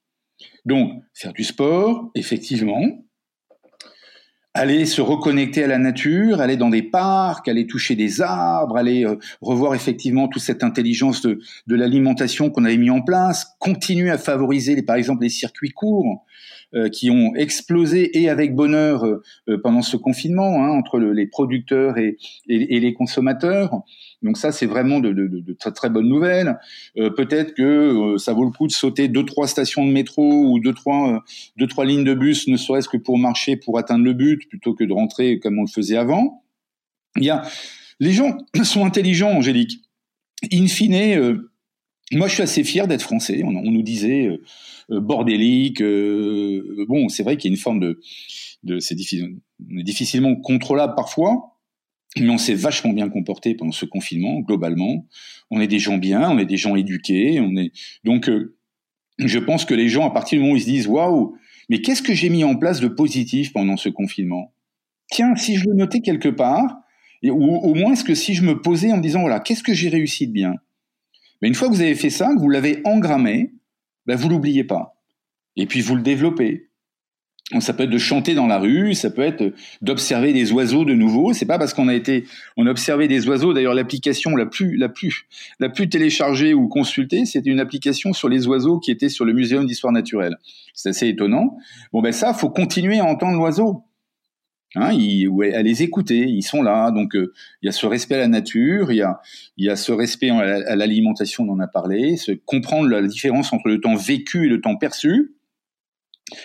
Donc, 0.66 0.92
faire 1.14 1.32
du 1.32 1.44
sport, 1.44 2.10
effectivement, 2.14 2.82
aller 4.54 4.86
se 4.86 5.00
reconnecter 5.00 5.64
à 5.64 5.66
la 5.66 5.78
nature, 5.78 6.40
aller 6.40 6.56
dans 6.56 6.70
des 6.70 6.82
parcs, 6.82 7.48
aller 7.48 7.66
toucher 7.66 7.94
des 7.94 8.20
arbres, 8.20 8.76
aller 8.76 9.04
euh, 9.04 9.16
revoir 9.40 9.74
effectivement 9.74 10.28
toute 10.28 10.42
cette 10.42 10.64
intelligence 10.64 11.22
de, 11.22 11.38
l'alimentation 11.68 12.50
qu'on 12.50 12.64
avait 12.64 12.76
mis 12.76 12.90
en 12.90 13.02
place, 13.02 13.56
continuer 13.58 14.10
à 14.10 14.18
favoriser 14.18 14.74
les, 14.74 14.82
par 14.82 14.96
exemple 14.96 15.22
les 15.22 15.28
circuits 15.28 15.70
courts 15.70 16.24
euh, 16.74 16.88
qui 16.88 17.10
ont 17.10 17.34
explosé 17.34 18.20
et 18.20 18.28
avec 18.28 18.54
bonheur 18.54 19.04
euh, 19.04 19.22
pendant 19.62 19.82
ce 19.82 19.96
confinement 19.96 20.64
hein, 20.64 20.70
entre 20.70 20.98
les 20.98 21.26
producteurs 21.26 21.98
et, 21.98 22.16
et 22.48 22.80
les 22.80 22.94
consommateurs. 22.94 23.82
Donc 24.22 24.36
ça, 24.36 24.50
c'est 24.50 24.66
vraiment 24.66 25.00
de, 25.00 25.12
de, 25.12 25.28
de, 25.28 25.52
très 25.52 25.72
très 25.72 25.90
bonnes 25.90 26.08
nouvelles. 26.08 26.58
Euh, 26.96 27.10
Peut-être 27.10 27.54
que 27.54 27.62
euh, 27.62 28.18
ça 28.18 28.32
vaut 28.32 28.44
le 28.44 28.50
coup 28.50 28.66
de 28.66 28.72
sauter 28.72 29.08
deux 29.08 29.24
trois 29.24 29.46
stations 29.46 29.86
de 29.86 29.92
métro 29.92 30.22
ou 30.22 30.58
deux 30.58 30.74
trois 30.74 31.14
euh, 31.14 31.18
deux 31.56 31.66
trois 31.66 31.84
lignes 31.84 32.04
de 32.04 32.14
bus, 32.14 32.48
ne 32.48 32.56
serait-ce 32.56 32.88
que 32.88 32.96
pour 32.96 33.18
marcher 33.18 33.56
pour 33.56 33.78
atteindre 33.78 34.04
le 34.04 34.14
but, 34.14 34.48
plutôt 34.48 34.74
que 34.74 34.84
de 34.84 34.92
rentrer 34.92 35.38
comme 35.38 35.58
on 35.58 35.62
le 35.62 35.68
faisait 35.68 35.96
avant. 35.96 36.42
Il 37.16 37.24
y 37.24 37.30
a 37.30 37.42
les 38.00 38.12
gens 38.12 38.38
sont 38.64 38.84
intelligents, 38.84 39.30
Angélique. 39.30 39.80
In 40.52 40.66
fine, 40.66 40.94
euh, 40.94 41.50
moi 42.12 42.26
je 42.26 42.34
suis 42.34 42.42
assez 42.42 42.64
fier 42.64 42.88
d'être 42.88 43.02
français. 43.02 43.42
On, 43.44 43.54
on, 43.54 43.70
nous 43.70 43.82
disait 43.82 44.40
bordélique. 44.88 45.82
bon, 45.82 47.08
c'est 47.08 47.22
vrai 47.22 47.36
qu'il 47.36 47.50
y 47.50 47.52
a 47.52 47.54
une 47.54 47.60
forme 47.60 47.80
de, 47.80 48.00
de 48.64 48.80
c'est 48.80 48.96
difficilement 49.60 50.34
contrôlable 50.34 50.94
parfois 50.96 51.57
mais 52.16 52.30
on 52.30 52.38
s'est 52.38 52.54
vachement 52.54 52.92
bien 52.92 53.08
comporté 53.08 53.54
pendant 53.54 53.72
ce 53.72 53.84
confinement, 53.84 54.40
globalement. 54.40 55.06
On 55.50 55.60
est 55.60 55.66
des 55.66 55.78
gens 55.78 55.98
bien, 55.98 56.30
on 56.30 56.38
est 56.38 56.46
des 56.46 56.56
gens 56.56 56.76
éduqués, 56.76 57.40
on 57.40 57.56
est 57.56 57.72
donc 58.04 58.28
euh, 58.28 58.56
je 59.18 59.38
pense 59.38 59.64
que 59.64 59.74
les 59.74 59.88
gens 59.88 60.06
à 60.06 60.10
partir 60.10 60.38
du 60.38 60.42
moment 60.42 60.54
où 60.54 60.56
ils 60.56 60.62
se 60.62 60.66
disent 60.66 60.86
waouh, 60.86 61.36
mais 61.68 61.80
qu'est-ce 61.80 62.02
que 62.02 62.14
j'ai 62.14 62.30
mis 62.30 62.44
en 62.44 62.56
place 62.56 62.80
de 62.80 62.88
positif 62.88 63.52
pendant 63.52 63.76
ce 63.76 63.88
confinement? 63.88 64.54
Tiens, 65.10 65.36
si 65.36 65.56
je 65.56 65.68
le 65.68 65.74
notais 65.74 66.00
quelque 66.00 66.28
part, 66.28 66.80
ou 67.24 67.56
au 67.56 67.74
moins 67.74 67.92
est-ce 67.92 68.04
que 68.04 68.14
si 68.14 68.34
je 68.34 68.42
me 68.42 68.60
posais 68.60 68.92
en 68.92 68.98
me 68.98 69.02
disant 69.02 69.20
voilà, 69.20 69.40
qu'est-ce 69.40 69.62
que 69.62 69.74
j'ai 69.74 69.88
réussi 69.88 70.26
de 70.26 70.32
bien? 70.32 70.54
Mais 71.40 71.48
une 71.48 71.54
fois 71.54 71.68
que 71.68 71.74
vous 71.74 71.82
avez 71.82 71.94
fait 71.94 72.10
ça, 72.10 72.32
que 72.34 72.40
vous 72.40 72.48
l'avez 72.48 72.80
engrammé, 72.84 73.52
ben 74.06 74.16
vous 74.16 74.28
l'oubliez 74.28 74.64
pas. 74.64 75.00
Et 75.56 75.66
puis 75.66 75.80
vous 75.80 75.96
le 75.96 76.02
développez. 76.02 76.67
Ça 77.60 77.72
peut 77.72 77.84
être 77.84 77.90
de 77.90 77.98
chanter 77.98 78.34
dans 78.34 78.46
la 78.46 78.58
rue, 78.58 78.92
ça 78.92 79.08
peut 79.08 79.22
être 79.22 79.54
d'observer 79.80 80.34
des 80.34 80.52
oiseaux 80.52 80.84
de 80.84 80.92
nouveau. 80.92 81.32
C'est 81.32 81.46
pas 81.46 81.58
parce 81.58 81.72
qu'on 81.72 81.88
a 81.88 81.94
été, 81.94 82.26
on 82.58 82.66
a 82.66 82.70
observé 82.70 83.08
des 83.08 83.26
oiseaux. 83.26 83.54
D'ailleurs, 83.54 83.72
l'application 83.72 84.36
la 84.36 84.44
plus, 84.44 84.76
la 84.76 84.90
plus, 84.90 85.26
la 85.58 85.70
plus 85.70 85.88
téléchargée 85.88 86.52
ou 86.52 86.68
consultée, 86.68 87.24
c'était 87.24 87.48
une 87.48 87.60
application 87.60 88.12
sur 88.12 88.28
les 88.28 88.46
oiseaux 88.46 88.78
qui 88.78 88.90
était 88.90 89.08
sur 89.08 89.24
le 89.24 89.32
Muséum 89.32 89.66
d'histoire 89.66 89.94
naturelle. 89.94 90.36
C'est 90.74 90.90
assez 90.90 91.08
étonnant. 91.08 91.56
Bon 91.92 92.02
ben 92.02 92.12
ça, 92.12 92.34
faut 92.34 92.50
continuer 92.50 92.98
à 92.98 93.06
entendre 93.06 93.38
l'oiseau. 93.38 93.82
Hein, 94.74 94.90
à 95.54 95.62
les 95.62 95.82
écouter, 95.82 96.26
ils 96.28 96.42
sont 96.42 96.62
là. 96.62 96.90
Donc 96.90 97.16
euh, 97.16 97.32
il 97.62 97.66
y 97.66 97.68
a 97.70 97.72
ce 97.72 97.86
respect 97.86 98.16
à 98.16 98.18
la 98.18 98.28
nature, 98.28 98.92
il 98.92 98.96
y 98.96 99.02
a, 99.02 99.20
il 99.56 99.64
y 99.64 99.70
a 99.70 99.76
ce 99.76 99.92
respect 99.92 100.28
à 100.28 100.76
l'alimentation, 100.76 101.44
on 101.44 101.52
en 101.54 101.60
a 101.60 101.66
parlé, 101.66 102.16
comprendre 102.44 102.88
la 102.90 103.00
différence 103.00 103.54
entre 103.54 103.68
le 103.68 103.80
temps 103.80 103.94
vécu 103.94 104.44
et 104.44 104.48
le 104.48 104.60
temps 104.60 104.76
perçu. 104.76 105.32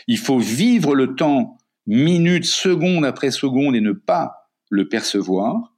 Il 0.08 0.18
faut 0.18 0.40
vivre 0.40 0.96
le 0.96 1.16
temps 1.16 1.58
minute, 1.86 2.46
seconde 2.46 3.06
après 3.06 3.32
seconde 3.32 3.76
et 3.76 3.82
ne 3.82 3.92
pas 3.92 4.50
le 4.70 4.88
percevoir, 4.88 5.74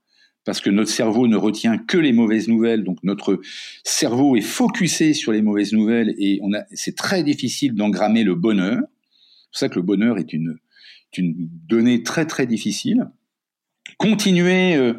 parce 0.46 0.62
que 0.62 0.70
notre 0.70 0.92
cerveau 0.92 1.28
ne 1.28 1.36
retient 1.36 1.78
que 1.78 1.98
les 1.98 2.14
mauvaises 2.14 2.48
nouvelles, 2.48 2.84
donc 2.84 3.00
notre 3.04 3.42
cerveau 3.84 4.36
est 4.36 4.42
focusé 4.42 5.14
sur 5.14 5.32
les 5.32 5.42
mauvaises 5.42 5.74
nouvelles 5.74 6.14
et 6.20 6.40
c'est 6.72 6.96
très 6.96 7.24
difficile 7.24 7.74
d'engrammer 7.74 8.24
le 8.24 8.36
bonheur. 8.36 8.80
C'est 8.80 9.50
pour 9.50 9.60
ça 9.60 9.70
que 9.70 9.76
le 9.76 9.82
bonheur 9.82 10.18
est 10.18 10.34
une, 10.34 10.58
une 11.18 11.36
donnée 11.68 12.04
très 12.04 12.26
très 12.26 12.46
difficile. 12.46 13.10
Continuer 13.98 14.76
euh, 14.76 14.94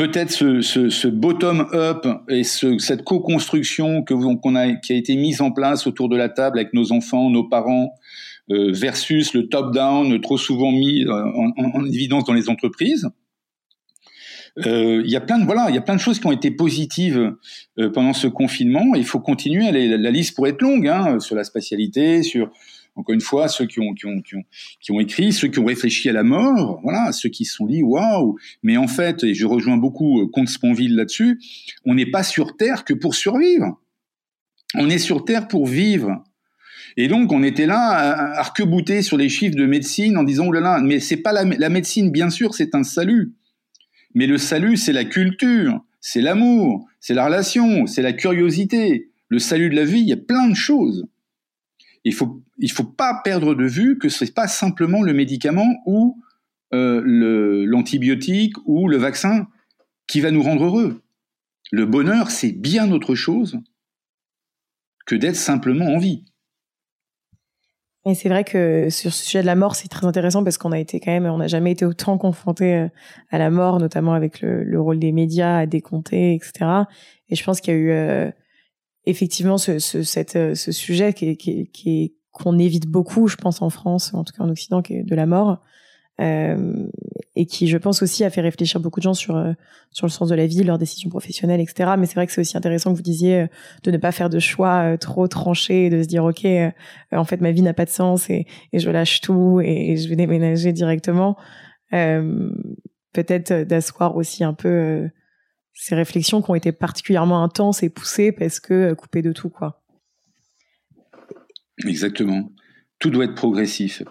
peut-être 0.00 0.32
ce, 0.62 1.08
bottom-up 1.08 2.06
et 2.30 2.42
cette 2.42 3.04
co-construction 3.04 4.02
que 4.02 4.14
qu'on 4.14 4.54
a, 4.54 4.72
qui 4.76 4.94
a 4.94 4.96
été 4.96 5.14
mise 5.14 5.42
en 5.42 5.50
place 5.50 5.86
autour 5.86 6.08
de 6.08 6.16
la 6.16 6.30
table 6.30 6.58
avec 6.58 6.72
nos 6.72 6.90
enfants, 6.90 7.28
nos 7.28 7.44
parents, 7.44 7.92
euh, 8.50 8.72
versus 8.72 9.34
le 9.34 9.48
top-down 9.48 10.18
trop 10.22 10.38
souvent 10.38 10.72
mis 10.72 11.04
euh, 11.04 11.12
en, 11.12 11.84
évidence 11.84 12.24
dans 12.24 12.32
les 12.32 12.48
entreprises. 12.48 13.10
Euh, 14.66 15.02
il 15.04 15.10
y 15.10 15.16
a 15.16 15.20
plein 15.20 15.38
de 15.38 15.44
voilà, 15.44 15.66
il 15.68 15.74
y 15.74 15.78
a 15.78 15.82
plein 15.82 15.96
de 15.96 16.00
choses 16.00 16.18
qui 16.18 16.26
ont 16.26 16.32
été 16.32 16.50
positives 16.50 17.34
pendant 17.92 18.14
ce 18.14 18.26
confinement. 18.26 18.94
il 18.94 19.04
faut 19.04 19.20
continuer. 19.20 19.70
La, 19.70 19.98
la 19.98 20.10
liste 20.10 20.34
pourrait 20.34 20.50
être 20.50 20.62
longue 20.62 20.88
hein, 20.88 21.20
sur 21.20 21.36
la 21.36 21.44
spatialité, 21.44 22.22
sur 22.22 22.50
encore 23.00 23.14
une 23.14 23.22
fois, 23.22 23.48
ceux 23.48 23.64
qui 23.64 23.80
ont, 23.80 25.00
écrit, 25.00 25.32
ceux 25.32 25.48
qui 25.48 25.58
ont 25.58 25.64
réfléchi 25.64 26.10
à 26.10 26.12
la 26.12 26.22
mort, 26.22 26.80
voilà, 26.82 27.12
ceux 27.12 27.30
qui 27.30 27.46
se 27.46 27.54
sont 27.54 27.66
dit 27.66 27.82
waouh. 27.82 28.36
Mais 28.62 28.76
en 28.76 28.88
fait, 28.88 29.24
et 29.24 29.32
je 29.32 29.46
rejoins 29.46 29.78
beaucoup 29.78 30.20
euh, 30.20 30.26
Comte 30.26 30.50
Sponville 30.50 30.94
là-dessus, 30.94 31.40
on 31.86 31.94
n'est 31.94 32.10
pas 32.10 32.22
sur 32.22 32.58
Terre 32.58 32.84
que 32.84 32.92
pour 32.92 33.14
survivre. 33.14 33.80
On 34.74 34.90
est 34.90 34.98
sur 34.98 35.24
Terre 35.24 35.48
pour 35.48 35.66
vivre. 35.66 36.22
Et 36.98 37.08
donc, 37.08 37.32
on 37.32 37.42
était 37.42 37.66
là, 37.66 38.36
arc-bouté 38.38 39.00
sur 39.00 39.16
les 39.16 39.30
chiffres 39.30 39.56
de 39.56 39.64
médecine 39.64 40.18
en 40.18 40.22
disant, 40.22 40.48
oh 40.48 40.52
là 40.52 40.60
là, 40.60 40.80
mais 40.82 41.00
c'est 41.00 41.16
pas 41.16 41.32
la, 41.32 41.44
la 41.44 41.68
médecine, 41.70 42.10
bien 42.10 42.28
sûr, 42.28 42.54
c'est 42.54 42.74
un 42.74 42.82
salut. 42.82 43.32
Mais 44.14 44.26
le 44.26 44.36
salut, 44.36 44.76
c'est 44.76 44.92
la 44.92 45.04
culture, 45.04 45.80
c'est 46.00 46.20
l'amour, 46.20 46.86
c'est 47.00 47.14
la 47.14 47.24
relation, 47.24 47.86
c'est 47.86 48.02
la 48.02 48.12
curiosité. 48.12 49.10
Le 49.28 49.38
salut 49.38 49.70
de 49.70 49.76
la 49.76 49.84
vie, 49.84 50.00
il 50.00 50.08
y 50.08 50.12
a 50.12 50.18
plein 50.18 50.48
de 50.48 50.54
choses 50.54 51.06
il 52.04 52.14
faut 52.14 52.42
il 52.60 52.70
faut 52.70 52.84
pas 52.84 53.20
perdre 53.24 53.54
de 53.54 53.64
vue 53.64 53.98
que 53.98 54.08
ce 54.08 54.24
n'est 54.24 54.30
pas 54.30 54.46
simplement 54.46 55.02
le 55.02 55.14
médicament 55.14 55.82
ou 55.86 56.22
euh, 56.72 57.02
l'antibiotique 57.66 58.54
ou 58.66 58.86
le 58.86 58.98
vaccin 58.98 59.48
qui 60.06 60.20
va 60.20 60.30
nous 60.30 60.42
rendre 60.42 60.66
heureux. 60.66 61.02
Le 61.72 61.86
bonheur, 61.86 62.30
c'est 62.30 62.52
bien 62.52 62.92
autre 62.92 63.14
chose 63.14 63.58
que 65.06 65.14
d'être 65.14 65.36
simplement 65.36 65.86
en 65.86 65.98
vie. 65.98 66.24
Et 68.06 68.14
c'est 68.14 68.28
vrai 68.28 68.44
que 68.44 68.88
sur 68.90 69.12
ce 69.12 69.24
sujet 69.24 69.40
de 69.40 69.46
la 69.46 69.56
mort, 69.56 69.74
c'est 69.74 69.88
très 69.88 70.06
intéressant 70.06 70.42
parce 70.42 70.56
qu'on 70.58 70.72
a 70.72 70.78
été 70.78 71.00
quand 71.00 71.10
même, 71.10 71.26
on 71.26 71.38
n'a 71.38 71.48
jamais 71.48 71.72
été 71.72 71.84
autant 71.84 72.18
confronté 72.18 72.74
euh, 72.74 72.88
à 73.30 73.38
la 73.38 73.50
mort, 73.50 73.78
notamment 73.78 74.14
avec 74.14 74.40
le, 74.40 74.80
rôle 74.80 74.98
des 74.98 75.12
médias 75.12 75.58
à 75.58 75.66
décompter, 75.66 76.34
etc. 76.34 76.84
Et 77.28 77.36
je 77.36 77.44
pense 77.44 77.60
qu'il 77.60 77.74
y 77.74 77.76
a 77.76 77.80
eu 77.80 77.90
euh, 77.90 78.30
effectivement 79.04 79.58
ce, 79.58 79.78
ce, 79.78 80.72
sujet 80.72 81.12
qui, 81.12 81.36
qui, 81.36 81.70
qui 81.70 82.14
qu'on 82.32 82.58
évite 82.58 82.86
beaucoup, 82.86 83.28
je 83.28 83.36
pense 83.36 83.62
en 83.62 83.70
France, 83.70 84.14
en 84.14 84.24
tout 84.24 84.32
cas 84.36 84.44
en 84.44 84.50
Occident, 84.50 84.82
de 84.82 85.14
la 85.14 85.26
mort. 85.26 85.60
Euh, 86.20 86.86
et 87.34 87.46
qui, 87.46 87.66
je 87.66 87.78
pense 87.78 88.02
aussi, 88.02 88.24
a 88.24 88.30
fait 88.30 88.42
réfléchir 88.42 88.80
beaucoup 88.80 89.00
de 89.00 89.04
gens 89.04 89.14
sur 89.14 89.36
euh, 89.36 89.52
sur 89.90 90.06
le 90.06 90.10
sens 90.10 90.28
de 90.28 90.34
la 90.34 90.46
vie, 90.46 90.62
leurs 90.62 90.76
décisions 90.76 91.08
professionnelles, 91.08 91.60
etc. 91.60 91.92
Mais 91.98 92.04
c'est 92.04 92.14
vrai 92.14 92.26
que 92.26 92.32
c'est 92.32 92.42
aussi 92.42 92.58
intéressant 92.58 92.90
que 92.90 92.96
vous 92.96 93.02
disiez 93.02 93.42
euh, 93.42 93.46
de 93.84 93.90
ne 93.90 93.96
pas 93.96 94.12
faire 94.12 94.28
de 94.28 94.38
choix 94.38 94.98
trop 94.98 95.28
tranchés, 95.28 95.88
de 95.88 96.02
se 96.02 96.08
dire 96.08 96.24
ok, 96.24 96.46
en 97.12 97.24
fait 97.24 97.40
ma 97.40 97.52
vie 97.52 97.62
n'a 97.62 97.72
pas 97.72 97.86
de 97.86 97.90
sens 97.90 98.28
et, 98.28 98.46
et 98.72 98.78
je 98.78 98.90
lâche 98.90 99.20
tout 99.22 99.60
et, 99.64 99.96
je 99.96 100.08
vais 100.08 100.16
déménager 100.16 100.72
directement. 100.72 101.36
Peut-être 101.90 103.52
d'asseoir 103.62 104.16
aussi 104.16 104.44
un 104.44 104.54
peu 104.54 105.08
ces 105.72 105.94
réflexions 105.94 106.42
qui 106.42 106.50
ont 106.50 106.54
été 106.54 106.72
particulièrement 106.72 107.42
intenses 107.42 107.82
et 107.82 107.88
poussées 107.88 108.32
parce 108.32 108.60
que 108.60 108.92
coupées 108.92 109.22
de 109.22 109.32
tout 109.32 109.48
quoi. 109.48 109.79
Exactement. 111.86 112.52
Tout 112.98 113.10
doit 113.10 113.24
être 113.24 113.34
progressif. 113.34 114.02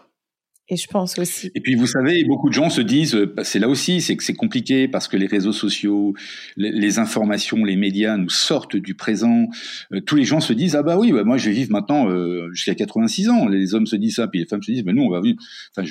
Et 0.72 0.76
je 0.76 0.88
pense 0.88 1.18
aussi. 1.18 1.50
Et 1.56 1.62
puis 1.62 1.74
vous 1.74 1.88
savez, 1.88 2.24
beaucoup 2.26 2.48
de 2.48 2.54
gens 2.54 2.70
se 2.70 2.82
disent, 2.82 3.16
euh, 3.16 3.26
bah, 3.26 3.44
c'est 3.44 3.58
là 3.58 3.68
aussi, 3.68 4.02
c'est 4.02 4.16
que 4.16 4.24
c'est 4.24 4.36
compliqué 4.36 4.88
parce 4.88 5.08
que 5.08 5.18
les 5.18 5.26
réseaux 5.26 5.52
sociaux, 5.52 6.14
les, 6.58 7.00
informations, 7.00 7.66
les 7.66 7.76
médias 7.76 8.18
nous 8.18 8.30
sortent 8.30 8.76
du 8.76 8.94
présent. 8.94 9.48
Euh, 9.94 10.00
tous 10.00 10.16
les 10.16 10.26
gens 10.26 10.40
se 10.40 10.54
disent, 10.54 10.76
ah 10.76 10.84
bah 10.84 10.96
oui, 10.96 11.12
bah 11.12 11.24
moi 11.24 11.38
je 11.38 11.50
vais 11.50 11.56
vivre 11.56 11.72
maintenant 11.72 12.08
euh, 12.08 12.52
jusqu'à 12.54 12.76
86 12.76 13.30
ans. 13.30 13.48
Les 13.48 13.74
hommes 13.74 13.88
se 13.88 13.96
disent 13.96 14.18
ça, 14.18 14.28
puis 14.28 14.42
les 14.42 14.46
femmes 14.46 14.62
se 14.62 14.72
disent, 14.72 14.84
bah 14.84 14.94
nous 14.94 15.02
on 15.02 15.10
va 15.10 15.22
vivre, 15.22 15.40
enfin 15.76 15.88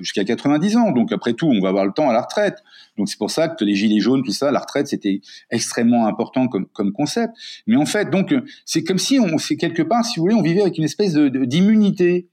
jusqu'à 0.00 0.24
90 0.24 0.76
ans. 0.76 0.92
Donc 0.92 1.12
après 1.12 1.32
tout, 1.32 1.46
on 1.46 1.60
va 1.60 1.70
avoir 1.70 1.86
le 1.86 1.92
temps 1.92 2.10
à 2.10 2.12
la 2.12 2.20
retraite. 2.20 2.58
Donc 2.98 3.08
c'est 3.08 3.18
pour 3.18 3.30
ça 3.30 3.48
que 3.48 3.64
les 3.64 3.74
gilets 3.74 4.00
jaunes, 4.00 4.22
tout 4.22 4.32
ça, 4.32 4.50
la 4.50 4.60
retraite, 4.60 4.86
c'était 4.86 5.22
extrêmement 5.50 6.06
important 6.06 6.46
comme, 6.46 6.66
comme 6.66 6.92
concept. 6.92 7.32
Mais 7.66 7.76
en 7.76 7.86
fait, 7.86 8.10
donc 8.10 8.34
c'est 8.66 8.84
comme 8.84 8.98
si 8.98 9.18
on, 9.18 9.38
c'est 9.38 9.56
quelque 9.56 9.82
part, 9.82 10.04
si 10.04 10.20
vous 10.20 10.26
voulez, 10.26 10.34
on 10.34 10.42
vivait 10.42 10.60
avec 10.60 10.76
une 10.76 10.84
espèce 10.84 11.14
de, 11.14 11.28
d'immunité 11.46 12.28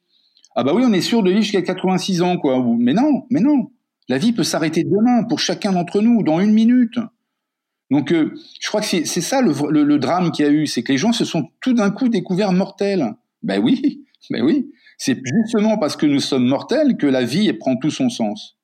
ah 0.60 0.64
bah 0.64 0.74
oui, 0.74 0.82
on 0.84 0.92
est 0.92 1.02
sûr 1.02 1.22
de 1.22 1.30
vivre 1.30 1.44
jusqu'à 1.44 1.62
86 1.62 2.24
ans, 2.24 2.38
quoi. 2.38 2.66
Mais 2.80 2.94
non, 2.94 3.28
mais 3.30 3.42
non. 3.42 3.70
La 4.10 4.18
vie 4.18 4.34
peut 4.34 4.44
s'arrêter 4.44 4.84
demain 4.84 5.24
pour 5.24 5.40
chacun 5.40 5.72
d'entre 5.72 6.02
nous, 6.02 6.24
dans 6.24 6.40
une 6.40 6.52
minute. 6.52 6.98
Donc, 7.92 8.12
euh, 8.12 8.34
je 8.60 8.68
crois 8.68 8.82
que 8.82 8.88
c'est 8.88 9.06
ça 9.06 9.42
le, 9.44 9.98
drame 10.00 10.32
qu'il 10.32 10.46
y 10.46 10.48
a 10.48 10.52
eu, 10.52 10.66
c'est 10.66 10.82
que 10.82 10.92
les 10.92 10.98
gens 10.98 11.12
se 11.12 11.26
sont 11.26 11.48
tout 11.62 11.74
d'un 11.74 11.92
coup 11.92 12.10
découverts 12.10 12.54
mortels. 12.54 13.14
Ben 13.44 13.62
oui, 13.64 14.04
ben 14.32 14.44
oui. 14.44 14.72
C'est 14.98 15.22
justement 15.24 15.78
parce 15.78 15.96
que 15.96 16.08
nous 16.08 16.20
sommes 16.20 16.48
mortels 16.48 16.98
que 16.98 17.06
la 17.06 17.24
vie 17.24 17.54
prend 17.54 17.76
tout 17.76 17.92
son 17.92 18.10
sens. 18.10 18.58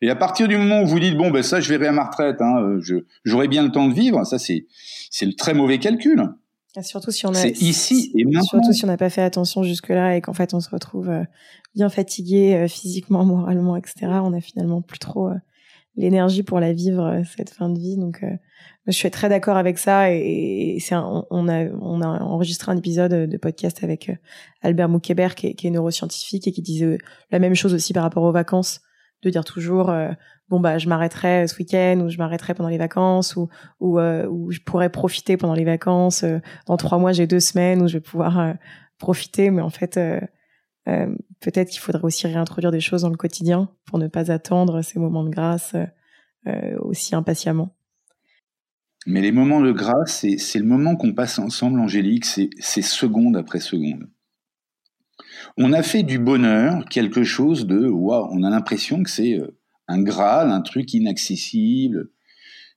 Et 0.00 0.08
à 0.08 0.16
partir 0.16 0.48
du 0.48 0.56
moment 0.56 0.80
où 0.80 0.86
vous 0.86 0.98
dites 0.98 1.16
bon 1.16 1.30
ben 1.30 1.42
ça 1.42 1.60
je 1.60 1.68
verrai 1.68 1.88
à 1.88 1.92
ma 1.92 2.04
retraite, 2.04 2.40
hein, 2.40 2.78
j'aurai 3.24 3.48
bien 3.48 3.62
le 3.62 3.70
temps 3.70 3.86
de 3.86 3.92
vivre, 3.92 4.24
ça 4.24 4.38
c'est 4.38 4.66
c'est 5.10 5.26
le 5.26 5.34
très 5.34 5.52
mauvais 5.52 5.78
calcul. 5.78 6.24
Surtout 6.82 7.10
si 7.10 7.26
on 7.26 7.34
a, 7.34 7.46
ici 7.46 8.12
et 8.14 8.24
Surtout 8.42 8.72
si 8.72 8.84
on 8.84 8.88
n'a 8.88 8.96
pas 8.96 9.10
fait 9.10 9.22
attention 9.22 9.62
jusque-là 9.62 10.16
et 10.16 10.20
qu'en 10.20 10.34
fait 10.34 10.52
on 10.54 10.60
se 10.60 10.68
retrouve 10.70 11.08
euh, 11.08 11.24
bien 11.74 11.88
fatigué 11.88 12.54
euh, 12.54 12.68
physiquement, 12.68 13.24
moralement, 13.24 13.76
etc. 13.76 13.94
On 14.22 14.32
a 14.32 14.40
finalement 14.40 14.82
plus 14.82 14.98
trop 14.98 15.28
euh, 15.28 15.34
l'énergie 15.96 16.42
pour 16.42 16.60
la 16.60 16.72
vivre 16.72 17.22
cette 17.36 17.50
fin 17.50 17.70
de 17.70 17.78
vie. 17.78 17.96
Donc, 17.96 18.24
je 18.86 18.92
suis 18.92 19.10
très 19.10 19.28
d'accord 19.28 19.56
avec 19.56 19.78
ça. 19.78 20.12
Et, 20.12 20.78
c'est 20.80 20.94
on, 20.94 21.48
a 21.48 21.64
on 21.80 22.00
a 22.02 22.06
enregistré 22.22 22.70
un 22.70 22.76
épisode 22.76 23.28
de 23.28 23.36
podcast 23.36 23.82
avec 23.82 24.12
Albert 24.62 24.88
Moukébert 24.88 25.34
qui 25.34 25.56
est 25.60 25.70
neuroscientifique 25.70 26.46
et 26.46 26.52
qui 26.52 26.62
disait 26.62 26.98
la 27.32 27.40
même 27.40 27.56
chose 27.56 27.74
aussi 27.74 27.92
par 27.92 28.04
rapport 28.04 28.22
aux 28.22 28.30
vacances, 28.30 28.80
de 29.22 29.30
dire 29.30 29.44
toujours 29.44 29.92
bon 30.48 30.60
bah 30.60 30.78
je 30.78 30.88
m'arrêterai 30.88 31.46
ce 31.46 31.56
week-end 31.58 32.00
ou 32.04 32.08
je 32.08 32.18
m'arrêterai 32.18 32.54
pendant 32.54 32.68
les 32.68 32.78
vacances 32.78 33.36
ou 33.36 33.48
ou, 33.80 33.98
euh, 33.98 34.28
je 34.50 34.60
pourrais 34.60 34.90
profiter 34.90 35.36
pendant 35.36 35.54
les 35.54 35.64
vacances. 35.64 36.24
Euh, 36.24 36.38
dans 36.66 36.76
trois 36.76 36.98
mois 36.98 37.12
j'ai 37.12 37.26
deux 37.26 37.40
semaines 37.40 37.82
où 37.82 37.88
je 37.88 37.94
vais 37.94 38.00
pouvoir 38.00 38.38
euh, 38.38 38.52
profiter, 38.98 39.50
mais 39.50 39.62
en 39.62 39.70
fait 39.70 40.00
peut-être 41.40 41.68
qu'il 41.68 41.80
faudrait 41.80 42.04
aussi 42.04 42.26
réintroduire 42.26 42.72
des 42.72 42.80
choses 42.80 43.02
dans 43.02 43.10
le 43.10 43.16
quotidien 43.16 43.68
pour 43.84 43.98
ne 43.98 44.06
pas 44.08 44.32
attendre 44.32 44.80
ces 44.80 44.98
moments 44.98 45.22
de 45.22 45.28
grâce 45.28 45.76
aussi 46.78 47.14
impatiemment. 47.14 47.76
Mais 49.06 49.20
les 49.20 49.30
moments 49.30 49.60
de 49.60 49.70
grâce, 49.70 50.24
c'est 50.38 50.58
le 50.58 50.64
moment 50.64 50.96
qu'on 50.96 51.12
passe 51.12 51.38
ensemble, 51.38 51.78
Angélique, 51.78 52.24
c'est 52.24 52.82
seconde 52.82 53.36
après 53.36 53.60
seconde. 53.60 54.08
On 55.58 55.74
a 55.74 55.82
fait 55.82 56.04
du 56.04 56.18
bonheur 56.18 56.86
quelque 56.86 57.22
chose 57.22 57.66
de 57.66 57.86
waouh, 57.86 58.26
on 58.32 58.42
a 58.42 58.48
l'impression 58.48 59.02
que 59.02 59.10
c'est 59.10 59.38
un 59.88 60.02
Graal, 60.02 60.50
un 60.50 60.60
truc 60.60 60.94
inaccessible. 60.94 62.10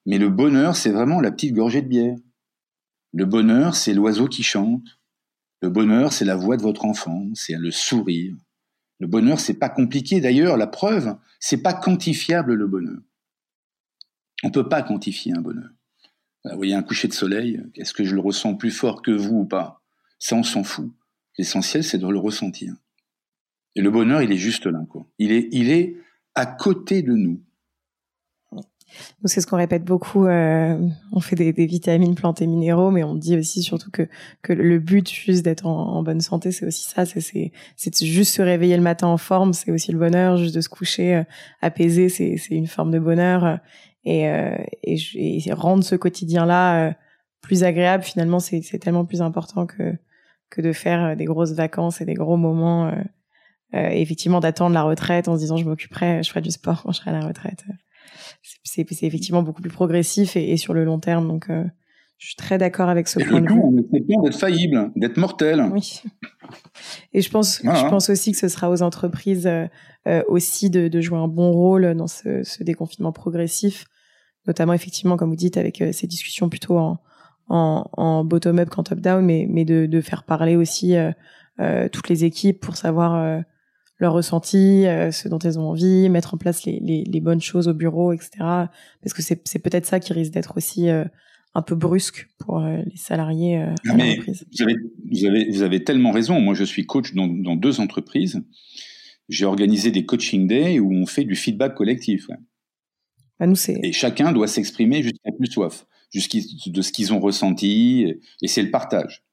Mais 0.05 0.17
le 0.17 0.29
bonheur, 0.29 0.75
c'est 0.75 0.91
vraiment 0.91 1.21
la 1.21 1.31
petite 1.31 1.53
gorgée 1.53 1.81
de 1.81 1.87
bière. 1.87 2.17
Le 3.13 3.25
bonheur, 3.25 3.75
c'est 3.75 3.93
l'oiseau 3.93 4.27
qui 4.27 4.41
chante. 4.41 4.99
Le 5.61 5.69
bonheur, 5.69 6.11
c'est 6.11 6.25
la 6.25 6.35
voix 6.35 6.57
de 6.57 6.63
votre 6.63 6.85
enfant, 6.85 7.27
c'est 7.35 7.55
le 7.55 7.69
sourire. 7.69 8.35
Le 8.99 9.07
bonheur, 9.07 9.39
c'est 9.39 9.59
pas 9.59 9.69
compliqué. 9.69 10.21
D'ailleurs, 10.21 10.57
la 10.57 10.67
preuve, 10.67 11.17
c'est 11.39 11.61
pas 11.61 11.73
quantifiable 11.73 12.53
le 12.53 12.67
bonheur. 12.67 12.99
On 14.43 14.49
peut 14.49 14.69
pas 14.69 14.81
quantifier 14.81 15.33
un 15.37 15.41
bonheur. 15.41 15.69
Vous 16.45 16.55
voyez 16.55 16.73
un 16.73 16.81
coucher 16.81 17.07
de 17.07 17.13
soleil, 17.13 17.61
est-ce 17.75 17.93
que 17.93 18.03
je 18.03 18.15
le 18.15 18.21
ressens 18.21 18.55
plus 18.55 18.71
fort 18.71 19.03
que 19.03 19.11
vous 19.11 19.41
ou 19.41 19.45
pas? 19.45 19.83
Ça, 20.17 20.35
on 20.35 20.43
s'en 20.43 20.63
fout. 20.63 20.91
L'essentiel, 21.37 21.83
c'est 21.83 21.99
de 21.99 22.07
le 22.07 22.17
ressentir. 22.17 22.73
Et 23.75 23.81
le 23.81 23.91
bonheur, 23.91 24.23
il 24.23 24.31
est 24.31 24.37
juste 24.37 24.65
là, 24.65 24.83
il 25.19 25.31
est 25.31 25.95
à 26.35 26.45
côté 26.45 27.01
de 27.01 27.13
nous. 27.13 27.41
C'est 29.25 29.41
ce 29.41 29.47
qu'on 29.47 29.57
répète 29.57 29.83
beaucoup. 29.83 30.25
Euh, 30.25 30.77
on 31.11 31.19
fait 31.19 31.35
des, 31.35 31.51
vitamines, 31.65 32.15
plantes 32.15 32.41
et 32.41 32.47
minéraux, 32.47 32.91
mais 32.91 33.03
on 33.03 33.15
dit 33.15 33.37
aussi 33.37 33.63
surtout 33.63 33.89
que 33.91 34.07
que 34.41 34.53
le 34.53 34.79
but 34.79 35.09
juste 35.09 35.43
d'être 35.43 35.65
en, 35.65 36.03
bonne 36.03 36.21
santé, 36.21 36.51
c'est 36.51 36.65
aussi 36.65 36.83
ça. 36.83 37.05
C'est 37.05 37.51
juste 38.01 38.35
se 38.35 38.41
réveiller 38.41 38.75
le 38.75 38.83
matin 38.83 39.07
en 39.07 39.17
forme, 39.17 39.53
c'est 39.53 39.71
aussi 39.71 39.91
le 39.91 39.97
bonheur. 39.97 40.37
Juste 40.37 40.55
de 40.55 40.61
se 40.61 40.69
coucher 40.69 41.15
euh, 41.15 41.23
apaisé, 41.61 42.09
c'est 42.09 42.37
une 42.49 42.67
forme 42.67 42.91
de 42.91 42.99
bonheur. 42.99 43.59
Et, 44.03 44.27
euh, 44.27 44.57
et, 44.83 44.97
et, 45.15 45.53
rendre 45.53 45.83
ce 45.83 45.95
quotidien-là 45.95 46.95
plus 47.41 47.63
agréable, 47.63 48.03
finalement, 48.03 48.39
c'est 48.39 48.61
tellement 48.79 49.05
plus 49.05 49.21
important 49.21 49.65
que 49.65 49.95
que 50.49 50.61
de 50.61 50.73
faire 50.73 51.15
des 51.15 51.25
grosses 51.25 51.53
vacances 51.53 52.01
et 52.01 52.05
des 52.05 52.13
gros 52.13 52.35
moments 52.35 52.91
effectivement 53.73 54.39
d'attendre 54.39 54.73
la 54.73 54.83
retraite 54.83 55.27
en 55.27 55.35
se 55.35 55.39
disant 55.39 55.57
je 55.57 55.65
m'occuperai, 55.65 56.23
je 56.23 56.29
ferai 56.29 56.41
du 56.41 56.51
sport 56.51 56.83
quand 56.83 56.91
je 56.91 56.97
serai 56.97 57.11
à 57.11 57.19
la 57.19 57.25
retraite. 57.25 57.63
C'est 58.63 58.87
effectivement 59.03 59.43
beaucoup 59.43 59.61
plus 59.61 59.71
progressif 59.71 60.35
et, 60.35 60.57
sur 60.57 60.73
le 60.73 60.83
long 60.83 60.99
terme. 60.99 61.27
Donc, 61.27 61.49
euh, 61.49 61.63
je 62.17 62.27
suis 62.27 62.35
très 62.35 62.57
d'accord 62.57 62.89
avec 62.89 63.07
ce 63.07 63.19
point 63.19 63.41
de 63.41 63.47
vue. 63.47 63.59
On 63.59 63.77
est 63.77 64.23
d'être 64.23 64.37
faillible, 64.37 64.91
d'être 64.95 65.17
mortel. 65.17 65.61
Oui. 65.71 66.01
Et 67.13 67.21
je 67.21 67.29
pense, 67.29 67.61
je 67.63 67.89
pense 67.89 68.09
aussi 68.09 68.31
que 68.31 68.37
ce 68.37 68.47
sera 68.47 68.69
aux 68.69 68.81
entreprises 68.81 69.47
euh, 69.47 70.23
aussi 70.27 70.69
de, 70.69 70.87
de, 70.87 71.01
jouer 71.01 71.17
un 71.17 71.27
bon 71.27 71.51
rôle 71.51 71.95
dans 71.95 72.07
ce, 72.07 72.43
ce 72.43 72.63
déconfinement 72.63 73.11
progressif, 73.11 73.85
notamment 74.47 74.73
effectivement, 74.73 75.17
comme 75.17 75.29
vous 75.29 75.35
dites, 75.35 75.57
avec 75.57 75.83
ces 75.93 76.07
discussions 76.07 76.49
plutôt 76.49 76.77
en, 76.77 76.99
en, 77.47 77.89
en 77.93 78.23
bottom-up 78.25 78.69
qu'en 78.69 78.83
top-down, 78.83 79.23
mais, 79.23 79.47
mais 79.49 79.65
de, 79.65 79.85
de, 79.85 80.01
faire 80.01 80.23
parler 80.23 80.55
aussi 80.55 80.95
toutes 81.91 82.09
les 82.09 82.25
équipes 82.25 82.59
pour 82.59 82.75
savoir 82.75 83.43
leur 84.01 84.13
ressenti, 84.13 84.85
euh, 84.87 85.11
ce 85.11 85.29
dont 85.29 85.39
elles 85.39 85.59
ont 85.59 85.69
envie, 85.69 86.09
mettre 86.09 86.33
en 86.33 86.37
place 86.37 86.65
les, 86.65 86.79
les, 86.81 87.03
les 87.03 87.21
bonnes 87.21 87.39
choses 87.39 87.67
au 87.67 87.73
bureau, 87.73 88.11
etc. 88.11 88.31
Parce 88.39 89.13
que 89.13 89.21
c'est 89.21 89.59
peut-être 89.59 89.85
ça 89.85 89.99
qui 89.99 90.11
risque 90.11 90.33
d'être 90.33 90.57
aussi 90.57 90.89
euh, 90.89 91.05
un 91.53 91.61
peu 91.61 91.75
brusque 91.75 92.27
pour 92.39 92.59
euh, 92.59 92.77
les 92.83 92.97
salariés 92.97 93.57
à 93.57 93.75
l'entreprise. 93.85 94.45
Vous 94.51 94.63
avez, 94.63 94.75
vous, 95.09 95.25
avez, 95.25 95.49
vous 95.51 95.61
avez 95.61 95.83
tellement 95.83 96.11
raison. 96.11 96.41
Moi, 96.41 96.55
je 96.55 96.63
suis 96.63 96.85
coach 96.85 97.13
dans, 97.13 97.27
dans 97.27 97.55
deux 97.55 97.79
entreprises. 97.79 98.41
J'ai 99.29 99.45
organisé 99.45 99.91
des 99.91 100.05
coaching 100.05 100.47
days 100.47 100.79
où 100.79 100.91
on 100.91 101.05
fait 101.05 101.23
du 101.23 101.35
feedback 101.35 101.75
collectif. 101.75 102.27
Bah, 103.39 103.45
nous, 103.45 103.55
et 103.69 103.91
chacun 103.93 104.31
doit 104.33 104.47
s'exprimer 104.47 105.03
jusqu'à 105.03 105.31
plus 105.31 105.47
soif, 105.47 105.85
de 106.13 106.81
ce 106.81 106.91
qu'ils 106.91 107.13
ont 107.13 107.19
ressenti, 107.19 108.05
et 108.41 108.47
c'est 108.47 108.63
le 108.63 108.71
partage. 108.71 109.23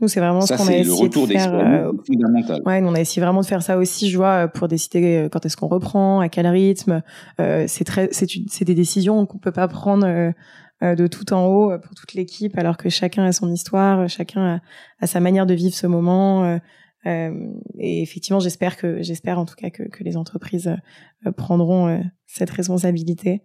Nous, 0.00 0.08
c'est 0.08 0.20
vraiment 0.20 0.40
ce 0.40 0.54
qu'on 0.54 0.66
a 0.66 0.76
essayé 0.76 1.08
de 1.08 1.26
faire. 1.26 1.54
Euh, 1.54 1.92
fondamental. 2.06 2.62
Ouais, 2.64 2.80
on 2.82 2.94
a 2.94 3.00
essayé 3.00 3.22
vraiment 3.22 3.42
de 3.42 3.46
faire 3.46 3.62
ça 3.62 3.76
aussi, 3.76 4.08
je 4.08 4.16
vois, 4.16 4.48
pour 4.48 4.66
décider 4.66 5.16
euh, 5.16 5.28
quand 5.28 5.44
est-ce 5.44 5.56
qu'on 5.56 5.68
reprend, 5.68 6.20
à 6.20 6.28
quel 6.28 6.46
rythme. 6.46 7.02
Euh, 7.38 7.64
c'est 7.68 7.84
très, 7.84 8.08
c'est 8.12 8.64
des 8.64 8.74
décisions 8.74 9.26
qu'on 9.26 9.38
peut 9.38 9.52
pas 9.52 9.68
prendre 9.68 10.06
euh, 10.06 10.32
euh, 10.82 10.94
de 10.94 11.06
tout 11.06 11.32
en 11.34 11.46
haut 11.46 11.78
pour 11.78 11.94
toute 11.94 12.14
l'équipe, 12.14 12.56
alors 12.56 12.78
que 12.78 12.88
chacun 12.88 13.24
a 13.24 13.32
son 13.32 13.52
histoire, 13.52 14.08
chacun 14.08 14.60
a, 15.00 15.06
sa 15.06 15.20
manière 15.20 15.44
de 15.44 15.54
vivre 15.54 15.74
ce 15.74 15.86
moment. 15.86 16.58
et 17.04 18.02
effectivement, 18.02 18.40
j'espère 18.40 18.78
que, 18.78 19.02
j'espère 19.02 19.38
en 19.38 19.44
tout 19.44 19.56
cas 19.56 19.68
que, 19.68 19.82
que 19.82 20.02
les 20.02 20.16
entreprises 20.16 20.74
prendront 21.36 22.02
cette 22.26 22.50
responsabilité. 22.50 23.42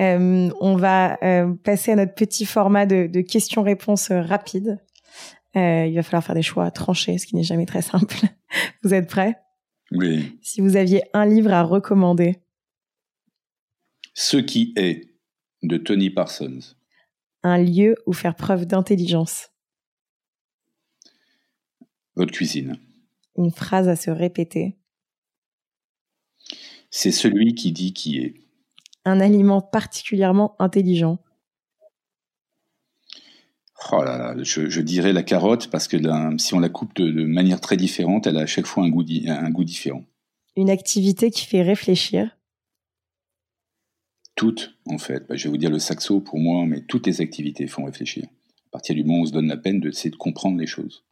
Euh, 0.00 0.50
on 0.60 0.76
va 0.76 1.18
euh, 1.24 1.52
passer 1.64 1.92
à 1.92 1.96
notre 1.96 2.14
petit 2.14 2.46
format 2.46 2.86
de, 2.86 3.08
de 3.08 3.20
questions-réponses 3.20 4.12
rapides. 4.12 4.78
Euh, 5.58 5.86
il 5.86 5.94
va 5.94 6.02
falloir 6.02 6.24
faire 6.24 6.34
des 6.34 6.42
choix 6.42 6.70
tranchés, 6.70 7.18
ce 7.18 7.26
qui 7.26 7.34
n'est 7.34 7.42
jamais 7.42 7.66
très 7.66 7.82
simple. 7.82 8.16
vous 8.82 8.94
êtes 8.94 9.08
prêts? 9.08 9.36
Oui. 9.90 10.38
Si 10.42 10.60
vous 10.60 10.76
aviez 10.76 11.02
un 11.14 11.26
livre 11.26 11.52
à 11.52 11.62
recommander. 11.62 12.36
Ce 14.14 14.36
qui 14.36 14.72
est 14.76 15.14
de 15.62 15.76
Tony 15.76 16.10
Parsons. 16.10 16.60
Un 17.42 17.58
lieu 17.58 17.96
où 18.06 18.12
faire 18.12 18.36
preuve 18.36 18.66
d'intelligence. 18.66 19.50
Votre 22.14 22.32
cuisine. 22.32 22.78
Une 23.36 23.50
phrase 23.50 23.88
à 23.88 23.96
se 23.96 24.10
répéter. 24.10 24.76
C'est 26.90 27.12
celui 27.12 27.54
qui 27.54 27.72
dit 27.72 27.92
qui 27.92 28.18
est. 28.18 28.34
Un 29.04 29.20
aliment 29.20 29.60
particulièrement 29.60 30.56
intelligent. 30.58 31.18
Oh 33.90 34.02
là 34.04 34.18
là, 34.18 34.34
je, 34.42 34.80
dirais 34.80 35.12
la 35.12 35.22
carotte 35.22 35.68
parce 35.70 35.88
que 35.88 35.96
si 36.38 36.54
on 36.54 36.60
la 36.60 36.68
coupe 36.68 36.94
de, 36.96 37.24
manière 37.24 37.60
très 37.60 37.76
différente, 37.76 38.26
elle 38.26 38.36
a 38.36 38.42
à 38.42 38.46
chaque 38.46 38.66
fois 38.66 38.84
un 38.84 38.90
goût, 38.90 39.04
un 39.26 39.50
goût 39.50 39.64
différent. 39.64 40.04
Une 40.56 40.70
activité 40.70 41.30
qui 41.30 41.46
fait 41.46 41.62
réfléchir. 41.62 42.36
Toutes, 44.34 44.76
en 44.86 44.98
fait. 44.98 45.26
Bah, 45.28 45.36
je 45.36 45.44
vais 45.44 45.50
vous 45.50 45.56
dire 45.56 45.70
le 45.70 45.78
saxo 45.78 46.20
pour 46.20 46.38
moi, 46.38 46.64
mais 46.66 46.82
toutes 46.82 47.06
les 47.06 47.20
activités 47.20 47.66
font 47.66 47.84
réfléchir. 47.84 48.24
À 48.24 48.70
partir 48.72 48.94
du 48.94 49.04
moment 49.04 49.20
où 49.20 49.22
on 49.22 49.26
se 49.26 49.32
donne 49.32 49.48
la 49.48 49.56
peine 49.56 49.80
d'essayer 49.80 50.10
de 50.10 50.16
comprendre 50.16 50.58
les 50.58 50.66
choses. 50.66 51.04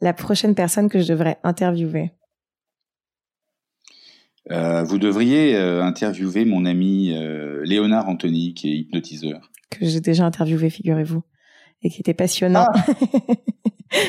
La 0.00 0.12
prochaine 0.12 0.54
personne 0.54 0.88
que 0.88 1.00
je 1.00 1.08
devrais 1.08 1.38
interviewer. 1.42 2.12
Euh, 4.52 4.84
vous 4.84 4.98
devriez 4.98 5.56
euh, 5.56 5.82
interviewer 5.82 6.44
mon 6.44 6.66
ami 6.66 7.12
euh, 7.12 7.64
Léonard 7.64 8.08
Anthony, 8.08 8.54
qui 8.54 8.70
est 8.70 8.76
hypnotiseur. 8.76 9.50
Que 9.70 9.84
j'ai 9.84 10.00
déjà 10.00 10.24
interviewé, 10.24 10.70
figurez-vous, 10.70 11.22
et 11.82 11.90
qui 11.90 12.00
était 12.00 12.14
passionnant. 12.14 12.66
Ah 12.68 12.86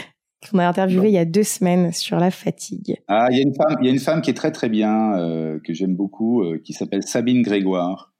Qu'on 0.49 0.59
a 0.59 0.67
interviewé 0.67 1.09
il 1.09 1.13
y 1.13 1.17
a 1.17 1.25
deux 1.25 1.43
semaines 1.43 1.91
sur 1.91 2.17
la 2.19 2.31
fatigue. 2.31 2.97
Ah, 3.07 3.27
il 3.31 3.37
y 3.37 3.39
a 3.39 3.43
une 3.43 3.55
femme, 3.55 3.77
il 3.81 3.87
y 3.87 3.89
a 3.89 3.91
une 3.91 3.99
femme 3.99 4.21
qui 4.21 4.29
est 4.29 4.35
très 4.35 4.51
très 4.51 4.69
bien, 4.69 5.59
que 5.65 5.73
j'aime 5.73 5.95
beaucoup, 5.95 6.43
qui 6.63 6.71
s'appelle 6.71 7.03
Sabine 7.03 7.41
Grégoire, 7.41 8.13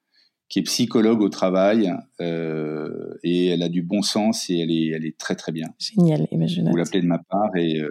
qui 0.50 0.60
est 0.60 0.64
psychologue 0.64 1.22
au 1.22 1.30
travail, 1.30 1.94
et 2.20 3.48
elle 3.48 3.64
a 3.64 3.70
du 3.70 3.82
bon 3.82 4.02
sens 4.02 4.50
et 4.50 4.58
elle 4.60 4.72
est, 4.72 4.88
elle 4.88 5.06
est 5.06 5.18
très 5.18 5.36
très 5.36 5.54
bien. 5.54 5.68
Génial, 5.80 6.28
et 6.32 6.38
ben 6.38 6.48
je 6.50 6.60
note. 6.60 6.72
Vous 6.72 6.78
l'appelez 6.78 7.02
de 7.02 7.08
ma 7.08 7.20
part 7.20 7.56
et. 7.56 7.82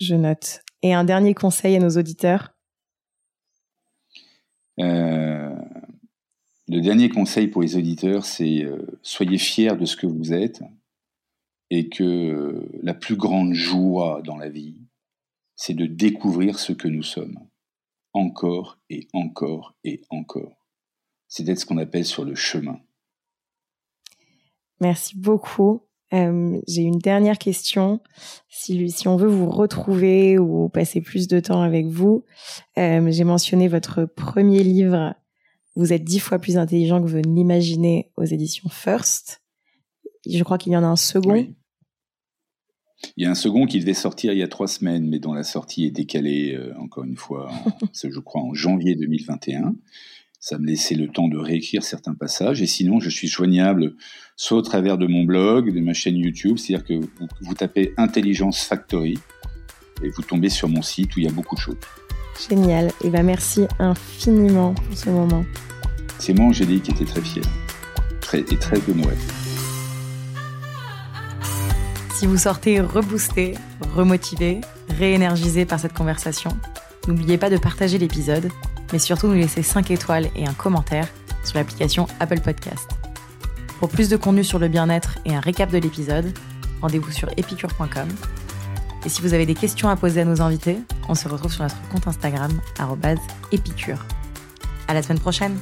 Je 0.00 0.16
note. 0.16 0.60
Et 0.82 0.92
un 0.92 1.04
dernier 1.04 1.32
conseil 1.32 1.76
à 1.76 1.78
nos 1.78 1.96
auditeurs? 1.96 2.54
Euh, 4.80 5.54
le 6.68 6.80
dernier 6.80 7.08
conseil 7.08 7.48
pour 7.48 7.62
les 7.62 7.76
auditeurs, 7.76 8.24
c'est 8.24 8.64
euh, 8.64 8.98
soyez 9.02 9.38
fiers 9.38 9.76
de 9.76 9.84
ce 9.84 9.96
que 9.96 10.06
vous 10.06 10.32
êtes 10.32 10.62
et 11.70 11.88
que 11.88 12.04
euh, 12.04 12.68
la 12.82 12.94
plus 12.94 13.16
grande 13.16 13.52
joie 13.52 14.22
dans 14.24 14.36
la 14.36 14.48
vie, 14.48 14.80
c'est 15.56 15.74
de 15.74 15.86
découvrir 15.86 16.58
ce 16.58 16.72
que 16.72 16.88
nous 16.88 17.02
sommes, 17.02 17.38
encore 18.12 18.78
et 18.88 19.08
encore 19.12 19.76
et 19.84 20.02
encore. 20.08 20.66
C'est 21.28 21.42
d'être 21.42 21.60
ce 21.60 21.66
qu'on 21.66 21.78
appelle 21.78 22.04
sur 22.04 22.24
le 22.24 22.34
chemin. 22.34 22.80
Merci 24.80 25.18
beaucoup. 25.18 25.82
Euh, 26.12 26.60
j'ai 26.66 26.82
une 26.82 26.98
dernière 26.98 27.38
question. 27.38 28.00
Si, 28.48 28.88
on 29.06 29.16
veut 29.16 29.28
vous 29.28 29.50
retrouver 29.50 30.38
ou 30.38 30.68
passer 30.68 31.00
plus 31.00 31.28
de 31.28 31.40
temps 31.40 31.62
avec 31.62 31.86
vous, 31.86 32.24
j'ai 32.76 33.24
mentionné 33.24 33.68
votre 33.68 34.04
premier 34.04 34.62
livre. 34.62 35.14
Vous 35.76 35.92
êtes 35.92 36.04
dix 36.04 36.20
fois 36.20 36.38
plus 36.38 36.56
intelligent 36.56 37.02
que 37.02 37.08
vous 37.08 37.18
ne 37.18 37.34
l'imaginez 37.34 38.10
aux 38.16 38.24
éditions 38.24 38.68
First. 38.68 39.42
Je 40.28 40.42
crois 40.42 40.58
qu'il 40.58 40.72
y 40.72 40.76
en 40.76 40.84
a 40.84 40.86
un 40.86 40.96
second. 40.96 41.46
Il 43.16 43.24
y 43.24 43.26
a 43.26 43.30
un 43.30 43.34
second 43.34 43.66
qui 43.66 43.80
devait 43.80 43.92
sortir 43.92 44.32
il 44.32 44.38
y 44.38 44.42
a 44.42 44.48
trois 44.48 44.68
semaines, 44.68 45.08
mais 45.08 45.18
dont 45.18 45.34
la 45.34 45.42
sortie 45.42 45.84
est 45.84 45.90
décalée, 45.90 46.54
euh, 46.54 46.74
encore 46.78 47.04
une 47.04 47.16
fois, 47.16 47.50
je 47.92 48.18
crois, 48.20 48.40
en 48.40 48.54
janvier 48.54 48.94
2021 48.94 49.74
ça 50.44 50.58
me 50.58 50.66
laissait 50.66 50.94
le 50.94 51.08
temps 51.08 51.26
de 51.26 51.38
réécrire 51.38 51.82
certains 51.82 52.12
passages. 52.12 52.60
Et 52.60 52.66
sinon, 52.66 53.00
je 53.00 53.08
suis 53.08 53.28
joignable 53.28 53.94
soit 54.36 54.58
au 54.58 54.62
travers 54.62 54.98
de 54.98 55.06
mon 55.06 55.24
blog, 55.24 55.74
de 55.74 55.80
ma 55.80 55.94
chaîne 55.94 56.18
YouTube, 56.18 56.58
c'est-à-dire 56.58 56.84
que 56.84 57.00
vous, 57.40 57.54
tapez 57.54 57.94
Intelligence 57.96 58.62
Factory 58.62 59.16
et 60.02 60.10
vous 60.10 60.20
tombez 60.20 60.50
sur 60.50 60.68
mon 60.68 60.82
site 60.82 61.16
où 61.16 61.20
il 61.20 61.24
y 61.24 61.28
a 61.28 61.32
beaucoup 61.32 61.54
de 61.54 61.60
choses. 61.60 61.78
Génial. 62.48 62.86
Et 62.86 62.92
eh 63.04 63.10
ben 63.10 63.24
merci 63.24 63.66
infiniment 63.78 64.74
pour 64.74 64.96
ce 64.96 65.10
moment. 65.10 65.44
C'est 66.18 66.32
moi, 66.32 66.46
Angélique, 66.46 66.84
qui 66.84 66.90
était 66.90 67.04
très 67.04 67.20
fière 67.20 67.44
très, 68.20 68.40
et 68.40 68.56
très 68.58 68.78
moi. 68.94 69.12
Si 72.14 72.26
vous 72.26 72.38
sortez 72.38 72.80
reboosté, 72.80 73.54
remotivé, 73.94 74.60
réénergisé 74.98 75.64
par 75.64 75.80
cette 75.80 75.92
conversation, 75.92 76.50
n'oubliez 77.06 77.38
pas 77.38 77.50
de 77.50 77.56
partager 77.56 77.98
l'épisode 77.98 78.50
mais 78.94 79.00
surtout 79.00 79.26
nous 79.26 79.34
laisser 79.34 79.62
5 79.62 79.90
étoiles 79.90 80.28
et 80.36 80.46
un 80.46 80.52
commentaire 80.52 81.08
sur 81.44 81.58
l'application 81.58 82.06
Apple 82.20 82.40
Podcast. 82.40 82.88
Pour 83.80 83.88
plus 83.88 84.08
de 84.08 84.16
contenu 84.16 84.44
sur 84.44 84.60
le 84.60 84.68
bien-être 84.68 85.18
et 85.24 85.34
un 85.34 85.40
récap 85.40 85.70
de 85.70 85.78
l'épisode, 85.78 86.32
rendez-vous 86.80 87.10
sur 87.10 87.28
epicure.com. 87.36 88.08
Et 89.04 89.08
si 89.08 89.20
vous 89.20 89.34
avez 89.34 89.46
des 89.46 89.54
questions 89.54 89.88
à 89.88 89.96
poser 89.96 90.22
à 90.22 90.24
nos 90.24 90.40
invités, 90.40 90.78
on 91.08 91.14
se 91.14 91.28
retrouve 91.28 91.52
sur 91.52 91.62
notre 91.62 91.76
compte 91.88 92.06
Instagram, 92.06 92.50
épicure. 93.52 93.98
À 94.88 94.94
la 94.94 95.02
semaine 95.02 95.20
prochaine! 95.20 95.58